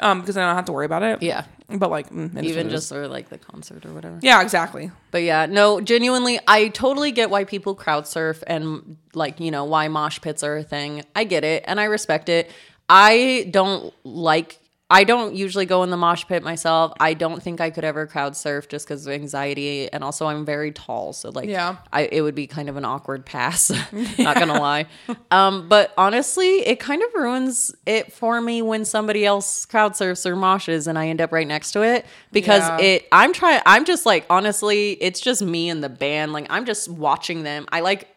um, 0.00 0.20
because 0.20 0.36
I 0.36 0.46
don't 0.46 0.54
have 0.56 0.66
to 0.66 0.72
worry 0.72 0.86
about 0.86 1.02
it. 1.02 1.22
Yeah, 1.22 1.44
But 1.68 1.90
like, 1.90 2.10
mm, 2.10 2.36
it 2.36 2.44
is 2.44 2.50
even 2.52 2.66
it 2.66 2.72
is. 2.72 2.82
just 2.82 2.92
or 2.92 3.08
like 3.08 3.28
the 3.28 3.38
concert 3.38 3.84
or 3.86 3.92
whatever. 3.92 4.18
yeah, 4.22 4.42
exactly. 4.42 4.90
But 5.10 5.22
yeah, 5.22 5.46
no, 5.46 5.80
genuinely, 5.80 6.38
I 6.46 6.68
totally 6.68 7.12
get 7.12 7.30
why 7.30 7.44
people 7.44 7.74
crowd 7.74 8.06
surf 8.06 8.42
and 8.46 8.96
like, 9.14 9.40
you 9.40 9.50
know, 9.50 9.64
why 9.64 9.88
mosh 9.88 10.20
pits 10.20 10.42
are 10.42 10.56
a 10.58 10.62
thing. 10.62 11.02
I 11.14 11.24
get 11.24 11.44
it 11.44 11.64
and 11.66 11.80
I 11.80 11.84
respect 11.84 12.28
it. 12.28 12.50
I 12.88 13.48
don't 13.50 13.92
like 14.04 14.58
I 14.88 15.02
don't 15.02 15.34
usually 15.34 15.66
go 15.66 15.82
in 15.82 15.90
the 15.90 15.96
mosh 15.96 16.24
pit 16.26 16.44
myself. 16.44 16.92
I 17.00 17.14
don't 17.14 17.42
think 17.42 17.60
I 17.60 17.70
could 17.70 17.82
ever 17.82 18.06
crowd 18.06 18.36
surf 18.36 18.68
just 18.68 18.86
because 18.86 19.04
of 19.04 19.12
anxiety, 19.12 19.92
and 19.92 20.04
also 20.04 20.26
I'm 20.26 20.44
very 20.44 20.70
tall, 20.70 21.12
so 21.12 21.30
like, 21.30 21.48
Yeah. 21.48 21.78
I 21.92 22.02
it 22.02 22.20
would 22.20 22.36
be 22.36 22.46
kind 22.46 22.68
of 22.68 22.76
an 22.76 22.84
awkward 22.84 23.26
pass. 23.26 23.70
Not 24.18 24.36
gonna 24.38 24.60
lie, 24.60 24.86
um, 25.32 25.68
but 25.68 25.92
honestly, 25.98 26.60
it 26.66 26.78
kind 26.78 27.02
of 27.02 27.12
ruins 27.14 27.74
it 27.84 28.12
for 28.12 28.40
me 28.40 28.62
when 28.62 28.84
somebody 28.84 29.26
else 29.26 29.66
crowd 29.66 29.96
surfs 29.96 30.24
or 30.24 30.36
moshes, 30.36 30.86
and 30.86 30.96
I 30.96 31.08
end 31.08 31.20
up 31.20 31.32
right 31.32 31.48
next 31.48 31.72
to 31.72 31.82
it 31.82 32.06
because 32.30 32.62
Yeah. 32.62 32.78
it. 32.80 33.08
I'm 33.10 33.32
trying. 33.32 33.62
I'm 33.66 33.84
just 33.84 34.06
like 34.06 34.24
honestly, 34.30 34.92
it's 34.92 35.20
just 35.20 35.42
me 35.42 35.68
and 35.68 35.82
the 35.82 35.88
band. 35.88 36.32
Like 36.32 36.46
I'm 36.48 36.64
just 36.64 36.88
watching 36.88 37.42
them. 37.42 37.66
I 37.72 37.80
like. 37.80 38.08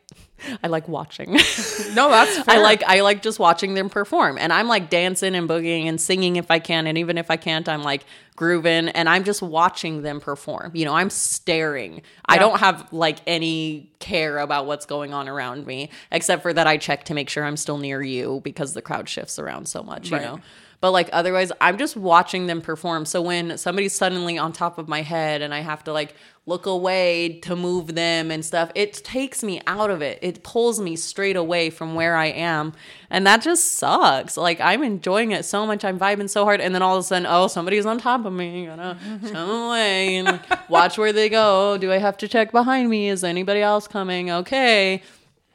I 0.63 0.67
like 0.67 0.87
watching. 0.87 1.37
No, 1.93 2.09
that's 2.09 2.37
fair. 2.37 2.55
I 2.55 2.57
like 2.61 2.83
I 2.83 3.01
like 3.01 3.21
just 3.23 3.39
watching 3.39 3.73
them 3.73 3.89
perform. 3.89 4.37
And 4.37 4.53
I'm 4.53 4.67
like 4.67 4.89
dancing 4.89 5.33
and 5.33 5.49
boogieing 5.49 5.85
and 5.85 5.99
singing 5.99 6.35
if 6.35 6.51
I 6.51 6.59
can. 6.59 6.85
And 6.85 6.97
even 6.97 7.17
if 7.17 7.31
I 7.31 7.35
can't, 7.35 7.67
I'm 7.67 7.81
like 7.83 8.05
grooving 8.35 8.89
and 8.89 9.09
I'm 9.09 9.23
just 9.23 9.41
watching 9.41 10.03
them 10.03 10.19
perform. 10.19 10.71
You 10.75 10.85
know, 10.85 10.93
I'm 10.93 11.09
staring. 11.09 12.03
I 12.25 12.37
don't 12.37 12.59
have 12.59 12.91
like 12.93 13.19
any 13.25 13.91
care 13.99 14.37
about 14.37 14.65
what's 14.67 14.85
going 14.85 15.13
on 15.13 15.27
around 15.27 15.65
me, 15.65 15.89
except 16.11 16.43
for 16.43 16.53
that 16.53 16.67
I 16.67 16.77
check 16.77 17.05
to 17.05 17.13
make 17.13 17.29
sure 17.29 17.43
I'm 17.43 17.57
still 17.57 17.79
near 17.79 18.01
you 18.01 18.39
because 18.43 18.73
the 18.73 18.81
crowd 18.81 19.09
shifts 19.09 19.39
around 19.39 19.67
so 19.67 19.81
much, 19.83 20.11
you 20.11 20.17
know. 20.19 20.39
But 20.81 20.91
like 20.91 21.09
otherwise, 21.11 21.51
I'm 21.59 21.77
just 21.77 21.97
watching 21.97 22.45
them 22.45 22.61
perform. 22.61 23.03
So 23.05 23.21
when 23.21 23.57
somebody's 23.57 23.93
suddenly 23.93 24.37
on 24.37 24.53
top 24.53 24.77
of 24.77 24.87
my 24.87 25.01
head 25.01 25.41
and 25.41 25.53
I 25.53 25.59
have 25.59 25.83
to 25.85 25.91
like 25.93 26.15
look 26.49 26.65
away 26.65 27.39
to 27.43 27.55
move 27.55 27.95
them 27.95 28.31
and 28.31 28.43
stuff, 28.43 28.71
it 28.75 28.93
takes 28.93 29.43
me 29.43 29.61
out 29.67 29.89
of 29.89 30.01
it. 30.01 30.19
It 30.21 30.43
pulls 30.43 30.81
me 30.81 30.95
straight 30.95 31.35
away 31.35 31.69
from 31.69 31.95
where 31.95 32.15
I 32.15 32.25
am. 32.25 32.73
And 33.09 33.25
that 33.25 33.41
just 33.41 33.73
sucks. 33.73 34.35
Like 34.35 34.59
I'm 34.59 34.83
enjoying 34.83 35.31
it 35.31 35.45
so 35.45 35.65
much. 35.65 35.85
I'm 35.85 35.97
vibing 35.97 36.29
so 36.29 36.43
hard. 36.43 36.59
And 36.59 36.75
then 36.75 36.81
all 36.81 36.97
of 36.97 37.01
a 37.01 37.03
sudden, 37.03 37.27
oh, 37.29 37.47
somebody's 37.47 37.85
on 37.85 37.99
top 37.99 38.25
of 38.25 38.33
me. 38.33 38.65
Gotta 38.65 38.97
shove 39.21 39.31
them 39.31 39.49
away 39.49 40.17
and 40.17 40.27
like, 40.27 40.69
watch 40.69 40.97
where 40.97 41.13
they 41.13 41.29
go. 41.29 41.77
Do 41.77 41.91
I 41.91 41.97
have 41.97 42.17
to 42.17 42.27
check 42.27 42.51
behind 42.51 42.89
me? 42.89 43.07
Is 43.07 43.23
anybody 43.23 43.61
else 43.61 43.87
coming? 43.87 44.29
Okay 44.29 45.01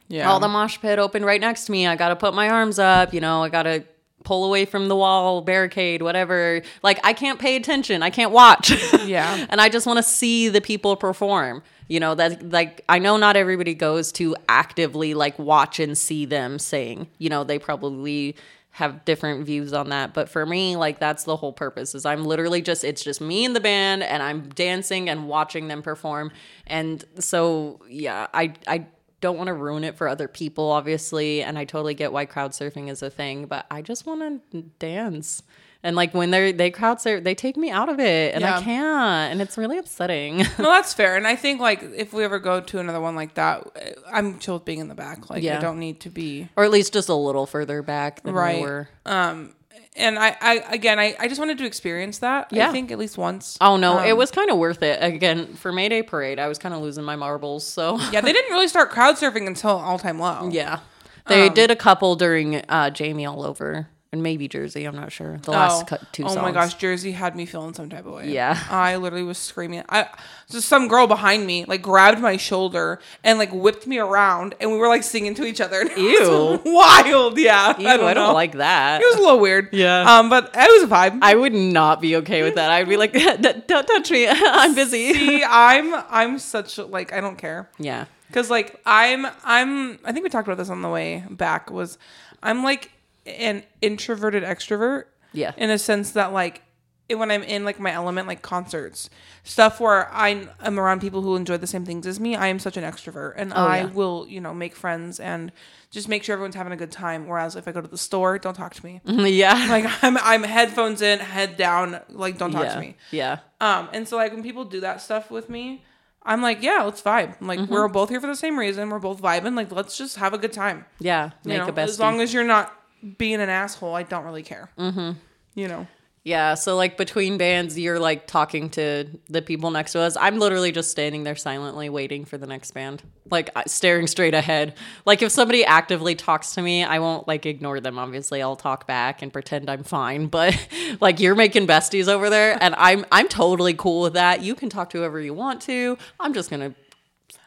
yeah. 0.09 0.31
all 0.31 0.41
the 0.41 0.49
mosh 0.49 0.79
pit 0.81 0.99
open 0.99 1.25
right 1.25 1.41
next 1.41 1.67
to 1.67 1.73
me. 1.73 1.87
I 1.87 1.97
gotta 1.97 2.17
put 2.17 2.35
my 2.35 2.49
arms 2.49 2.79
up, 2.79 3.15
you 3.15 3.21
know, 3.21 3.43
I 3.43 3.49
gotta 3.49 3.85
pull 4.25 4.45
away 4.45 4.65
from 4.65 4.89
the 4.89 4.97
wall, 4.97 5.43
barricade, 5.43 6.03
whatever. 6.03 6.63
Like 6.83 6.99
I 7.05 7.13
can't 7.13 7.39
pay 7.39 7.57
attention. 7.57 8.03
I 8.03 8.11
can't 8.11 8.33
watch. 8.33 8.73
Yeah. 9.05 9.47
and 9.51 9.61
I 9.61 9.69
just 9.69 9.87
want 9.87 9.99
to 9.99 10.03
see 10.03 10.49
the 10.49 10.63
people 10.63 10.97
perform. 10.97 11.63
You 11.89 12.01
know, 12.01 12.15
that 12.15 12.51
like 12.51 12.83
I 12.89 12.99
know 12.99 13.19
not 13.19 13.37
everybody 13.37 13.75
goes 13.75 14.11
to 14.13 14.35
actively 14.49 15.13
like 15.13 15.39
watch 15.39 15.79
and 15.79 15.97
see 15.97 16.25
them 16.25 16.59
sing. 16.59 17.09
You 17.19 17.29
know, 17.29 17.45
they 17.45 17.59
probably 17.59 18.35
have 18.71 19.05
different 19.05 19.45
views 19.45 19.73
on 19.73 19.91
that. 19.91 20.15
But 20.15 20.29
for 20.29 20.47
me, 20.47 20.75
like 20.77 20.99
that's 20.99 21.25
the 21.25 21.37
whole 21.37 21.53
purpose 21.53 21.95
is 21.95 22.07
I'm 22.07 22.25
literally 22.25 22.63
just 22.63 22.83
it's 22.83 23.05
just 23.05 23.21
me 23.21 23.45
and 23.45 23.55
the 23.55 23.61
band 23.61 24.03
and 24.03 24.23
I'm 24.23 24.49
dancing 24.49 25.11
and 25.11 25.29
watching 25.29 25.69
them 25.69 25.83
perform. 25.83 26.33
And 26.67 27.05
so 27.19 27.81
yeah, 27.89 28.27
I 28.33 28.55
I 28.67 28.87
don't 29.25 29.39
want 29.39 29.47
to 29.47 29.55
ruin 29.55 29.85
it 29.85 29.97
for 29.97 30.07
other 30.07 30.29
people, 30.29 30.71
obviously, 30.71 31.43
and 31.43 31.59
I 31.59 31.65
totally 31.65 31.95
get 31.95 32.13
why 32.13 32.27
crowd 32.27 32.51
surfing 32.51 32.91
is 32.91 33.03
a 33.03 33.09
thing, 33.09 33.47
but 33.47 33.65
I 33.71 33.81
just 33.81 34.05
want 34.05 34.51
to 34.51 34.63
dance. 34.79 35.43
And 35.83 35.97
like 35.97 36.13
when 36.13 36.31
they're 36.31 36.53
they 36.53 36.71
crowd 36.71 37.01
surf, 37.01 37.25
they 37.25 37.35
take 37.35 37.57
me 37.57 37.71
out 37.71 37.89
of 37.89 37.99
it, 37.99 38.35
and 38.35 38.43
Yeah. 38.43 38.59
I 38.59 38.63
can't, 38.63 39.33
and 39.33 39.41
it's 39.41 39.57
really 39.57 39.79
upsetting. 39.79 40.39
No, 40.59 40.65
that's 40.65 40.93
fair. 40.93 41.17
And 41.17 41.27
I 41.27 41.37
think 41.37 41.59
like 41.59 41.83
if 41.83 42.13
we 42.13 42.23
ever 42.23 42.39
go 42.39 42.61
to 42.61 42.79
another 42.79 43.01
one 43.01 43.17
like 43.17 43.33
that, 43.35 43.67
I'm 44.13 44.39
chill 44.41 44.55
with 44.55 44.67
being 44.67 44.81
in 44.81 44.89
the 44.89 44.95
back. 44.95 45.31
Like 45.31 45.43
yeah. 45.43 45.57
I 45.57 45.61
don't 45.63 45.79
need 45.79 46.01
to 46.01 46.11
be 46.11 46.51
or 46.55 46.65
at 46.65 46.71
least 46.71 46.93
just 46.93 47.09
a 47.09 47.15
little 47.15 47.47
further 47.47 47.81
back 47.83 48.23
than 48.25 48.35
right. 48.35 48.57
we 48.57 48.63
were. 48.63 48.89
Um, 49.07 49.55
and 49.97 50.19
I, 50.19 50.37
I 50.41 50.55
again, 50.71 50.99
I, 50.99 51.15
I 51.19 51.29
just 51.29 51.39
wanted 51.39 51.59
to 51.59 51.65
experience 51.67 52.19
that. 52.19 52.49
Yeah. 52.53 52.69
I 52.69 52.73
think 52.73 52.91
at 52.91 52.99
least 52.99 53.17
once. 53.19 53.57
Oh 53.61 53.77
no, 53.77 53.99
it 54.01 54.13
Um, 54.13 54.19
was 54.19 54.31
kind 54.31 54.51
of 54.51 54.59
worth 54.59 54.83
it. 54.83 55.03
Again, 55.03 55.55
for 55.55 55.73
Mayday 55.73 56.03
Parade, 56.03 56.39
I 56.39 56.49
was 56.49 56.59
kind 56.59 56.75
of 56.75 56.81
losing 56.83 57.05
my 57.05 57.17
marbles. 57.17 57.67
So 57.67 57.99
Yeah, 58.13 58.21
they 58.21 58.33
didn't 58.33 58.51
really 58.53 58.69
start 58.69 58.91
crowd 58.91 59.17
surfing 59.17 59.47
until 59.47 59.71
all 59.71 59.99
time 59.99 60.19
low. 60.19 60.49
yeah, 60.51 60.81
they 61.27 61.49
Um, 61.49 61.55
did 61.55 61.71
a 61.71 61.77
couple 61.77 62.17
during 62.17 62.57
uh, 62.69 62.91
Jamie 62.91 63.27
All 63.27 63.43
Over 63.45 63.89
and 64.15 64.23
maybe 64.23 64.47
Jersey. 64.47 64.85
I'm 64.85 64.95
not 64.95 65.11
sure. 65.11 65.39
The 65.39 65.51
last 65.51 65.89
cut 65.89 66.01
two 66.13 66.23
oh 66.23 66.29
songs. 66.29 66.41
my 66.43 66.53
gosh, 66.53 66.75
Jersey 66.75 67.11
had 67.11 67.35
me 67.35 67.47
feeling 67.47 67.75
some 67.75 67.91
type 67.91 68.07
of 68.07 68.13
way. 68.13 68.31
Yeah. 68.31 68.57
I 68.71 68.95
literally 68.95 69.25
was 69.25 69.39
screaming. 69.39 69.83
I 69.89 70.09
just 70.49 70.69
some 70.69 70.87
girl 70.87 71.09
behind 71.09 71.45
me 71.45 71.65
like 71.65 71.83
grabbed 71.83 72.21
my 72.21 72.37
shoulder 72.37 73.01
and 73.25 73.41
like 73.41 73.51
whipped 73.53 73.89
me 73.89 73.99
around, 73.99 74.55
and 74.61 74.71
we 74.71 74.79
were 74.79 74.87
like 74.87 75.03
singing 75.03 75.35
to 75.35 75.45
each 75.45 75.61
other. 75.61 75.81
And 75.81 75.91
it 75.97 75.97
was 76.29 76.61
Ew. 76.65 76.73
wild. 76.73 77.39
Yeah, 77.39 77.77
Ew, 77.77 77.89
I 77.89 77.97
don't, 77.97 78.15
know. 78.15 78.33
like 78.33 78.53
that. 78.53 79.03
It 79.03 79.05
was 79.05 79.17
a 79.17 79.21
little 79.21 79.41
weird. 79.41 79.71
Yeah. 79.73 80.19
Um, 80.19 80.31
but 80.31 80.53
it 80.55 80.81
was 80.81 80.85
a 80.85 80.87
vibe. 80.95 81.19
I 81.21 81.35
would 81.35 81.53
not 81.53 82.01
be 82.01 82.15
okay 82.17 82.45
with 82.45 82.55
that. 82.55 82.71
I'd 82.71 82.89
be 82.89 82.97
like, 82.97 83.13
don't 83.67 83.67
touch 83.89 84.11
me. 84.13 84.29
I'm 84.29 84.77
busy. 84.77 85.13
See, 85.13 85.43
I'm 85.45 85.93
I'm 86.09 86.39
such 86.39 86.79
like 86.79 87.13
I 87.13 87.21
don't 87.21 87.37
care. 87.37 87.69
Yeah. 87.81 88.05
Cause 88.31 88.49
like 88.49 88.81
I'm 88.87 89.27
I'm 89.43 89.99
I 90.05 90.13
think 90.13 90.23
we 90.23 90.29
talked 90.31 90.47
about 90.47 90.59
this 90.59 90.71
on 90.71 90.83
the 90.83 90.89
way 90.89 91.25
back 91.31 91.69
was 91.69 91.99
I'm 92.45 92.63
like 92.63 92.93
an 93.27 93.63
introverted 93.81 94.43
extrovert. 94.43 95.05
Yeah. 95.33 95.53
In 95.57 95.71
a 95.71 95.79
sense 95.79 96.13
that 96.13 96.33
like 96.33 96.63
when 97.11 97.31
I'm 97.31 97.43
in 97.43 97.65
like 97.65 97.79
my 97.79 97.93
element, 97.93 98.27
like 98.29 98.41
concerts, 98.41 99.11
stuff 99.43 99.79
where 99.79 100.11
I 100.13 100.49
am 100.63 100.79
around 100.81 101.01
people 101.01 101.21
who 101.23 101.37
enjoy 101.37 101.59
the 101.59 101.67
same 101.67 101.85
things 101.85 102.07
as 102.07 102.19
me, 102.19 102.35
I 102.35 102.47
am 102.47 102.59
such 102.59 102.77
an 102.77 102.85
extrovert 102.85 103.35
and 103.37 103.53
I 103.53 103.79
yeah. 103.81 103.87
will, 103.87 104.27
you 104.29 104.41
know, 104.41 104.55
make 104.55 104.75
friends 104.75 105.21
and 105.21 105.53
just 105.91 106.09
make 106.09 106.23
sure 106.25 106.33
everyone's 106.33 106.55
having 106.55 106.73
a 106.73 106.77
good 106.77 106.91
time. 106.93 107.27
Whereas 107.27 107.57
if 107.57 107.69
I 107.69 107.73
go 107.73 107.81
to 107.81 107.89
the 107.89 107.99
store, 107.99 108.39
don't 108.39 108.55
talk 108.55 108.75
to 108.75 108.85
me. 108.85 109.01
Yeah. 109.07 109.67
Like 109.69 109.85
I'm 110.03 110.17
I'm 110.19 110.43
headphones 110.45 111.03
in, 111.03 111.19
head 111.19 111.57
down, 111.57 112.01
like 112.09 112.39
don't 112.39 112.53
talk 112.53 112.65
yeah. 112.65 112.75
to 112.75 112.81
me. 112.81 112.97
Yeah. 113.11 113.39
Um, 113.61 113.89
and 113.93 114.09
so 114.09 114.17
like 114.17 114.33
when 114.33 114.43
people 114.43 114.65
do 114.65 114.81
that 114.81 115.03
stuff 115.03 115.31
with 115.31 115.49
me, 115.51 115.85
I'm 116.23 116.41
like, 116.41 116.63
yeah, 116.63 116.83
let's 116.85 117.03
vibe. 117.03 117.37
I'm 117.41 117.47
like 117.47 117.59
Mm-hmm. 117.59 117.73
we're 117.73 117.89
both 117.89 118.09
here 118.09 118.21
for 118.21 118.27
the 118.29 118.37
same 118.37 118.59
reason. 118.59 118.89
We're 118.89 118.99
both 118.99 119.21
vibing. 119.21 119.55
Like 119.57 119.71
let's 119.73 119.99
just 119.99 120.17
have 120.17 120.33
a 120.33 120.39
good 120.39 120.53
time. 120.55 120.87
Yeah. 121.01 121.33
You 121.43 121.51
Make 121.51 121.59
know, 121.59 121.69
a 121.69 121.73
best. 121.73 121.91
as 121.91 122.01
long 122.01 122.21
as 122.23 122.33
you're 122.33 122.45
not 122.45 122.73
being 123.19 123.41
an 123.41 123.49
asshole, 123.49 123.95
I 123.95 124.03
don't 124.03 124.25
really 124.25 124.43
care. 124.43 124.71
Mm-hmm. 124.79 125.13
You 125.55 125.69
know. 125.69 125.87
yeah. 126.25 126.55
So 126.55 126.75
like 126.75 126.97
between 126.97 127.37
bands, 127.39 127.79
you're 127.79 128.01
like 128.01 128.27
talking 128.27 128.71
to 128.71 129.07
the 129.29 129.43
people 129.43 129.71
next 129.71 129.93
to 129.93 130.01
us. 130.01 130.17
I'm 130.19 130.39
literally 130.39 130.73
just 130.73 130.91
standing 130.91 131.23
there 131.23 131.37
silently 131.37 131.89
waiting 131.89 132.25
for 132.25 132.39
the 132.39 132.47
next 132.47 132.73
band, 132.73 133.03
like 133.31 133.51
staring 133.67 134.07
straight 134.09 134.35
ahead. 134.35 134.75
Like 135.05 135.23
if 135.23 135.31
somebody 135.31 135.65
actively 135.65 136.15
talks 136.15 136.55
to 136.55 136.63
me, 136.63 136.83
I 136.83 136.99
won't 136.99 137.29
like 137.29 137.47
ignore 137.47 137.79
them. 137.79 137.99
Obviously, 137.99 138.43
I'll 138.43 138.57
talk 138.57 138.87
back 138.87 139.23
and 139.23 139.33
pretend 139.33 139.69
I'm 139.71 139.85
fine. 139.85 140.27
But 140.35 140.57
like 141.01 141.21
you're 141.21 141.35
making 141.37 141.67
besties 141.69 142.09
over 142.09 142.31
there, 142.31 142.59
and 142.61 142.75
I'm 142.79 143.05
I'm 143.13 143.29
totally 143.29 143.75
cool 143.75 144.03
with 144.03 144.15
that. 144.15 144.43
You 144.43 144.55
can 144.55 144.71
talk 144.71 144.91
to 144.91 144.99
whoever 144.99 145.21
you 145.21 145.35
want 145.35 145.61
to. 145.63 145.97
I'm 146.19 146.33
just 146.33 146.51
gonna. 146.51 146.75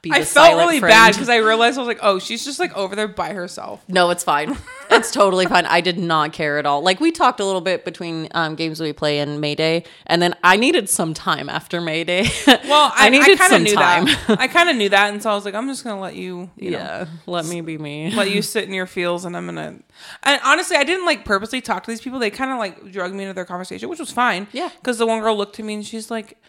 Be 0.01 0.11
I 0.11 0.23
felt 0.23 0.55
really 0.57 0.79
friend. 0.79 0.91
bad 0.91 1.13
because 1.13 1.27
I 1.27 1.37
realized 1.37 1.77
I 1.77 1.81
was 1.81 1.87
like, 1.87 1.99
oh, 2.03 2.19
she's 2.19 2.45
just 2.45 2.59
like 2.59 2.75
over 2.77 2.95
there 2.95 3.07
by 3.07 3.33
herself. 3.33 3.83
No, 3.87 4.09
it's 4.09 4.23
fine. 4.23 4.57
It's 4.89 5.11
totally 5.11 5.45
fine. 5.45 5.65
I 5.65 5.81
did 5.81 5.99
not 5.99 6.31
care 6.31 6.57
at 6.57 6.65
all. 6.65 6.81
Like 6.81 7.01
we 7.01 7.11
talked 7.11 7.41
a 7.41 7.45
little 7.45 7.59
bit 7.59 7.83
between 7.83 8.29
um, 8.31 8.55
games 8.55 8.79
we 8.79 8.93
play 8.93 9.19
and 9.19 9.41
Mayday, 9.41 9.83
and 10.05 10.21
then 10.21 10.33
I 10.45 10.55
needed 10.55 10.87
some 10.89 11.13
time 11.13 11.49
after 11.49 11.81
Mayday. 11.81 12.29
Well, 12.47 12.91
I, 12.95 13.07
I, 13.07 13.09
needed 13.09 13.37
kind 13.37 13.51
of 13.51 13.57
some 13.57 13.63
knew 13.63 13.75
time. 13.75 14.05
that. 14.05 14.39
I 14.39 14.47
kind 14.47 14.69
of 14.69 14.77
knew 14.77 14.87
that, 14.87 15.11
and 15.11 15.21
so 15.21 15.29
I 15.29 15.35
was 15.35 15.43
like, 15.43 15.55
I'm 15.55 15.67
just 15.67 15.83
gonna 15.83 15.99
let 15.99 16.15
you, 16.15 16.49
you 16.55 16.71
know, 16.71 16.77
yeah, 16.77 17.05
let 17.25 17.45
me 17.45 17.59
be 17.59 17.77
me. 17.77 18.11
let 18.11 18.31
you 18.31 18.41
sit 18.41 18.63
in 18.63 18.73
your 18.73 18.87
feels, 18.87 19.25
and 19.25 19.35
I'm 19.35 19.45
gonna. 19.45 19.75
And 20.23 20.41
honestly, 20.45 20.77
I 20.77 20.85
didn't 20.85 21.05
like 21.05 21.25
purposely 21.25 21.59
talk 21.59 21.83
to 21.83 21.91
these 21.91 22.01
people. 22.01 22.17
They 22.17 22.29
kind 22.29 22.51
of 22.51 22.57
like 22.57 22.93
drug 22.93 23.13
me 23.13 23.25
into 23.25 23.33
their 23.33 23.45
conversation, 23.45 23.89
which 23.89 23.99
was 23.99 24.11
fine. 24.11 24.47
Yeah. 24.53 24.69
Because 24.79 24.97
the 24.97 25.05
one 25.05 25.19
girl 25.19 25.35
looked 25.35 25.57
to 25.57 25.63
me 25.63 25.73
and 25.75 25.85
she's 25.85 26.09
like, 26.09 26.41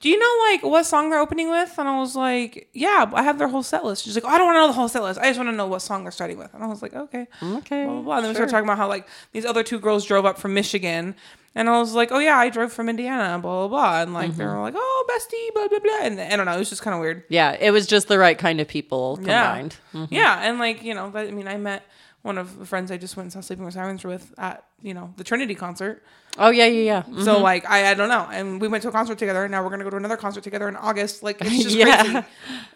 do 0.00 0.08
you 0.08 0.18
know 0.18 0.50
like 0.52 0.62
what 0.62 0.84
song 0.86 1.10
they're 1.10 1.20
opening 1.20 1.50
with? 1.50 1.74
And 1.78 1.88
I 1.88 1.98
was 1.98 2.14
like, 2.16 2.68
yeah, 2.72 3.10
I 3.14 3.22
have 3.22 3.38
their 3.38 3.48
whole 3.48 3.62
set 3.62 3.84
list. 3.84 4.04
She's 4.04 4.14
like, 4.14 4.24
oh, 4.24 4.28
I 4.28 4.38
don't 4.38 4.46
want 4.46 4.56
to 4.56 4.60
know 4.60 4.66
the 4.68 4.72
whole 4.74 4.88
set 4.88 5.02
list. 5.02 5.18
I 5.20 5.24
just 5.26 5.38
want 5.38 5.50
to 5.50 5.56
know 5.56 5.66
what 5.66 5.82
song 5.82 6.02
they're 6.04 6.12
starting 6.12 6.38
with. 6.38 6.52
And 6.54 6.62
I 6.62 6.66
was 6.66 6.82
like, 6.82 6.94
okay. 6.94 7.26
Okay. 7.42 7.84
Blah, 7.84 7.92
blah, 7.94 8.02
blah. 8.02 8.16
And 8.16 8.24
then 8.24 8.30
we 8.30 8.34
sure. 8.36 8.48
started 8.48 8.50
talking 8.52 8.64
about 8.68 8.78
how 8.78 8.88
like 8.88 9.06
these 9.32 9.44
other 9.44 9.62
two 9.62 9.78
girls 9.78 10.04
drove 10.04 10.24
up 10.26 10.38
from 10.38 10.54
Michigan. 10.54 11.14
And 11.54 11.68
I 11.68 11.78
was 11.80 11.94
like, 11.94 12.12
oh 12.12 12.18
yeah, 12.20 12.36
I 12.36 12.50
drove 12.50 12.72
from 12.72 12.88
Indiana, 12.88 13.38
blah, 13.38 13.66
blah, 13.66 13.68
blah. 13.68 14.02
And 14.02 14.14
like, 14.14 14.36
they 14.36 14.44
Mm-hmm. 14.44 14.54
were 14.56 14.62
like, 14.62 14.74
oh, 14.76 15.06
bestie, 15.10 15.54
blah, 15.54 15.66
blah, 15.66 15.78
blah. 15.80 15.98
And 16.02 16.20
I 16.20 16.36
don't 16.36 16.46
know, 16.46 16.54
it 16.54 16.58
was 16.58 16.68
just 16.68 16.82
kind 16.82 16.94
of 16.94 17.00
weird. 17.00 17.24
Yeah, 17.28 17.56
it 17.58 17.70
was 17.72 17.86
just 17.86 18.06
the 18.06 18.18
right 18.18 18.38
kind 18.38 18.60
of 18.60 18.68
people 18.68 19.18
Yeah. 19.22 19.50
combined. 19.52 19.76
Mm. 19.94 20.08
Yeah. 20.12 20.38
And 20.42 20.58
like, 20.60 20.84
you 20.84 20.94
know, 20.94 21.10
I 21.14 21.30
mean, 21.32 21.48
I 21.48 21.56
met 21.56 21.82
one 22.22 22.36
of 22.38 22.58
the 22.58 22.66
friends 22.66 22.90
I 22.90 22.96
just 22.96 23.16
went 23.16 23.26
and 23.26 23.32
saw 23.32 23.40
Sleeping 23.40 23.64
with 23.64 23.74
Sirens 23.74 24.04
with 24.04 24.34
at, 24.38 24.64
you 24.82 24.92
know, 24.94 25.14
the 25.16 25.24
Trinity 25.24 25.54
concert. 25.54 26.02
Oh 26.36 26.50
yeah, 26.50 26.66
yeah, 26.66 26.82
yeah. 26.82 27.02
Mm. 27.02 27.24
So 27.24 27.38
like 27.40 27.68
I, 27.68 27.90
I 27.90 27.94
don't 27.94 28.08
know. 28.08 28.26
And 28.30 28.60
we 28.60 28.68
went 28.68 28.82
to 28.82 28.88
a 28.88 28.92
concert 28.92 29.18
together 29.18 29.44
and 29.44 29.50
now 29.52 29.62
we're 29.62 29.70
gonna 29.70 29.84
go 29.84 29.90
to 29.90 29.96
another 29.96 30.16
concert 30.16 30.42
together 30.44 30.68
in 30.68 30.76
August. 30.76 31.22
Like 31.22 31.38
it's 31.40 31.62
just 31.64 31.76
Yeah. 31.76 32.02
crazy. 32.02 32.26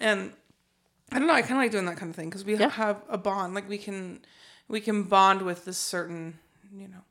And 0.01 0.33
I 1.11 1.19
don't 1.19 1.27
know, 1.29 1.35
I 1.35 1.43
kinda 1.43 1.57
like 1.57 1.71
doing 1.73 1.87
that 1.87 1.97
kind 1.97 2.11
of 2.11 2.17
thing 2.17 2.29
because 2.31 2.45
we 2.45 2.57
Yeah. 2.57 2.71
have 2.71 3.03
a 3.09 3.19
bond. 3.19 3.55
Like 3.55 3.69
we 3.69 3.79
can 3.79 4.21
we 4.69 4.81
can 4.81 5.03
bond 5.05 5.43
with 5.43 5.65
this 5.65 5.77
certain, 5.79 6.39
you 6.75 6.89
know, 6.89 7.03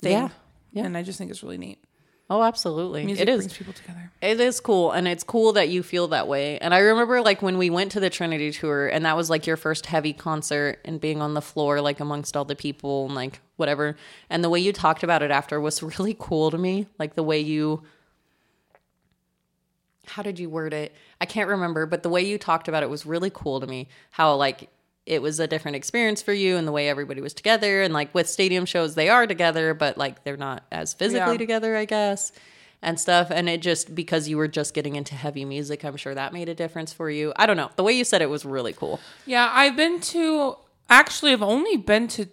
thing. 0.00 0.12
Yeah. 0.12 0.28
Yeah. 0.72 0.84
And 0.84 0.96
I 0.96 1.02
just 1.02 1.18
think 1.18 1.30
it's 1.30 1.42
really 1.42 1.58
neat. 1.58 1.82
Oh, 2.30 2.44
absolutely. 2.44 3.04
Music 3.04 3.22
it 3.22 3.28
is. 3.28 3.38
brings 3.38 3.58
people 3.58 3.72
together. 3.72 4.12
It 4.22 4.38
is 4.38 4.60
cool, 4.60 4.92
and 4.92 5.08
it's 5.08 5.24
cool 5.24 5.54
that 5.54 5.68
you 5.68 5.82
feel 5.82 6.08
that 6.08 6.28
way. 6.28 6.58
And 6.58 6.72
I 6.72 6.78
remember, 6.78 7.20
like, 7.22 7.42
when 7.42 7.58
we 7.58 7.70
went 7.70 7.90
to 7.92 8.00
the 8.00 8.08
Trinity 8.08 8.52
tour, 8.52 8.86
and 8.86 9.04
that 9.04 9.16
was 9.16 9.28
like 9.28 9.48
your 9.48 9.56
first 9.56 9.86
heavy 9.86 10.12
concert, 10.12 10.78
and 10.84 11.00
being 11.00 11.20
on 11.20 11.34
the 11.34 11.42
floor, 11.42 11.80
like, 11.80 11.98
amongst 11.98 12.36
all 12.36 12.44
the 12.44 12.54
people, 12.54 13.06
and 13.06 13.16
like 13.16 13.40
whatever. 13.56 13.96
And 14.28 14.42
the 14.42 14.48
way 14.48 14.60
you 14.60 14.72
talked 14.72 15.02
about 15.02 15.22
it 15.22 15.30
after 15.30 15.60
was 15.60 15.82
really 15.98 16.16
cool 16.18 16.50
to 16.50 16.58
me. 16.58 16.86
Like 16.98 17.14
the 17.14 17.22
way 17.22 17.40
you, 17.40 17.82
how 20.06 20.22
did 20.22 20.38
you 20.38 20.48
word 20.48 20.72
it? 20.72 20.92
I 21.20 21.26
can't 21.26 21.48
remember, 21.48 21.86
but 21.86 22.02
the 22.02 22.08
way 22.08 22.22
you 22.22 22.38
talked 22.38 22.68
about 22.68 22.82
it 22.82 22.90
was 22.90 23.06
really 23.06 23.30
cool 23.32 23.60
to 23.60 23.66
me. 23.66 23.88
How 24.10 24.34
like 24.34 24.68
it 25.06 25.22
was 25.22 25.40
a 25.40 25.46
different 25.46 25.76
experience 25.76 26.22
for 26.22 26.32
you, 26.32 26.56
and 26.56 26.66
the 26.68 26.72
way 26.72 26.88
everybody 26.88 27.20
was 27.20 27.34
together, 27.34 27.82
and 27.82 27.92
like 27.94 28.14
with 28.14 28.28
stadium 28.28 28.64
shows, 28.66 28.94
they 28.94 29.08
are 29.08 29.26
together, 29.26 29.74
but 29.74 29.96
like 29.98 30.24
they're 30.24 30.36
not 30.36 30.64
as 30.70 30.94
physically 30.94 31.32
Yeah. 31.34 31.38
together, 31.38 31.76
I 31.76 31.84
guess 31.84 32.32
and 32.82 32.98
stuff. 32.98 33.30
And 33.30 33.46
it 33.48 33.60
just 33.60 33.94
because 33.94 34.26
you 34.28 34.38
were 34.38 34.48
just 34.48 34.72
getting 34.72 34.96
into 34.96 35.14
heavy 35.14 35.44
music, 35.44 35.84
I'm 35.84 35.96
sure 35.98 36.14
that 36.14 36.32
made 36.32 36.48
a 36.48 36.54
difference 36.54 36.92
for 36.94 37.10
you. 37.10 37.32
I 37.36 37.44
don't 37.44 37.58
know. 37.58 37.70
The 37.76 37.82
way 37.82 37.92
you 37.92 38.04
said 38.04 38.22
it 38.22 38.30
was 38.30 38.44
really 38.46 38.72
cool. 38.72 39.00
Yeah, 39.26 39.50
I've 39.52 39.76
been 39.76 40.00
to 40.00 40.56
actually 40.88 41.32
I've 41.32 41.42
only 41.42 41.76
been 41.76 42.08
to 42.08 42.26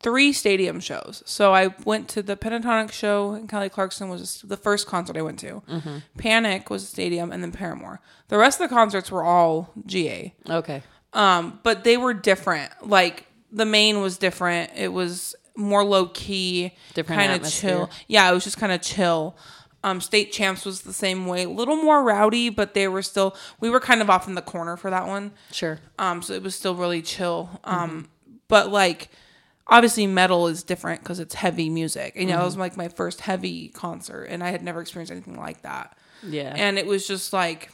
three 0.00 0.32
stadium 0.32 0.80
shows. 0.80 1.22
So 1.24 1.54
I 1.54 1.74
went 1.84 2.08
to 2.10 2.22
the 2.22 2.36
Pentatonix 2.36 2.92
show 2.92 3.32
and 3.32 3.48
Kelly 3.48 3.68
Clarkson 3.70 4.08
was 4.08 4.42
the 4.42 4.56
first 4.56 4.86
concert 4.86 5.16
I 5.16 5.22
went 5.22 5.38
to. 5.40 5.62
Mm-hmm. 5.68 5.96
Panic 6.18 6.68
was 6.68 6.82
a 6.82 6.86
stadium 6.86 7.32
and 7.32 7.42
then 7.42 7.52
Paramore. 7.52 8.00
The 8.28 8.36
rest 8.36 8.60
of 8.60 8.68
the 8.68 8.74
concerts 8.74 9.10
were 9.10 9.24
all 9.24 9.72
GA. 9.86 10.34
Okay. 10.48 10.82
Um, 11.14 11.60
but 11.62 11.84
they 11.84 11.96
were 11.96 12.12
different. 12.14 12.70
Like 12.86 13.26
the 13.52 13.64
Maine 13.64 14.00
was 14.00 14.18
different. 14.18 14.72
It 14.76 14.92
was 14.92 15.34
more 15.56 15.84
low 15.84 16.06
key, 16.06 16.72
kind 16.94 17.32
of 17.42 17.48
chill. 17.50 17.88
Yeah, 18.08 18.28
it 18.30 18.34
was 18.34 18.44
just 18.44 18.58
kind 18.58 18.72
of 18.72 18.82
chill. 18.82 19.36
Um, 19.84 20.00
State 20.00 20.32
Champs 20.32 20.64
was 20.64 20.80
the 20.82 20.92
same 20.94 21.26
way, 21.26 21.44
a 21.44 21.48
little 21.48 21.76
more 21.76 22.02
rowdy, 22.02 22.48
but 22.48 22.74
they 22.74 22.88
were 22.88 23.02
still. 23.02 23.36
We 23.60 23.70
were 23.70 23.80
kind 23.80 24.00
of 24.00 24.10
off 24.10 24.26
in 24.26 24.34
the 24.34 24.42
corner 24.42 24.76
for 24.76 24.90
that 24.90 25.06
one. 25.06 25.32
Sure. 25.52 25.78
Um, 25.98 26.22
so 26.22 26.32
it 26.32 26.42
was 26.42 26.54
still 26.54 26.74
really 26.74 27.02
chill. 27.02 27.60
Um, 27.64 28.08
but 28.48 28.70
like 28.70 29.08
obviously 29.66 30.06
metal 30.06 30.46
is 30.48 30.62
different 30.62 31.00
because 31.02 31.20
it's 31.20 31.34
heavy 31.34 31.70
music. 31.70 32.14
And 32.16 32.28
you 32.28 32.34
know, 32.34 32.42
it 32.42 32.44
was 32.44 32.56
like 32.56 32.76
my 32.76 32.88
first 32.88 33.20
heavy 33.20 33.68
concert, 33.68 34.24
and 34.24 34.42
I 34.42 34.50
had 34.50 34.62
never 34.62 34.80
experienced 34.80 35.12
anything 35.12 35.36
like 35.38 35.62
that. 35.62 35.96
Yeah. 36.26 36.52
And 36.56 36.78
it 36.78 36.86
was 36.86 37.06
just 37.06 37.32
like 37.32 37.70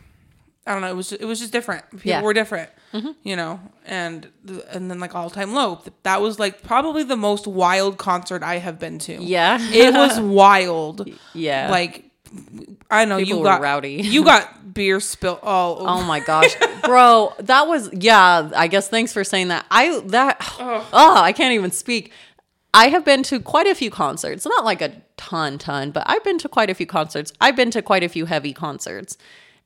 I 0.67 0.73
don't 0.73 0.83
know. 0.83 0.91
It 0.91 0.97
was 0.97 1.13
it 1.13 1.25
was 1.25 1.39
just 1.39 1.53
different. 1.53 1.89
People 1.93 2.09
Yeah. 2.11 2.23
were 2.23 2.33
different, 2.35 2.71
Mm-hmm. 2.93 3.11
you 3.23 3.37
know. 3.37 3.61
And 3.87 4.29
and 4.73 4.91
then 4.91 4.99
like 5.01 5.15
all 5.15 5.31
time 5.31 5.55
low. 5.55 5.81
That 6.03 6.21
was 6.21 6.39
like 6.39 6.63
probably 6.63 7.03
the 7.05 7.17
most 7.17 7.47
wild 7.47 7.99
concert 7.99 8.43
I 8.43 8.59
have 8.59 8.79
been 8.79 8.99
to. 9.01 9.23
yeah. 9.23 9.59
it 9.61 9.95
was 9.95 10.19
wild. 10.41 11.09
yeah. 11.35 11.71
Like 11.71 12.11
I 12.91 13.05
know 13.05 13.19
People 13.19 13.29
you 13.29 13.39
were 13.39 13.45
got 13.45 13.61
rowdy. 13.61 13.95
You 14.03 14.25
got 14.25 14.75
beer 14.75 15.01
spilled 15.01 15.41
all 15.43 15.77
oh 15.79 15.79
over. 15.81 15.89
Oh 15.89 16.05
my 16.05 16.21
gosh, 16.21 16.55
bro, 16.85 17.33
that 17.41 17.67
was 17.67 17.91
yeah. 17.93 18.51
I 18.55 18.67
guess 18.69 18.89
thanks 18.89 19.13
for 19.13 19.25
saying 19.25 19.49
that. 19.49 19.67
I 19.71 20.01
that 20.07 20.37
oh, 20.61 21.15
I 21.17 21.33
can't 21.33 21.55
even 21.55 21.71
speak. 21.71 22.13
I 22.73 22.89
have 22.89 23.05
been 23.05 23.25
to 23.25 23.41
quite 23.41 23.67
a 23.67 23.75
few 23.75 23.91
concerts. 23.91 24.47
Not 24.47 24.65
like 24.65 24.81
a 24.81 24.93
ton, 25.17 25.59
ton, 25.59 25.91
but 25.91 26.05
I've 26.07 26.23
been 26.23 26.39
to 26.39 26.49
quite 26.49 26.71
a 26.71 26.75
few 26.75 26.87
concerts. 26.87 27.33
I've 27.41 27.57
been 27.57 27.73
to 27.73 27.83
quite 27.83 28.05
a 28.05 28.09
few 28.09 28.27
heavy 28.27 28.53
concerts, 28.53 29.17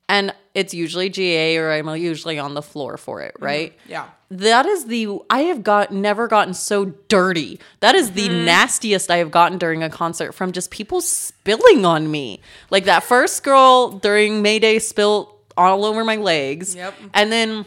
and 0.08 0.34
it's 0.54 0.72
usually 0.72 1.08
GA 1.10 1.56
or 1.56 1.72
I'm 1.72 1.88
usually 1.96 2.38
on 2.38 2.54
the 2.54 2.62
floor 2.62 2.96
for 2.96 3.20
it, 3.22 3.34
right? 3.40 3.72
yeah. 3.88 4.06
That 4.30 4.66
is 4.66 4.86
the 4.86 5.08
I 5.30 5.40
have 5.42 5.62
got 5.62 5.92
never 5.92 6.26
gotten 6.26 6.54
so 6.54 6.86
dirty. 7.08 7.60
That 7.80 7.94
is 7.94 8.12
the 8.12 8.28
Mm-hmm. 8.28 8.44
nastiest 8.46 9.10
I 9.10 9.18
have 9.18 9.30
gotten 9.30 9.58
during 9.58 9.82
a 9.84 9.90
concert 9.90 10.32
from 10.32 10.50
just 10.52 10.70
people 10.72 11.00
spilling 11.00 11.84
on 11.86 12.10
me. 12.10 12.40
Like 12.70 12.84
that 12.86 13.04
first 13.04 13.44
girl 13.44 13.90
during 13.92 14.42
Mayday 14.42 14.78
spilled 14.80 15.28
all 15.56 15.84
over 15.84 16.02
my 16.04 16.16
legs. 16.16 16.74
Yep. 16.74 16.94
And 17.12 17.30
then 17.30 17.64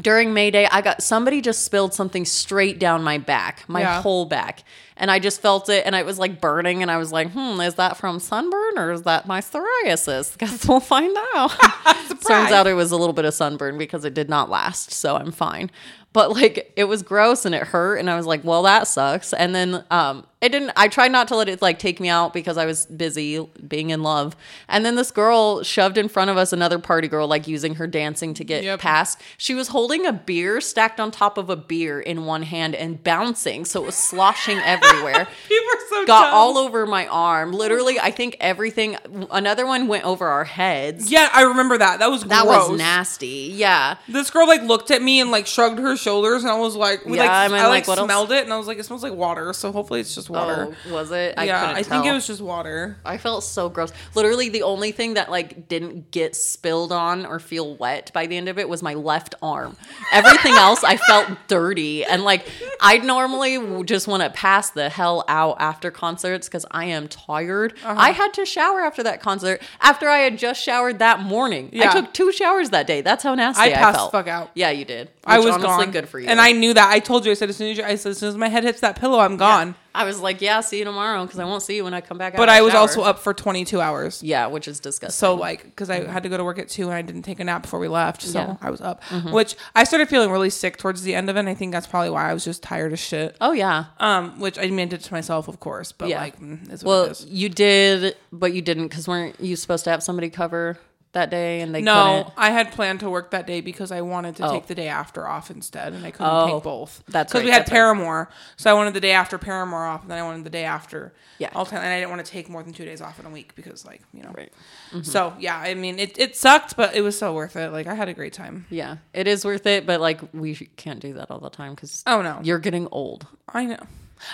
during 0.00 0.32
Mayday, 0.34 0.66
I 0.72 0.80
got 0.80 1.02
somebody 1.02 1.40
just 1.40 1.64
spilled 1.64 1.92
something 1.94 2.24
straight 2.24 2.78
down 2.80 3.04
my 3.04 3.18
back, 3.18 3.64
my 3.68 3.80
Yeah. 3.82 4.02
whole 4.02 4.24
back. 4.24 4.64
And 5.02 5.10
I 5.10 5.18
just 5.18 5.40
felt 5.42 5.68
it 5.68 5.84
and 5.84 5.94
it 5.96 6.06
was 6.06 6.18
like 6.18 6.40
burning 6.40 6.80
and 6.80 6.88
I 6.90 6.96
was 6.96 7.10
like, 7.12 7.32
"Hmm, 7.32 7.60
is 7.60 7.74
that 7.74 7.96
from 7.96 8.20
sunburn 8.20 8.78
or 8.78 8.92
is 8.92 9.02
that 9.02 9.26
my 9.26 9.40
psoriasis?" 9.40 10.38
Guess 10.38 10.66
we'll 10.68 10.78
find 10.80 11.14
out. 11.34 11.50
Turns 12.26 12.52
out 12.52 12.66
it 12.68 12.74
was 12.74 12.92
a 12.92 12.96
little 12.96 13.12
bit 13.12 13.24
of 13.24 13.34
sunburn 13.34 13.76
because 13.78 14.04
it 14.04 14.14
did 14.14 14.28
not 14.30 14.48
last, 14.48 14.92
so 14.92 15.16
I'm 15.16 15.32
fine. 15.32 15.70
But 16.12 16.32
like 16.32 16.72
it 16.76 16.84
was 16.84 17.02
gross 17.02 17.44
and 17.46 17.54
it 17.54 17.62
hurt 17.64 17.96
and 17.96 18.08
I 18.10 18.16
was 18.16 18.26
like, 18.26 18.44
"Well, 18.44 18.62
that 18.64 18.86
sucks." 18.86 19.32
And 19.32 19.54
then 19.54 19.82
um 19.90 20.26
it 20.42 20.50
didn't 20.50 20.72
I 20.76 20.88
tried 20.88 21.10
not 21.10 21.26
to 21.28 21.36
let 21.36 21.48
it 21.48 21.62
like 21.62 21.78
take 21.78 22.00
me 22.00 22.08
out 22.10 22.34
because 22.34 22.58
I 22.58 22.66
was 22.66 22.84
busy 22.84 23.40
being 23.66 23.88
in 23.90 24.02
love. 24.02 24.36
And 24.68 24.84
then 24.84 24.94
this 24.96 25.10
girl 25.10 25.62
shoved 25.62 25.96
in 25.96 26.08
front 26.08 26.28
of 26.30 26.36
us 26.36 26.52
another 26.52 26.78
party 26.78 27.08
girl 27.08 27.26
like 27.28 27.48
using 27.48 27.76
her 27.76 27.86
dancing 27.86 28.34
to 28.34 28.44
get 28.44 28.62
Yep. 28.62 28.80
past. 28.80 29.20
She 29.38 29.54
was 29.54 29.68
holding 29.68 30.04
a 30.04 30.12
beer 30.12 30.60
stacked 30.60 31.00
on 31.00 31.10
top 31.12 31.38
of 31.38 31.48
a 31.48 31.56
beer 31.56 31.98
in 31.98 32.26
one 32.26 32.42
hand 32.42 32.74
and 32.74 33.02
bouncing, 33.02 33.64
so 33.64 33.82
it 33.82 33.86
was 33.86 33.94
sloshing 33.96 34.58
everywhere 34.64 34.91
People 34.96 35.66
are 35.72 35.80
so 35.88 36.06
got 36.06 36.24
dumb. 36.26 36.34
all 36.34 36.58
over 36.58 36.86
my 36.86 37.06
arm. 37.06 37.52
Literally, 37.52 37.98
I 37.98 38.10
think 38.10 38.36
everything. 38.40 38.96
Another 39.30 39.66
one 39.66 39.88
went 39.88 40.04
over 40.04 40.26
our 40.28 40.44
heads. 40.44 41.10
Yeah, 41.10 41.28
I 41.32 41.42
remember 41.42 41.78
that. 41.78 41.98
That 42.00 42.10
was 42.10 42.24
That 42.24 42.44
gross. 42.44 42.68
was 42.70 42.78
nasty. 42.78 43.52
Yeah. 43.54 43.96
This 44.08 44.30
girl 44.30 44.46
like 44.46 44.62
looked 44.62 44.90
at 44.90 45.02
me 45.02 45.20
and 45.20 45.30
like 45.30 45.46
shrugged 45.46 45.78
her 45.78 45.96
shoulders, 45.96 46.42
and 46.42 46.50
I 46.52 46.58
was 46.58 46.76
like, 46.76 47.04
we, 47.04 47.16
Yeah, 47.16 47.22
like, 47.24 47.30
I 47.30 47.48
mean, 47.48 47.56
I 47.58 47.62
like, 47.68 47.70
like, 47.82 47.88
what 47.88 47.98
else? 47.98 48.06
smelled 48.06 48.32
it, 48.32 48.44
and 48.44 48.52
I 48.52 48.58
was 48.58 48.66
like, 48.66 48.78
it 48.78 48.84
smells 48.84 49.02
like 49.02 49.14
water. 49.14 49.52
So 49.52 49.72
hopefully 49.72 50.00
it's 50.00 50.14
just 50.14 50.30
water. 50.30 50.76
Oh, 50.88 50.92
was 50.94 51.10
it? 51.10 51.34
I 51.36 51.44
yeah, 51.44 51.72
I 51.74 51.82
think 51.82 52.06
it 52.06 52.12
was 52.12 52.26
just 52.26 52.40
water. 52.40 52.96
I 53.04 53.18
felt 53.18 53.44
so 53.44 53.68
gross. 53.68 53.92
Literally, 54.14 54.48
the 54.48 54.62
only 54.62 54.92
thing 54.92 55.14
that 55.14 55.30
like 55.30 55.68
didn't 55.68 56.10
get 56.10 56.34
spilled 56.36 56.92
on 56.92 57.26
or 57.26 57.38
feel 57.38 57.74
wet 57.76 58.10
by 58.14 58.26
the 58.26 58.36
end 58.36 58.48
of 58.48 58.58
it 58.58 58.68
was 58.68 58.82
my 58.82 58.94
left 58.94 59.34
arm. 59.42 59.76
Everything 60.12 60.54
else, 60.54 60.84
I 60.84 60.96
felt 60.96 61.28
dirty, 61.48 62.04
and 62.04 62.24
like 62.24 62.46
I'd 62.80 63.04
normally 63.04 63.84
just 63.84 64.06
want 64.08 64.22
to 64.22 64.30
pass 64.30 64.70
the 64.82 64.88
hell 64.88 65.24
out 65.28 65.56
after 65.60 65.90
concerts 65.90 66.48
because 66.48 66.66
I 66.70 66.86
am 66.86 67.06
tired. 67.08 67.74
Uh-huh. 67.84 67.94
I 67.96 68.10
had 68.10 68.34
to 68.34 68.44
shower 68.44 68.80
after 68.80 69.02
that 69.04 69.20
concert 69.20 69.62
after 69.80 70.08
I 70.08 70.18
had 70.18 70.38
just 70.38 70.62
showered 70.62 70.98
that 70.98 71.20
morning. 71.20 71.70
I 71.80 71.92
took 71.92 72.12
two 72.12 72.32
showers 72.32 72.70
that 72.70 72.86
day. 72.86 73.00
That's 73.00 73.22
how 73.22 73.34
nasty 73.34 73.62
I 73.62 73.66
I, 73.66 73.72
passed 73.74 73.98
felt. 73.98 74.12
fuck 74.12 74.26
out. 74.26 74.50
Yeah, 74.54 74.70
you 74.70 74.84
did. 74.84 75.10
I 75.24 75.38
was 75.38 75.54
honestly 75.54 75.84
gone. 75.86 75.90
good 75.92 76.08
for 76.08 76.18
you. 76.18 76.28
And 76.28 76.40
I 76.40 76.52
knew 76.52 76.74
that. 76.74 76.90
I 76.90 76.98
told 76.98 77.24
you. 77.24 77.30
I 77.30 77.34
said 77.34 77.48
as 77.48 77.56
soon 77.56 77.70
as 77.70 77.78
you, 77.78 77.84
I 77.84 77.94
said 77.94 78.10
as 78.10 78.18
soon 78.18 78.30
as 78.30 78.36
my 78.36 78.48
head 78.48 78.64
hits 78.64 78.80
that 78.80 78.98
pillow, 78.98 79.20
I'm 79.20 79.36
gone. 79.36 79.76
I 79.94 80.04
was 80.04 80.20
like, 80.20 80.40
yeah, 80.40 80.60
see 80.60 80.78
you 80.78 80.84
tomorrow 80.84 81.24
because 81.24 81.38
I 81.38 81.44
won't 81.44 81.62
see 81.62 81.76
you 81.76 81.84
when 81.84 81.94
I 81.94 82.00
come 82.00 82.18
back. 82.18 82.34
But 82.36 82.48
I 82.48 82.62
was 82.62 82.72
shower. 82.72 82.80
also 82.80 83.02
up 83.02 83.18
for 83.18 83.34
22 83.34 83.80
hours. 83.80 84.22
yeah, 84.22 84.46
which 84.46 84.66
is 84.68 84.80
disgusting. 84.80 85.14
So 85.18 85.34
like, 85.34 85.64
because 85.64 85.90
I 85.90 86.06
had 86.10 86.22
to 86.22 86.28
go 86.28 86.36
to 86.36 86.44
work 86.44 86.58
at 86.58 86.68
two, 86.68 86.84
and 86.84 86.94
I 86.94 87.02
didn't 87.02 87.22
take 87.22 87.40
a 87.40 87.44
nap 87.44 87.62
before 87.62 87.80
we 87.80 87.88
left, 87.88 88.22
so 88.22 88.38
Yeah. 88.38 88.46
Mm-hmm. 88.46 88.66
I 88.66 88.70
was 88.70 88.80
up. 88.80 89.02
Which 89.32 89.56
I 89.74 89.84
started 89.84 90.08
feeling 90.08 90.30
really 90.30 90.50
sick 90.50 90.76
towards 90.78 91.02
the 91.02 91.14
end 91.14 91.28
of 91.30 91.36
it. 91.36 91.40
and 91.40 91.48
I 91.48 91.54
think 91.54 91.72
that's 91.72 91.86
probably 91.86 92.10
why 92.10 92.30
I 92.30 92.34
was 92.34 92.44
just 92.44 92.62
tired 92.62 92.92
as 92.92 93.00
shit. 93.00 93.36
oh 93.40 93.52
yeah. 93.52 93.86
Um, 93.98 94.38
which 94.40 94.58
I 94.58 94.68
meant 94.68 94.92
it 94.92 95.00
to 95.02 95.12
myself, 95.12 95.48
of 95.48 95.60
course, 95.60 95.92
but 95.92 96.08
Yeah. 96.08 96.20
like, 96.20 96.40
mm, 96.40 96.68
what 96.70 96.82
Well, 96.84 97.04
it 97.04 97.10
is. 97.12 97.24
you 97.26 97.48
did, 97.48 98.16
but 98.32 98.52
you 98.54 98.62
didn't 98.62 98.88
because 98.88 99.06
weren't 99.08 99.38
you 99.40 99.56
supposed 99.56 99.84
to 99.84 99.90
have 99.90 100.02
somebody 100.02 100.30
cover 100.30 100.78
that 101.12 101.28
day 101.30 101.60
and 101.60 101.74
they 101.74 101.82
No, 101.82 102.22
couldn't? 102.24 102.34
I 102.38 102.50
had 102.50 102.72
planned 102.72 103.00
to 103.00 103.10
work 103.10 103.32
that 103.32 103.46
day 103.46 103.60
because 103.60 103.92
I 103.92 104.00
wanted 104.00 104.36
to 104.36 104.46
Oh. 104.46 104.52
take 104.52 104.66
the 104.66 104.74
day 104.74 104.88
after 104.88 105.26
off 105.28 105.50
instead, 105.50 105.92
and 105.92 106.06
I 106.06 106.10
couldn't 106.10 106.32
Oh, 106.32 106.54
take 106.54 106.62
both. 106.62 107.02
that's 107.06 107.30
because 107.32 107.40
right, 107.40 107.44
we 107.46 107.50
had 107.50 107.60
that's 107.62 107.70
right. 107.70 107.76
Paramore, 107.76 108.30
so 108.56 108.70
I 108.70 108.74
wanted 108.74 108.94
the 108.94 109.00
day 109.00 109.12
after 109.12 109.36
Paramore 109.36 109.84
off, 109.84 110.02
and 110.02 110.10
then 110.10 110.18
I 110.18 110.22
wanted 110.22 110.44
the 110.44 110.50
day 110.50 110.64
after. 110.64 111.12
Yeah. 111.38 111.50
all 111.56 111.66
time, 111.66 111.80
and 111.80 111.88
I 111.88 111.98
didn't 111.98 112.10
want 112.10 112.24
to 112.24 112.30
take 112.30 112.48
more 112.48 112.62
than 112.62 112.72
two 112.72 112.84
days 112.84 113.00
off 113.02 113.18
in 113.18 113.26
a 113.26 113.30
week 113.30 113.54
because, 113.56 113.84
like, 113.84 114.00
you 114.14 114.22
know. 114.22 114.30
Right. 114.32 114.52
Mm-hmm. 114.92 115.02
So 115.02 115.32
yeah, 115.40 115.56
I 115.58 115.74
mean, 115.74 115.98
it 115.98 116.16
it 116.18 116.36
sucked, 116.36 116.76
but 116.76 116.94
it 116.94 117.00
was 117.02 117.18
so 117.18 117.34
worth 117.34 117.56
it. 117.56 117.72
Like, 117.72 117.86
I 117.88 117.94
had 117.94 118.08
a 118.08 118.14
great 118.14 118.32
time. 118.32 118.64
Yeah, 118.70 118.98
it 119.12 119.26
is 119.26 119.44
worth 119.44 119.66
it, 119.66 119.84
but 119.84 120.00
like 120.00 120.20
we 120.32 120.54
can't 120.54 121.00
do 121.00 121.14
that 121.14 121.30
all 121.32 121.40
the 121.40 121.50
time 121.50 121.74
because 121.74 122.04
Oh 122.06 122.22
no, 122.22 122.38
you're 122.44 122.60
getting 122.60 122.86
old. 122.92 123.26
I 123.52 123.64
know. 123.66 123.80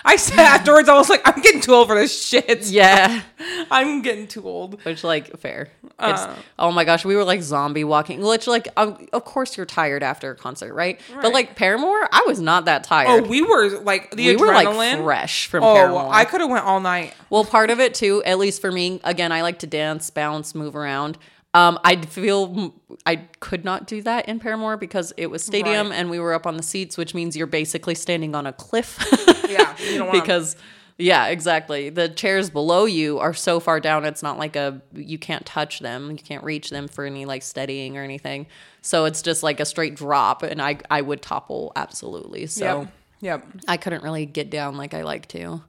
I 0.04 0.16
said 0.16 0.38
afterwards, 0.38 0.88
I 0.88 0.94
was 0.94 1.08
like, 1.08 1.22
I'm 1.24 1.40
getting 1.42 1.60
too 1.60 1.74
old 1.74 1.88
for 1.88 1.94
this 1.94 2.26
shit. 2.26 2.66
Yeah. 2.78 3.22
I'm 3.70 4.02
getting 4.02 4.26
too 4.26 4.46
old. 4.46 4.82
Which 4.84 5.02
like 5.04 5.38
fair. 5.38 5.70
Uh. 5.98 6.12
It's, 6.12 6.44
oh 6.58 6.70
my 6.70 6.84
gosh, 6.84 7.04
we 7.04 7.16
were 7.16 7.24
like 7.24 7.42
zombie 7.42 7.84
walking. 7.84 8.20
Which 8.20 8.46
like 8.46 8.68
um, 8.76 9.08
of 9.12 9.24
course 9.24 9.56
you're 9.56 9.66
tired 9.66 10.02
after 10.02 10.30
a 10.30 10.36
concert, 10.36 10.74
right? 10.74 11.00
But 11.20 11.32
like 11.32 11.56
Paramore, 11.56 12.08
I 12.12 12.24
was 12.26 12.40
not 12.40 12.66
that 12.66 12.84
tired. 12.84 13.24
Oh, 13.24 13.28
we 13.28 13.42
were 13.42 13.80
like 13.80 14.10
the 14.12 14.26
we 14.26 14.36
were 14.36 14.46
like 14.46 14.68
adrenaline. 14.68 15.02
fresh 15.02 15.46
from 15.46 15.64
oh, 15.64 15.74
Paramore. 15.74 16.12
I 16.12 16.24
could 16.24 16.40
have 16.40 16.50
went 16.50 16.64
all 16.64 16.80
night. 16.80 17.14
Well, 17.30 17.44
part 17.44 17.70
of 17.70 17.80
it 17.80 17.94
too, 17.94 18.22
at 18.24 18.38
least 18.38 18.60
for 18.60 18.70
me, 18.70 19.00
again, 19.04 19.32
I 19.32 19.42
like 19.42 19.60
to 19.60 19.66
dance, 19.66 20.10
bounce, 20.10 20.54
move 20.54 20.76
around. 20.76 21.18
Um, 21.54 21.78
I 21.82 21.96
feel 21.96 22.74
I 23.06 23.16
could 23.40 23.64
not 23.64 23.86
do 23.86 24.02
that 24.02 24.28
in 24.28 24.38
Paramore 24.38 24.76
because 24.76 25.12
it 25.16 25.28
was 25.28 25.42
stadium 25.42 25.88
Right. 25.88 25.98
and 25.98 26.10
we 26.10 26.18
were 26.20 26.34
up 26.34 26.46
on 26.46 26.56
the 26.56 26.62
seats, 26.62 26.98
which 26.98 27.14
means 27.14 27.36
you're 27.36 27.46
basically 27.46 27.94
standing 27.94 28.34
on 28.34 28.46
a 28.46 28.52
cliff. 28.52 28.98
Yeah, 29.48 30.10
because 30.12 30.56
yeah, 30.98 31.26
exactly. 31.26 31.90
The 31.90 32.08
chairs 32.08 32.50
below 32.50 32.84
you 32.84 33.18
are 33.18 33.34
so 33.34 33.60
far 33.60 33.80
down. 33.80 34.04
It's 34.04 34.22
not 34.22 34.38
like 34.38 34.56
a 34.56 34.80
you 34.94 35.18
can't 35.18 35.46
touch 35.46 35.78
them, 35.80 36.10
you 36.10 36.16
can't 36.18 36.44
reach 36.44 36.70
them 36.70 36.88
for 36.88 37.04
any 37.04 37.24
like 37.24 37.42
steadying 37.42 37.96
or 37.96 38.02
anything. 38.02 38.46
So 38.82 39.04
it's 39.04 39.22
just 39.22 39.42
like 39.42 39.60
a 39.60 39.64
straight 39.64 39.94
drop, 39.94 40.42
and 40.42 40.60
I 40.60 40.78
I 40.90 41.00
would 41.00 41.22
topple 41.22 41.72
absolutely. 41.76 42.46
So. 42.46 42.80
Yep. 42.80 42.92
Yep. 43.20 43.46
I 43.66 43.76
couldn't 43.78 44.04
really 44.04 44.26
get 44.26 44.48
down 44.48 44.76
like 44.76 44.94
I 44.94 45.02
like 45.02 45.26
to. 45.28 45.62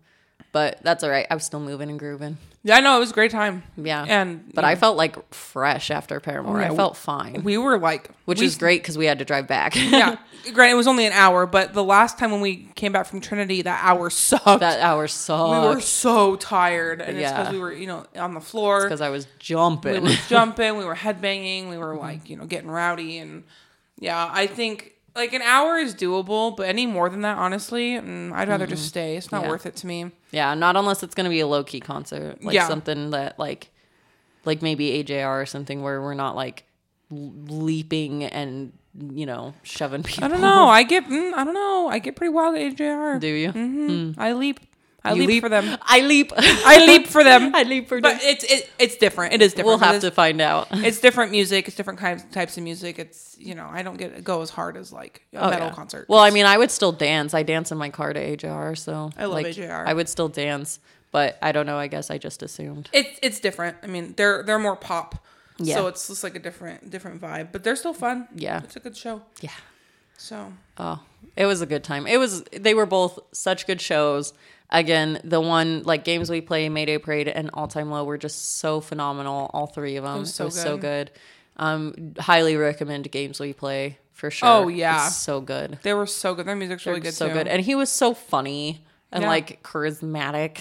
But 0.51 0.79
that's 0.83 1.03
all 1.03 1.09
right. 1.09 1.27
I 1.29 1.33
was 1.33 1.43
still 1.43 1.59
moving 1.59 1.89
and 1.89 1.99
grooving. 1.99 2.37
Yeah, 2.63 2.75
I 2.75 2.81
know 2.81 2.97
it 2.97 2.99
was 2.99 3.11
a 3.11 3.13
great 3.13 3.31
time. 3.31 3.63
Yeah. 3.77 4.05
And 4.07 4.51
but 4.53 4.65
I 4.65 4.75
felt 4.75 4.97
like 4.97 5.33
fresh 5.33 5.89
after 5.91 6.19
Paramore. 6.19 6.57
Oh, 6.57 6.61
yeah, 6.61 6.71
I 6.71 6.75
felt 6.75 6.97
fine, 6.97 7.43
we 7.43 7.57
were 7.57 7.77
like, 7.79 8.11
which 8.25 8.39
we, 8.41 8.45
is 8.47 8.57
great 8.57 8.81
because 8.81 8.97
we 8.97 9.05
had 9.05 9.19
to 9.19 9.25
drive 9.25 9.47
back. 9.47 9.75
Yeah. 9.75 10.17
Granted, 10.53 10.73
it 10.73 10.77
was 10.77 10.87
only 10.87 11.05
an 11.05 11.11
hour, 11.11 11.45
but 11.45 11.73
the 11.73 11.83
last 11.83 12.17
time 12.17 12.31
when 12.31 12.39
we 12.39 12.69
came 12.75 12.93
back 12.93 13.05
from 13.07 13.19
Trinity, 13.19 13.61
that 13.61 13.83
hour 13.83 14.09
sucked. 14.09 14.61
that 14.61 14.79
hour 14.79 15.05
sucked. 15.05 15.67
we 15.69 15.75
were 15.75 15.81
so 15.81 16.37
tired, 16.37 17.01
and 17.01 17.17
it's 17.17 17.21
Yeah. 17.21 17.37
because 17.37 17.53
we 17.53 17.59
were, 17.59 17.73
you 17.73 17.87
know, 17.87 18.05
on 18.15 18.33
the 18.33 18.39
floor. 18.39 18.83
because 18.83 19.01
I 19.01 19.09
was 19.09 19.27
jumping. 19.39 20.01
we 20.01 20.09
were 20.11 20.15
jumping, 20.29 20.77
we 20.77 20.85
were 20.85 20.95
headbanging, 20.95 21.69
we 21.69 21.77
were 21.77 21.95
like, 21.95 22.29
you 22.29 22.37
know, 22.37 22.45
getting 22.45 22.69
rowdy, 22.71 23.17
and 23.17 23.43
yeah, 23.97 24.29
I 24.31 24.47
think 24.47 24.93
like 25.15 25.33
an 25.33 25.41
hour 25.41 25.77
is 25.77 25.93
doable, 25.95 26.55
but 26.55 26.67
any 26.67 26.85
more 26.85 27.09
than 27.09 27.21
that, 27.21 27.37
honestly, 27.37 27.91
mm, 27.93 28.31
I'd 28.33 28.47
rather 28.49 28.67
just 28.67 28.87
stay. 28.87 29.15
It's 29.17 29.31
not 29.31 29.43
Yeah. 29.43 29.49
worth 29.49 29.65
it 29.65 29.75
to 29.77 29.87
me. 29.87 30.11
yeah, 30.31 30.53
not 30.53 30.75
unless 30.75 31.03
it's 31.03 31.15
gonna 31.15 31.29
be 31.29 31.39
a 31.39 31.47
low 31.47 31.63
key 31.63 31.79
concert, 31.79 32.43
like 32.43 32.53
Yeah. 32.53 32.67
something 32.67 33.09
that 33.11 33.37
like, 33.39 33.69
like 34.45 34.61
maybe 34.61 34.91
AJR 35.03 35.41
or 35.41 35.45
something 35.45 35.81
where 35.83 36.01
we're 36.01 36.13
not 36.13 36.35
like 36.35 36.63
l- 37.11 37.33
leaping 37.47 38.23
and 38.23 38.71
you 39.13 39.25
know 39.25 39.53
shoving 39.63 40.03
people. 40.03 40.25
I 40.25 40.27
don't 40.29 40.41
know. 40.41 40.67
I 40.67 40.83
get, 40.93 41.05
mm, 41.05 41.33
I 41.33 41.43
don't 41.43 41.53
know. 41.53 41.87
I 41.89 41.99
get 41.99 42.15
pretty 42.15 42.33
wild 42.33 42.55
at 42.55 42.61
AJR. 42.75 43.19
Do 43.19 43.27
you? 43.27 43.51
Mm-hmm. 43.53 44.19
I 44.19 44.33
leap. 44.33 44.59
I 45.03 45.13
You 45.13 45.25
leap, 45.27 45.41
for 45.43 45.49
them. 45.49 45.77
I 45.81 46.01
leap. 46.01 46.31
I 46.37 46.85
leap 46.85 47.07
for 47.07 47.23
them. 47.23 47.55
I 47.55 47.63
leap 47.63 47.87
for 47.87 48.01
them. 48.01 48.13
But 48.17 48.23
it's 48.23 48.43
it, 48.43 48.69
it's 48.77 48.97
different. 48.97 49.33
It 49.33 49.41
is 49.41 49.53
different. 49.53 49.67
We'll 49.67 49.77
have 49.79 49.95
It 49.95 50.01
to 50.01 50.11
find 50.11 50.41
out. 50.41 50.67
It's 50.73 50.99
different 50.99 51.31
music. 51.31 51.67
It's 51.67 51.77
different 51.77 51.99
kinds 51.99 52.23
types 52.31 52.57
of 52.57 52.63
music. 52.63 52.99
It's 52.99 53.37
you 53.39 53.55
know 53.55 53.67
I 53.71 53.81
don't 53.83 53.97
get 53.97 54.23
go 54.23 54.41
as 54.41 54.49
hard 54.49 54.75
as 54.77 54.91
like 54.91 55.21
a 55.33 55.37
Oh, 55.45 55.49
metal 55.49 55.67
yeah. 55.67 55.73
concert. 55.73 56.05
Well, 56.09 56.19
I 56.19 56.31
mean, 56.31 56.45
I 56.45 56.57
would 56.57 56.71
still 56.71 56.91
dance. 56.91 57.33
I 57.33 57.43
dance 57.43 57.71
in 57.71 57.77
my 57.77 57.89
car 57.89 58.11
to 58.13 58.19
AJR, 58.19 58.77
so 58.77 59.09
I 59.17 59.23
love 59.25 59.33
like, 59.33 59.47
AJR. 59.55 59.85
I 59.87 59.93
would 59.93 60.09
still 60.09 60.27
dance, 60.29 60.79
but 61.11 61.37
I 61.41 61.51
don't 61.53 61.65
know. 61.65 61.77
I 61.77 61.87
guess 61.87 62.11
I 62.11 62.17
just 62.17 62.43
assumed. 62.43 62.89
it's 62.93 63.19
it's 63.23 63.39
different. 63.39 63.77
I 63.83 63.87
mean 63.87 64.13
they're 64.17 64.43
they're 64.43 64.59
more 64.59 64.75
pop. 64.75 65.25
Yeah. 65.61 65.75
So 65.75 65.87
it's 65.87 66.07
just 66.07 66.23
like 66.23 66.35
a 66.35 66.39
different 66.39 66.89
different 66.89 67.21
vibe, 67.21 67.51
but 67.51 67.63
they're 67.63 67.75
still 67.77 67.93
fun. 67.93 68.27
Yeah. 68.35 68.61
It's 68.63 68.75
a 68.75 68.79
good 68.81 68.95
show. 68.97 69.21
Yeah. 69.41 69.51
So 70.17 70.51
Oh, 70.77 70.99
it 71.35 71.45
was 71.45 71.61
a 71.61 71.65
good 71.65 71.83
time. 71.83 72.07
It 72.07 72.17
was. 72.17 72.43
They 72.51 72.73
were 72.73 72.85
both 72.85 73.19
such 73.33 73.67
good 73.67 73.79
shows. 73.81 74.33
Again, 74.71 75.19
the 75.23 75.41
one 75.41 75.83
like 75.83 76.03
games 76.03 76.29
we 76.29 76.41
play, 76.41 76.69
Mayday 76.69 76.97
Parade, 76.99 77.27
and 77.27 77.49
All 77.53 77.67
Time 77.67 77.89
Low 77.89 78.03
were 78.03 78.17
just 78.17 78.57
so 78.59 78.81
phenomenal. 78.81 79.49
All 79.53 79.65
three 79.67 79.95
of 79.95 80.03
them. 80.03 80.17
It 80.17 80.19
was 80.19 80.33
so 80.33 80.49
so 80.49 80.77
good. 80.77 81.09
good. 81.09 81.11
Um, 81.57 82.13
highly 82.19 82.55
recommend 82.55 83.09
games 83.11 83.39
we 83.39 83.51
play 83.53 83.97
for 84.13 84.29
sure. 84.31 84.47
Oh, 84.47 84.67
yeah. 84.67 85.07
It's 85.07 85.17
so 85.17 85.41
good. 85.41 85.79
they 85.81 85.93
were 85.93 86.05
so 86.05 86.35
good. 86.35 86.45
Their 86.45 86.55
music's 86.55 86.85
really 86.85 86.99
good 86.99 87.13
so 87.13 87.27
too. 87.27 87.33
good, 87.33 87.47
and 87.47 87.61
he 87.63 87.73
was 87.75 87.89
so 87.89 88.13
funny 88.13 88.85
and 89.11 89.23
Yeah. 89.23 89.29
like 89.29 89.63
charismatic. 89.63 90.59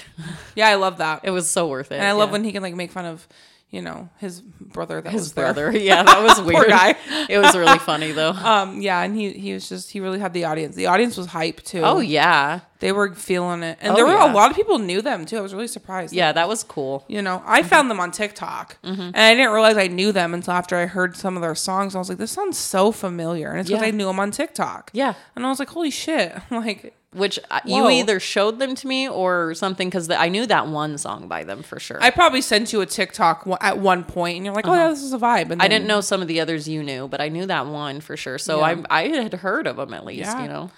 Yeah, 0.54 0.68
I 0.68 0.76
love 0.76 0.98
that. 0.98 1.20
It 1.24 1.30
was 1.30 1.48
so 1.48 1.68
worth 1.68 1.92
it. 1.92 1.96
and 1.96 2.04
I 2.06 2.12
love 2.12 2.30
yeah. 2.30 2.32
when 2.32 2.44
he 2.44 2.52
can 2.52 2.62
like 2.62 2.74
make 2.74 2.90
fun 2.90 3.04
of, 3.04 3.28
you 3.70 3.82
know, 3.82 4.08
his 4.18 4.40
brother 4.40 5.00
that 5.02 5.12
his 5.12 5.20
was 5.22 5.32
there. 5.34 5.44
brother. 5.52 5.76
Yeah, 5.78 6.02
that 6.02 6.22
was 6.22 6.40
weird. 6.46 6.68
Guy. 6.68 6.96
it 7.28 7.38
was 7.38 7.54
really 7.56 7.78
funny 7.78 8.12
though. 8.12 8.30
Um, 8.32 8.80
yeah, 8.80 9.02
and 9.02 9.14
he 9.14 9.32
he 9.32 9.52
was 9.52 9.68
just 9.68 9.90
he 9.90 10.00
really 10.00 10.18
had 10.18 10.32
the 10.32 10.44
audience. 10.44 10.74
The 10.76 10.86
audience 10.86 11.16
was 11.16 11.26
hype 11.26 11.62
too. 11.62 11.82
oh 11.84 12.00
yeah, 12.00 12.60
they 12.80 12.92
were 12.92 13.14
feeling 13.14 13.62
it, 13.62 13.76
and 13.80 13.92
Oh, 13.92 13.96
there 13.96 14.06
were 14.06 14.12
yeah. 14.12 14.32
a 14.32 14.34
lot 14.34 14.50
of 14.50 14.56
people 14.56 14.78
knew 14.78 15.02
them 15.02 15.26
too. 15.26 15.36
I 15.36 15.40
was 15.40 15.52
really 15.52 15.68
surprised. 15.68 16.12
yeah, 16.14 16.32
that 16.32 16.48
was 16.48 16.64
cool. 16.64 17.04
You 17.08 17.20
know, 17.22 17.42
I 17.44 17.62
found 17.62 17.90
them 17.90 18.00
on 18.00 18.10
TikTok, 18.10 18.78
Mm-hmm. 18.82 19.00
and 19.02 19.16
I 19.16 19.34
didn't 19.34 19.52
realize 19.52 19.76
I 19.76 19.88
knew 19.88 20.12
them 20.12 20.32
until 20.34 20.54
after 20.54 20.76
I 20.76 20.86
heard 20.86 21.16
some 21.16 21.36
of 21.36 21.42
their 21.42 21.54
songs. 21.54 21.94
I 21.94 21.98
was 21.98 22.08
like, 22.08 22.18
"This 22.18 22.30
sounds 22.32 22.56
so 22.56 22.90
familiar," 22.92 23.50
and 23.50 23.60
it's 23.60 23.68
because 23.68 23.82
Yeah. 23.82 23.88
I 23.88 23.90
knew 23.90 24.06
them 24.06 24.18
on 24.20 24.30
TikTok. 24.30 24.90
Yeah. 24.94 25.14
and 25.36 25.44
I 25.44 25.48
was 25.50 25.58
like, 25.58 25.68
"Holy 25.70 25.90
shit!" 25.90 26.34
Like, 26.50 26.94
Which 27.14 27.38
uh, 27.50 27.60
Whoa. 27.64 27.76
you 27.88 27.88
either 28.00 28.20
showed 28.20 28.58
them 28.58 28.74
to 28.74 28.86
me 28.86 29.08
or 29.08 29.54
something 29.54 29.88
because 29.88 30.10
I 30.10 30.28
knew 30.28 30.44
that 30.46 30.66
one 30.68 30.98
song 30.98 31.26
by 31.26 31.42
them 31.42 31.62
for 31.62 31.80
sure. 31.80 32.02
I 32.02 32.08
I, 32.08 32.10
probably 32.10 32.42
sent 32.42 32.70
you 32.70 32.82
a 32.82 32.86
TikTok 32.86 33.46
wa- 33.46 33.56
at 33.62 33.78
one 33.78 34.04
point, 34.04 34.36
and 34.36 34.44
you're 34.44 34.54
like, 34.54 34.68
"Oh 34.68 34.74
yeah, 34.74 34.88
this 34.90 35.02
is 35.02 35.14
a 35.14 35.18
vibe." 35.18 35.50
And 35.50 35.52
Uh-huh. 35.60 35.68
didn't 35.68 35.86
know 35.86 36.02
some 36.02 36.20
of 36.20 36.28
the 36.28 36.38
others 36.38 36.68
you 36.68 36.82
knew, 36.82 37.08
but 37.08 37.22
I 37.22 37.28
knew 37.30 37.46
that 37.46 37.66
one 37.66 38.02
for 38.02 38.14
sure. 38.16 38.36
So 38.36 38.58
Yeah. 38.58 38.82
I 38.90 39.04
I 39.04 39.08
had 39.08 39.32
heard 39.34 39.66
of 39.66 39.76
them 39.76 39.94
at 39.94 40.04
least. 40.04 40.20
Yeah. 40.30 40.42
You 40.42 40.48
know. 40.48 40.70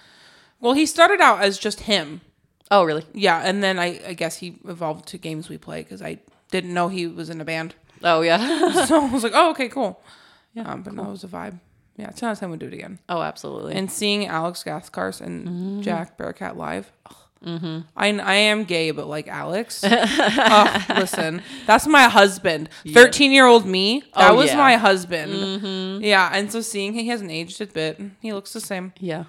Well, 0.60 0.74
he 0.74 0.86
started 0.86 1.20
out 1.20 1.40
as 1.40 1.58
just 1.58 1.80
him. 1.80 2.20
Oh 2.70 2.84
really? 2.84 3.04
Yeah, 3.12 3.40
and 3.44 3.60
then 3.60 3.80
I, 3.80 4.00
I 4.06 4.12
guess 4.14 4.36
he 4.36 4.58
evolved 4.68 5.08
to 5.08 5.18
games 5.18 5.48
we 5.48 5.58
play 5.58 5.82
because 5.82 6.00
I 6.00 6.18
didn't 6.52 6.72
know 6.72 6.86
he 6.86 7.08
was 7.08 7.28
in 7.28 7.40
a 7.40 7.44
band. 7.44 7.74
Oh 8.04 8.20
yeah. 8.20 8.84
so 8.86 9.04
I 9.04 9.10
was 9.12 9.24
like, 9.24 9.32
"Oh, 9.34 9.50
okay, 9.50 9.68
cool." 9.68 10.00
Yeah, 10.54 10.62
um, 10.70 10.82
but 10.82 10.92
no, 10.94 11.06
it 11.06 11.10
was 11.10 11.24
a 11.24 11.28
vibe. 11.28 11.58
Yeah, 11.96 12.06
out 12.06 12.22
of 12.22 12.38
ten 12.38 12.50
would 12.50 12.60
do 12.60 12.66
it 12.66 12.72
again. 12.74 12.98
oh 13.08 13.20
absolutely. 13.22 13.74
and 13.74 13.90
seeing 13.90 14.26
Alex 14.26 14.64
Gaskarth 14.64 15.20
and 15.20 15.46
Mm-hmm. 15.46 15.80
Jack 15.82 16.16
Barakat 16.16 16.56
live. 16.56 16.90
ugh. 17.06 17.16
I, 17.96 18.08
I 18.18 18.34
am 18.34 18.64
gay, 18.64 18.90
but 18.90 19.06
like 19.06 19.26
Alex. 19.28 19.82
Ugh, 19.84 20.82
listen, 20.98 21.42
that's 21.66 21.86
my 21.86 22.02
husband. 22.04 22.68
13 22.92 23.32
year 23.32 23.46
old 23.46 23.64
me, 23.66 24.02
that 24.14 24.30
Oh, 24.32 24.34
was 24.34 24.46
yeah. 24.46 24.50
Mm-hmm. 24.52 24.58
my 24.60 24.76
husband. 24.76 26.04
Yeah, 26.04 26.30
and 26.34 26.52
so 26.52 26.60
seeing 26.60 26.92
he 26.92 27.08
hasn't 27.08 27.30
aged 27.30 27.60
a 27.62 27.66
bit, 27.66 27.98
he 28.20 28.32
looks 28.34 28.52
the 28.52 28.60
same. 28.60 28.92
yeah. 28.98 29.24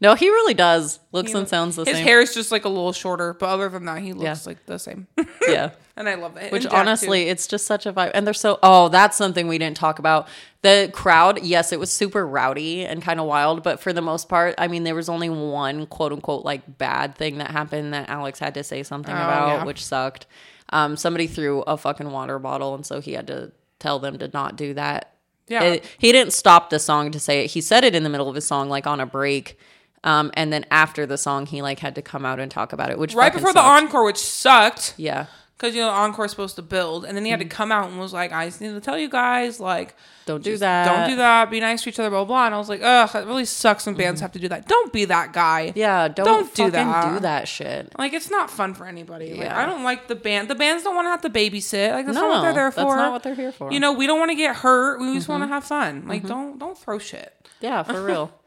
No, 0.00 0.14
he 0.14 0.28
really 0.28 0.54
does. 0.54 0.98
Looks 1.12 1.32
He 1.32 1.38
and 1.38 1.48
sounds 1.48 1.76
the 1.76 1.84
same. 1.84 1.94
His 1.94 1.98
same. 1.98 2.06
hair 2.06 2.20
is 2.20 2.34
just 2.34 2.50
like 2.52 2.64
a 2.64 2.68
little 2.68 2.92
shorter, 2.92 3.34
but 3.34 3.48
other 3.48 3.68
than 3.68 3.84
that, 3.86 4.02
he 4.02 4.12
looks 4.12 4.24
Yeah. 4.44 4.50
like 4.50 4.66
the 4.66 4.78
same. 4.78 5.06
yeah. 5.48 5.70
and 5.96 6.08
I 6.08 6.14
love 6.14 6.36
it. 6.36 6.52
Which 6.52 6.64
And 6.64 6.70
Jack, 6.70 6.72
too. 6.72 6.76
honestly, 6.76 7.22
it's 7.28 7.46
just 7.46 7.66
such 7.66 7.86
a 7.86 7.92
vibe. 7.92 8.10
And 8.14 8.26
they're 8.26 8.34
so, 8.34 8.58
oh, 8.62 8.88
that's 8.88 9.16
something 9.16 9.46
we 9.48 9.58
didn't 9.58 9.76
talk 9.76 9.98
about. 9.98 10.28
The 10.62 10.90
crowd, 10.92 11.42
yes, 11.42 11.72
it 11.72 11.78
was 11.78 11.90
super 11.92 12.26
rowdy 12.26 12.84
and 12.84 13.02
kind 13.02 13.20
of 13.20 13.26
wild, 13.26 13.62
but 13.62 13.80
for 13.80 13.92
the 13.92 14.00
most 14.02 14.28
part, 14.28 14.54
I 14.58 14.66
mean, 14.68 14.84
there 14.84 14.94
was 14.94 15.08
only 15.08 15.28
one 15.30 15.86
quote 15.86 16.12
unquote 16.12 16.44
like 16.44 16.78
bad 16.78 17.14
thing 17.16 17.38
that 17.38 17.50
happened 17.50 17.92
that 17.94 18.08
Alex 18.08 18.38
had 18.38 18.54
to 18.54 18.64
say 18.64 18.82
something 18.82 19.14
about, 19.14 19.48
Oh, 19.48 19.54
yeah. 19.56 19.64
which 19.64 19.84
sucked. 19.84 20.26
Um, 20.70 20.96
somebody 20.96 21.26
threw 21.26 21.60
a 21.62 21.76
fucking 21.76 22.10
water 22.10 22.38
bottle, 22.38 22.74
and 22.74 22.84
so 22.84 23.00
he 23.00 23.12
had 23.12 23.26
to 23.28 23.52
tell 23.78 23.98
them 23.98 24.18
to 24.18 24.28
not 24.32 24.56
do 24.56 24.72
that. 24.74 25.10
Yeah. 25.46 25.62
It- 25.64 25.84
he 25.98 26.10
didn't 26.10 26.32
stop 26.32 26.70
the 26.70 26.78
song 26.78 27.10
to 27.10 27.20
say 27.20 27.44
it. 27.44 27.50
He 27.50 27.60
said 27.60 27.84
it 27.84 27.94
in 27.94 28.02
the 28.02 28.08
middle 28.08 28.30
of 28.30 28.34
his 28.34 28.46
song, 28.46 28.70
like 28.70 28.86
on 28.86 28.98
a 28.98 29.04
break. 29.06 29.58
Um, 30.04 30.30
and 30.34 30.52
then 30.52 30.64
after 30.70 31.06
the 31.06 31.18
song, 31.18 31.46
he 31.46 31.62
like 31.62 31.80
had 31.80 31.96
to 31.96 32.02
come 32.02 32.24
out 32.24 32.38
and 32.38 32.50
talk 32.50 32.72
about 32.72 32.90
it, 32.90 32.98
which 32.98 33.14
right 33.14 33.32
before 33.32 33.52
the 33.52 33.60
encore, 33.60 34.04
which 34.04 34.18
sucked. 34.18 34.94
yeah, 34.96 35.26
Because 35.56 35.74
you 35.74 35.80
know, 35.80 35.88
the 35.88 35.94
encore 35.94 36.26
is 36.26 36.30
supposed 36.30 36.56
to 36.56 36.62
build, 36.62 37.04
and 37.04 37.16
then 37.16 37.24
he 37.24 37.30
had 37.30 37.40
to 37.40 37.46
mm-hmm. 37.46 37.56
come 37.56 37.72
out 37.72 37.90
and 37.90 37.98
was 37.98 38.12
like, 38.12 38.30
"I 38.30 38.46
just 38.46 38.60
need 38.60 38.72
to 38.72 38.80
tell 38.80 38.98
you 38.98 39.08
guys, 39.08 39.58
like, 39.58 39.96
don't 40.26 40.42
do 40.42 40.56
that. 40.56 40.86
Don't 40.86 41.10
do 41.10 41.16
that. 41.16 41.50
Be 41.50 41.60
nice 41.60 41.82
to 41.82 41.90
each 41.90 41.98
other, 41.98 42.08
blah, 42.08 42.20
blah, 42.20 42.36
blah. 42.36 42.46
And 42.46 42.54
I 42.54 42.58
was 42.58 42.68
like, 42.68 42.80
ugh, 42.82 43.10
that 43.12 43.26
really 43.26 43.44
sucks 43.44 43.86
when 43.86 43.94
bands 43.94 44.18
mm-hmm. 44.18 44.24
have 44.24 44.32
to 44.32 44.38
do 44.38 44.48
that. 44.48 44.66
Don't 44.66 44.92
be 44.92 45.04
that 45.06 45.32
guy. 45.32 45.72
Yeah, 45.74 46.08
don't, 46.08 46.24
Don't 46.24 46.54
do 46.54 46.64
fucking 46.64 46.72
that. 46.72 47.14
do 47.14 47.20
that 47.20 47.46
shit. 47.46 47.92
Like, 47.98 48.12
it's 48.14 48.30
not 48.30 48.50
fun 48.50 48.74
for 48.74 48.86
anybody. 48.86 49.32
Like, 49.32 49.40
Yeah. 49.40 49.58
I 49.58 49.66
don't 49.66 49.84
like 49.84 50.08
the 50.08 50.14
band. 50.14 50.48
The 50.48 50.54
bands 50.54 50.82
don't 50.82 50.94
want 50.94 51.06
to 51.06 51.10
have 51.10 51.22
to 51.22 51.30
babysit. 51.30 51.92
Like, 51.92 52.06
that's 52.06 52.16
No, 52.16 52.22
not 52.22 52.30
what 52.30 52.42
they're 52.42 52.54
there 52.54 52.72
for. 52.72 52.76
that's 52.76 52.96
not 52.96 53.12
what 53.12 53.22
they're 53.22 53.34
here 53.34 53.52
for. 53.52 53.70
You 53.70 53.80
know, 53.80 53.92
we 53.92 54.06
don't 54.06 54.18
want 54.18 54.30
to 54.30 54.36
get 54.36 54.56
hurt. 54.56 55.00
We 55.00 55.14
just 55.14 55.28
want 55.28 55.42
to 55.42 55.46
mm-hmm. 55.46 55.54
have 55.54 55.64
fun. 55.64 56.04
Like, 56.06 56.26
don't 56.26 56.58
don't 56.58 56.76
throw 56.76 56.98
shit. 56.98 57.34
Yeah, 57.60 57.82
for 57.82 58.02
real. 58.02 58.32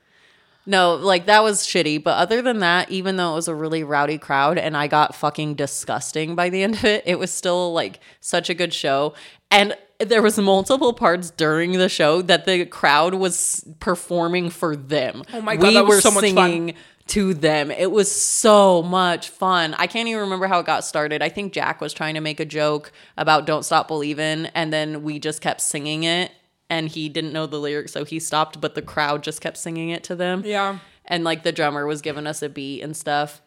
No, 0.68 0.96
like 0.96 1.28
that 1.28 1.44
was 1.44 1.62
shitty. 1.62 2.04
But 2.04 2.18
other 2.18 2.42
than 2.42 2.60
that, 2.60 2.92
even 2.92 3.16
though 3.16 3.32
it 3.32 3.36
was 3.36 3.48
a 3.48 3.56
really 3.56 3.84
rowdy 3.86 4.18
crowd 4.18 4.58
and 4.58 4.76
I 4.76 4.88
got 4.88 5.16
fucking 5.16 5.56
disgusting 5.56 6.36
by 6.36 6.50
the 6.50 6.62
end 6.62 6.76
of 6.76 6.84
it, 6.84 7.04
it 7.08 7.18
was 7.18 7.32
still 7.32 7.72
like 7.74 8.02
such 8.20 8.50
a 8.50 8.54
good 8.54 8.74
show. 8.74 9.14
And 9.50 9.76
there 10.00 10.22
was 10.22 10.38
multiple 10.38 10.92
parts 10.92 11.32
during 11.32 11.72
the 11.72 11.88
show 11.88 12.22
that 12.22 12.46
the 12.46 12.66
crowd 12.66 13.14
was 13.14 13.66
performing 13.80 14.50
for 14.50 14.76
them. 14.76 15.24
Oh 15.34 15.42
my 15.42 15.56
God, 15.56 15.74
that 15.74 15.86
was 15.86 16.04
so 16.04 16.12
much 16.12 16.34
fun. 16.34 16.52
singing 16.52 16.76
to 17.08 17.34
them. 17.34 17.72
It 17.72 17.90
was 17.90 18.12
so 18.12 18.84
much 18.84 19.30
fun. 19.30 19.74
I 19.78 19.88
can't 19.88 20.10
even 20.10 20.22
remember 20.24 20.48
how 20.48 20.60
it 20.60 20.66
got 20.66 20.84
started. 20.84 21.24
I 21.24 21.30
think 21.30 21.54
Jack 21.54 21.80
was 21.80 21.94
trying 21.94 22.16
to 22.16 22.22
make 22.22 22.42
a 22.42 22.46
joke 22.46 22.92
about 23.16 23.46
"Don't 23.46 23.64
Stop 23.64 23.88
Believin'," 23.88 24.48
and 24.48 24.74
then 24.74 25.04
we 25.04 25.18
just 25.18 25.40
kept 25.40 25.62
singing 25.62 26.04
it. 26.04 26.32
And 26.70 26.90
he 26.90 27.08
didn't 27.10 27.32
know 27.34 27.46
the 27.46 27.60
lyrics, 27.60 27.94
so 27.94 28.04
he 28.04 28.20
stopped. 28.20 28.60
But 28.60 28.76
the 28.76 28.82
crowd 28.82 29.24
just 29.24 29.40
kept 29.42 29.58
singing 29.58 29.90
it 29.90 30.04
to 30.06 30.16
them. 30.16 30.44
Yeah. 30.46 30.80
And 31.06 31.24
like 31.24 31.44
the 31.44 31.52
drummer 31.54 31.86
was 31.86 32.02
giving 32.02 32.28
us 32.28 32.42
a 32.42 32.50
beat 32.50 32.82
and 32.82 32.96
stuff. 32.96 33.42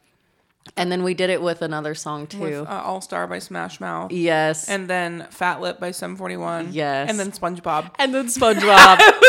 And 0.77 0.91
then 0.93 1.03
we 1.03 1.15
did 1.15 1.31
it 1.31 1.43
with 1.43 1.63
another 1.63 1.95
song 1.95 2.27
too. 2.27 2.41
with 2.41 2.69
uh, 2.69 2.83
All 2.85 3.01
Star 3.01 3.27
by 3.27 3.39
Smash 3.39 3.81
Mouth, 3.81 4.13
yes. 4.13 4.69
and 4.69 4.89
then 4.89 5.27
Fat 5.31 5.61
Lip 5.61 5.81
by 5.81 5.91
Sum 5.91 6.17
41. 6.17 6.69
Yes. 6.73 7.09
and 7.09 7.19
then 7.19 7.33
SpongeBob. 7.33 7.91
and 7.99 8.15
then 8.15 8.27
SpongeBob. 8.27 8.99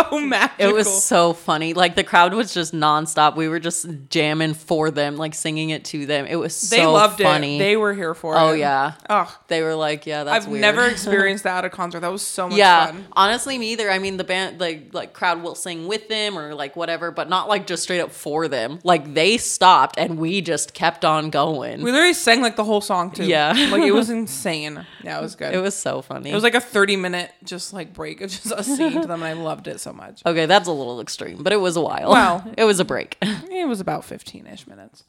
it 0.00 0.10
was 0.10 0.10
so 0.12 0.20
magical. 0.20 0.66
It 0.68 0.74
was 0.74 1.04
so 1.04 1.32
funny. 1.32 1.74
Like 1.74 1.94
the 1.96 2.04
crowd 2.04 2.34
was 2.34 2.52
just 2.54 2.74
nonstop. 2.74 3.36
We 3.36 3.48
were 3.48 3.60
just 3.60 3.86
jamming 4.08 4.54
for 4.54 4.90
them, 4.90 5.16
like 5.16 5.34
singing 5.34 5.70
it 5.70 5.84
to 5.86 6.06
them. 6.06 6.26
It 6.26 6.36
was 6.36 6.54
so 6.54 6.76
They 6.76 6.86
loved 6.86 7.20
funny. 7.20 7.56
it. 7.56 7.58
They 7.58 7.76
were 7.76 7.94
here 7.94 8.14
for 8.14 8.36
oh, 8.36 8.48
it. 8.48 8.50
oh 8.50 8.52
yeah. 8.54 8.94
Oh, 9.08 9.38
They 9.48 9.62
were 9.62 9.74
like, 9.74 10.06
yeah, 10.06 10.24
that's 10.24 10.44
I've 10.46 10.50
weird. 10.50 10.62
never 10.62 10.84
experienced 10.86 11.44
that 11.44 11.58
at 11.58 11.64
a 11.64 11.70
concert. 11.70 12.00
That 12.00 12.12
was 12.12 12.22
so 12.22 12.48
much 12.48 12.58
yeah, 12.58 12.86
fun. 12.86 13.06
honestly, 13.12 13.58
me 13.58 13.72
either. 13.72 13.90
I 13.90 13.98
mean, 13.98 14.16
the 14.16 14.24
band, 14.24 14.60
like, 14.60 14.92
like 14.92 15.12
crowd 15.12 15.42
will 15.42 15.54
sing 15.54 15.86
with 15.86 16.08
them 16.08 16.38
or 16.38 16.54
like 16.54 16.76
whatever, 16.76 17.10
but 17.10 17.28
not 17.28 17.48
like 17.48 17.66
just 17.66 17.82
straight 17.82 18.00
up 18.00 18.12
for 18.12 18.48
them. 18.48 18.78
Like 18.84 19.14
they 19.14 19.38
stopped 19.38 19.98
and 19.98 20.18
we 20.18 20.40
just 20.40 20.74
kept 20.74 21.04
on 21.04 21.30
going. 21.30 21.82
We 21.82 21.92
literally 21.92 22.14
sang 22.14 22.40
like 22.42 22.56
the 22.56 22.64
whole 22.64 22.80
song 22.80 23.10
too. 23.10 23.24
Yeah. 23.24 23.52
like 23.70 23.82
it 23.82 23.92
was 23.92 24.10
insane. 24.16 24.84
Yeah, 25.02 25.18
it 25.18 25.22
was 25.22 25.34
good. 25.36 25.54
it 25.54 25.58
was 25.58 25.74
so 25.74 26.02
funny. 26.02 26.30
It 26.30 26.34
was 26.34 26.42
like 26.42 26.54
a 26.54 26.60
30 26.60 26.96
minute 26.96 27.30
just 27.44 27.72
like 27.72 27.92
break 27.92 28.20
of 28.20 28.30
just 28.30 28.52
us 28.52 28.66
singing 28.66 29.02
to 29.02 29.08
them, 29.08 29.22
and 29.22 29.24
I 29.24 29.32
loved 29.34 29.66
it 29.68 29.80
so 29.80 29.85
much. 29.92 30.22
okay, 30.26 30.46
that's 30.46 30.68
a 30.68 30.72
little 30.72 31.00
extreme, 31.00 31.42
but 31.42 31.52
it 31.52 31.60
was 31.60 31.76
a 31.76 31.80
while. 31.80 32.10
Wow. 32.10 32.44
it 32.56 32.64
was 32.64 32.80
a 32.80 32.84
break. 32.84 33.16
It 33.50 33.66
was 33.68 33.80
about 33.80 34.04
15 34.04 34.46
ish 34.46 34.66
minutes, 34.66 35.04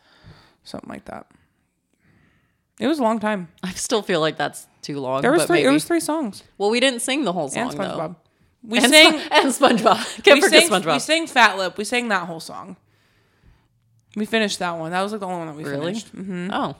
something 0.63 0.89
like 0.89 1.05
that. 1.05 1.27
It 2.79 2.87
was 2.87 2.99
a 2.99 3.03
long 3.03 3.19
time. 3.19 3.49
I 3.63 3.71
still 3.71 4.01
feel 4.01 4.19
like 4.21 4.37
that's 4.37 4.67
too 4.81 4.99
long. 4.99 5.21
There 5.21 5.31
was 5.31 5.41
but 5.43 5.47
three. 5.47 5.57
maybe. 5.57 5.69
It 5.69 5.71
was 5.73 5.83
three 5.85 5.99
songs 5.99 6.43
well, 6.57 6.69
we 6.69 6.79
didn't 6.79 7.01
sing 7.01 7.23
the 7.25 7.33
whole 7.33 7.49
song 7.49 7.69
and 7.71 7.79
though. 7.79 8.15
We 8.63 8.77
And, 8.79 8.87
sang. 8.91 9.19
Sp- 9.19 9.31
and 9.31 9.47
SpongeBob. 9.49 10.23
Can't 10.23 10.37
we 10.37 10.41
forget 10.41 10.63
sang, 10.67 10.81
SpongeBob. 10.81 10.93
we 10.93 10.99
sang 10.99 11.27
Fat 11.27 11.57
Lip. 11.57 11.77
We 11.77 11.83
sang 11.83 12.07
that 12.09 12.25
whole 12.27 12.39
song. 12.39 12.75
We 14.15 14.25
finished 14.25 14.59
that 14.59 14.71
one. 14.77 14.91
That 14.91 15.01
was 15.03 15.11
like 15.11 15.21
the 15.21 15.27
only 15.27 15.37
one 15.39 15.47
that 15.47 15.55
we 15.55 15.63
really? 15.63 15.93
finished. 15.93 16.07
hmm 16.09 16.49
Oh. 16.51 16.75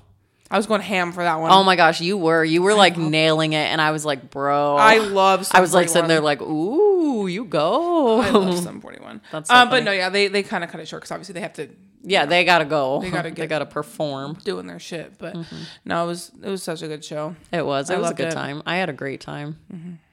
I 0.49 0.55
was 0.57 0.65
going 0.65 0.79
ham 0.81 1.11
for 1.11 1.23
that 1.23 1.39
one. 1.41 1.51
Oh 1.51 1.63
my 1.63 1.75
gosh, 1.75 1.99
you 1.99 2.17
were. 2.17 2.43
You 2.43 2.61
were 2.61 2.73
like 2.73 2.95
nailing 2.97 3.51
it, 3.53 3.65
and 3.71 3.81
I 3.81 3.91
was 3.91 4.05
like, 4.05 4.29
bro. 4.29 4.77
I 4.77 4.99
love. 4.99 5.47
I 5.51 5.59
was 5.59 5.73
like 5.73 5.89
sitting 5.89 6.07
there 6.07 6.21
like, 6.21 6.41
ooh, 6.41 7.27
you 7.27 7.43
go. 7.45 8.21
I 8.21 8.29
love 8.29 8.57
Sum 8.63 8.79
41. 8.79 9.21
That's 9.31 9.49
so 9.49 9.55
um, 9.55 9.67
but 9.69 9.77
funny. 9.77 9.85
no, 9.85 9.91
yeah, 9.91 10.09
they 10.09 10.27
they 10.29 10.43
kind 10.43 10.63
of 10.63 10.69
cut 10.69 10.79
it 10.79 10.87
short 10.87 11.01
because 11.01 11.11
obviously 11.11 11.33
they 11.33 11.41
have 11.41 11.53
to 11.53 11.67
yeah, 12.03 12.25
they 12.25 12.45
gotta 12.45 12.63
go. 12.63 13.01
They 13.01 13.09
gotta 13.09 13.29
they 13.31 13.35
get- 13.35 13.49
gotta 13.49 13.65
perform. 13.65 14.37
doing 14.45 14.67
their 14.67 14.79
shit. 14.79 15.17
But 15.17 15.33
Mm-hmm. 15.35 15.55
no, 15.83 16.05
it 16.05 16.07
was 16.07 16.31
it 16.41 16.49
was 16.49 16.63
such 16.63 16.81
a 16.81 16.87
good 16.87 17.03
show. 17.03 17.35
It 17.51 17.65
was. 17.65 17.89
It 17.89 17.95
I 17.95 17.97
was 17.97 18.05
a 18.05 18.07
loved 18.09 18.17
good 18.17 18.27
it. 18.29 18.31
time. 18.31 18.63
I 18.65 18.77
had 18.77 18.87
a 18.89 18.93
great 18.93 19.19
time. 19.19 19.57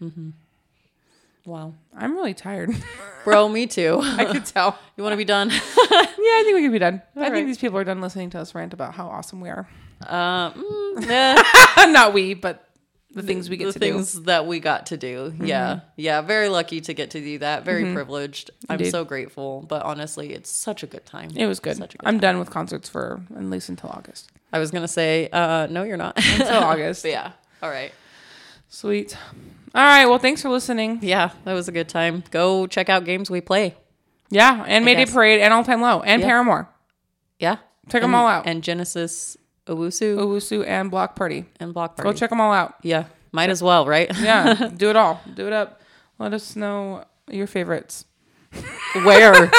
Mm-hmm. 0.03 0.31
Wow, 1.45 1.75
I'm 1.95 2.15
really 2.17 2.33
tired. 2.35 2.71
bro, 3.25 3.49
me 3.49 3.67
too. 3.67 4.01
I 4.03 4.25
could 4.25 4.47
tell. 4.47 4.79
you 4.97 5.05
want 5.05 5.13
to 5.13 5.19
be 5.19 5.27
done? 5.27 5.51
Yeah, 5.51 5.61
I 5.61 6.43
think 6.45 6.55
we 6.57 6.63
can 6.63 6.73
be 6.73 6.79
done. 6.79 7.03
I 7.17 7.29
think 7.31 7.47
these 7.47 7.59
people 7.59 7.79
are 7.79 7.85
done 7.85 8.01
listening 8.01 8.31
to 8.31 8.39
us 8.41 8.55
rant 8.55 8.73
about 8.73 8.95
how 8.95 9.07
awesome 9.09 9.41
we 9.43 9.51
are. 9.51 9.69
Uh, 10.07 10.51
mm, 10.53 11.07
eh, 11.77 11.87
Not 11.91 12.13
we, 12.13 12.35
but 12.35 12.69
the 13.15 13.23
things 13.23 13.49
we 13.49 13.57
get 13.57 13.73
to 13.73 13.79
do. 13.79 13.79
the 13.79 13.87
to 13.87 13.93
things 13.93 14.23
that 14.25 14.47
we 14.47 14.59
got 14.61 14.87
to 14.87 14.97
do. 14.97 15.33
Yeah, 15.41 15.81
yeah. 15.97 16.21
Very 16.21 16.49
lucky 16.49 16.81
to 16.83 16.95
get 16.95 17.11
to 17.13 17.21
do 17.21 17.39
that. 17.39 17.65
Very 17.65 17.93
privileged. 17.93 18.51
I'm 18.69 18.85
so 18.87 19.05
grateful. 19.05 19.65
But 19.69 19.83
honestly, 19.85 20.33
it's 20.33 20.51
such 20.51 20.83
a 20.83 20.87
good 20.87 21.07
time. 21.07 21.31
It 21.37 21.47
was 21.47 21.61
good. 21.61 21.77
Such 21.77 21.95
a 21.95 21.99
good 21.99 22.07
I'm 22.09 22.15
time. 22.15 22.21
done 22.21 22.39
with 22.41 22.51
concerts 22.51 22.89
for 22.89 23.21
at 23.37 23.45
least 23.45 23.69
until 23.69 23.91
August. 23.91 24.31
I 24.53 24.59
was 24.59 24.71
gonna 24.71 24.89
say, 24.89 25.29
uh, 25.33 25.69
no, 25.71 25.85
you're 25.85 25.97
not. 25.97 26.17
Until 26.39 26.49
August. 26.65 27.05
Yeah. 27.05 27.33
All 27.63 27.71
right. 27.71 27.93
Sweet. 28.69 29.17
All 29.75 29.83
right. 29.85 30.07
Well, 30.07 30.19
thanks 30.19 30.43
for 30.43 30.49
listening. 30.49 30.99
Yeah, 31.03 31.31
that 31.45 31.53
was 31.53 31.69
a 31.69 31.73
good 31.73 31.89
time. 31.89 32.23
Go 32.31 32.67
check 32.67 32.89
out 32.89 33.05
games 33.05 33.31
we 33.31 33.41
play. 33.41 33.77
Yeah, 34.31 34.65
and 34.67 34.85
Mayday 34.85 35.05
guess. 35.05 35.15
Parade 35.15 35.41
and 35.41 35.53
All 35.53 35.63
Time 35.65 35.81
Low 35.81 36.01
and. 36.03 36.23
Paramore. 36.23 36.69
Yeah. 37.39 37.57
Check 37.91 38.03
And- 38.03 38.15
all 38.15 38.27
out. 38.27 38.47
And 38.47 38.63
Genesis 38.63 39.37
Owusu 39.67 40.17
Owusu 40.19 40.67
and 40.67 40.91
Bloc 40.91 41.17
Party. 41.17 41.47
and 41.61 41.73
Bloc 41.73 41.97
Party. 41.97 42.09
Go 42.11 42.13
check 42.17 42.31
them 42.31 42.41
all 42.41 42.53
out. 42.53 42.75
Yeah. 42.83 43.05
Might 43.33 43.51
as 43.51 43.63
well, 43.63 43.87
right? 43.87 44.11
Yeah, 44.21 44.71
do 44.77 44.91
it 44.91 44.97
all. 44.97 45.21
Do 45.35 45.47
it 45.47 45.53
up. 45.53 45.81
Let 46.19 46.33
us 46.35 46.55
know 46.55 47.05
your 47.31 47.47
favorites. 47.47 48.05
Where? 49.05 49.51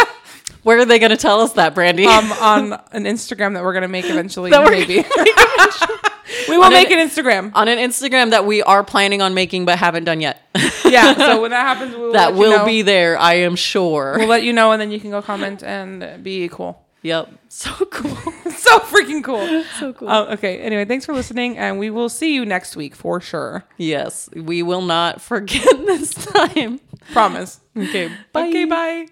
Where 0.63 0.79
are 0.79 0.85
they 0.85 0.99
going 0.99 1.11
to 1.11 1.17
tell 1.17 1.41
us 1.41 1.53
that, 1.53 1.75
Brandy? 1.75 2.05
Um, 2.05 2.31
on 2.33 2.73
an 2.91 3.03
Instagram 3.03 3.53
that 3.53 3.63
we're 3.63 3.73
gonna 3.73 3.87
make 3.87 4.05
eventually, 4.05 4.49
That 4.51 4.63
we're 4.63 4.71
maybe. 4.71 5.03
we 6.49 6.57
will 6.57 6.69
make 6.71 6.89
an- 6.91 7.07
Instagram. 7.07 7.51
on 7.53 7.67
an 7.67 7.77
Instagram 7.77 8.31
that 8.31 8.45
we 8.45 8.63
are 8.63 8.83
planning 8.83 9.21
on 9.21 9.33
making 9.33 9.65
but 9.65 9.77
haven't 9.77 10.05
done 10.05 10.21
yet. 10.21 10.41
Yeah. 10.85 11.13
So 11.15 11.41
when 11.41 11.51
that 11.51 11.61
happens, 11.61 11.93
we 11.95 12.01
will 12.01 12.13
that 12.13 12.33
will 12.33 12.59
know. 12.59 12.65
be 12.65 12.81
there, 12.81 13.17
I 13.17 13.35
am 13.35 13.55
sure. 13.55 14.15
We'll 14.17 14.27
let 14.27 14.43
you 14.43 14.53
know, 14.53 14.71
and 14.71 14.81
then 14.81 14.91
you 14.91 14.99
can 14.99 15.11
go 15.11 15.21
comment 15.21 15.61
and 15.63 16.23
be 16.23 16.47
cool. 16.49 16.81
Yep. 17.01 17.29
So 17.55 17.71
cool. 17.89 18.11
so 18.51 18.79
freaking 18.79 19.23
cool. 19.23 19.63
So 19.79 19.93
cool. 19.93 20.09
Um, 20.09 20.27
okay. 20.33 20.59
Anyway, 20.59 20.83
thanks 20.83 21.05
for 21.05 21.13
listening, 21.13 21.57
and 21.57 21.79
we 21.79 21.89
will 21.89 22.09
see 22.09 22.35
you 22.35 22.45
next 22.45 22.75
week 22.75 22.93
for 22.93 23.21
sure. 23.21 23.63
yes, 23.77 24.29
we 24.35 24.61
will 24.61 24.81
not 24.81 25.21
forget 25.21 25.63
this 25.85 26.13
time. 26.13 26.81
Promise. 27.13 27.61
Okay. 27.77 28.11
Bye. 28.33 28.49
Okay. 28.49 28.65
Bye. 28.65 29.07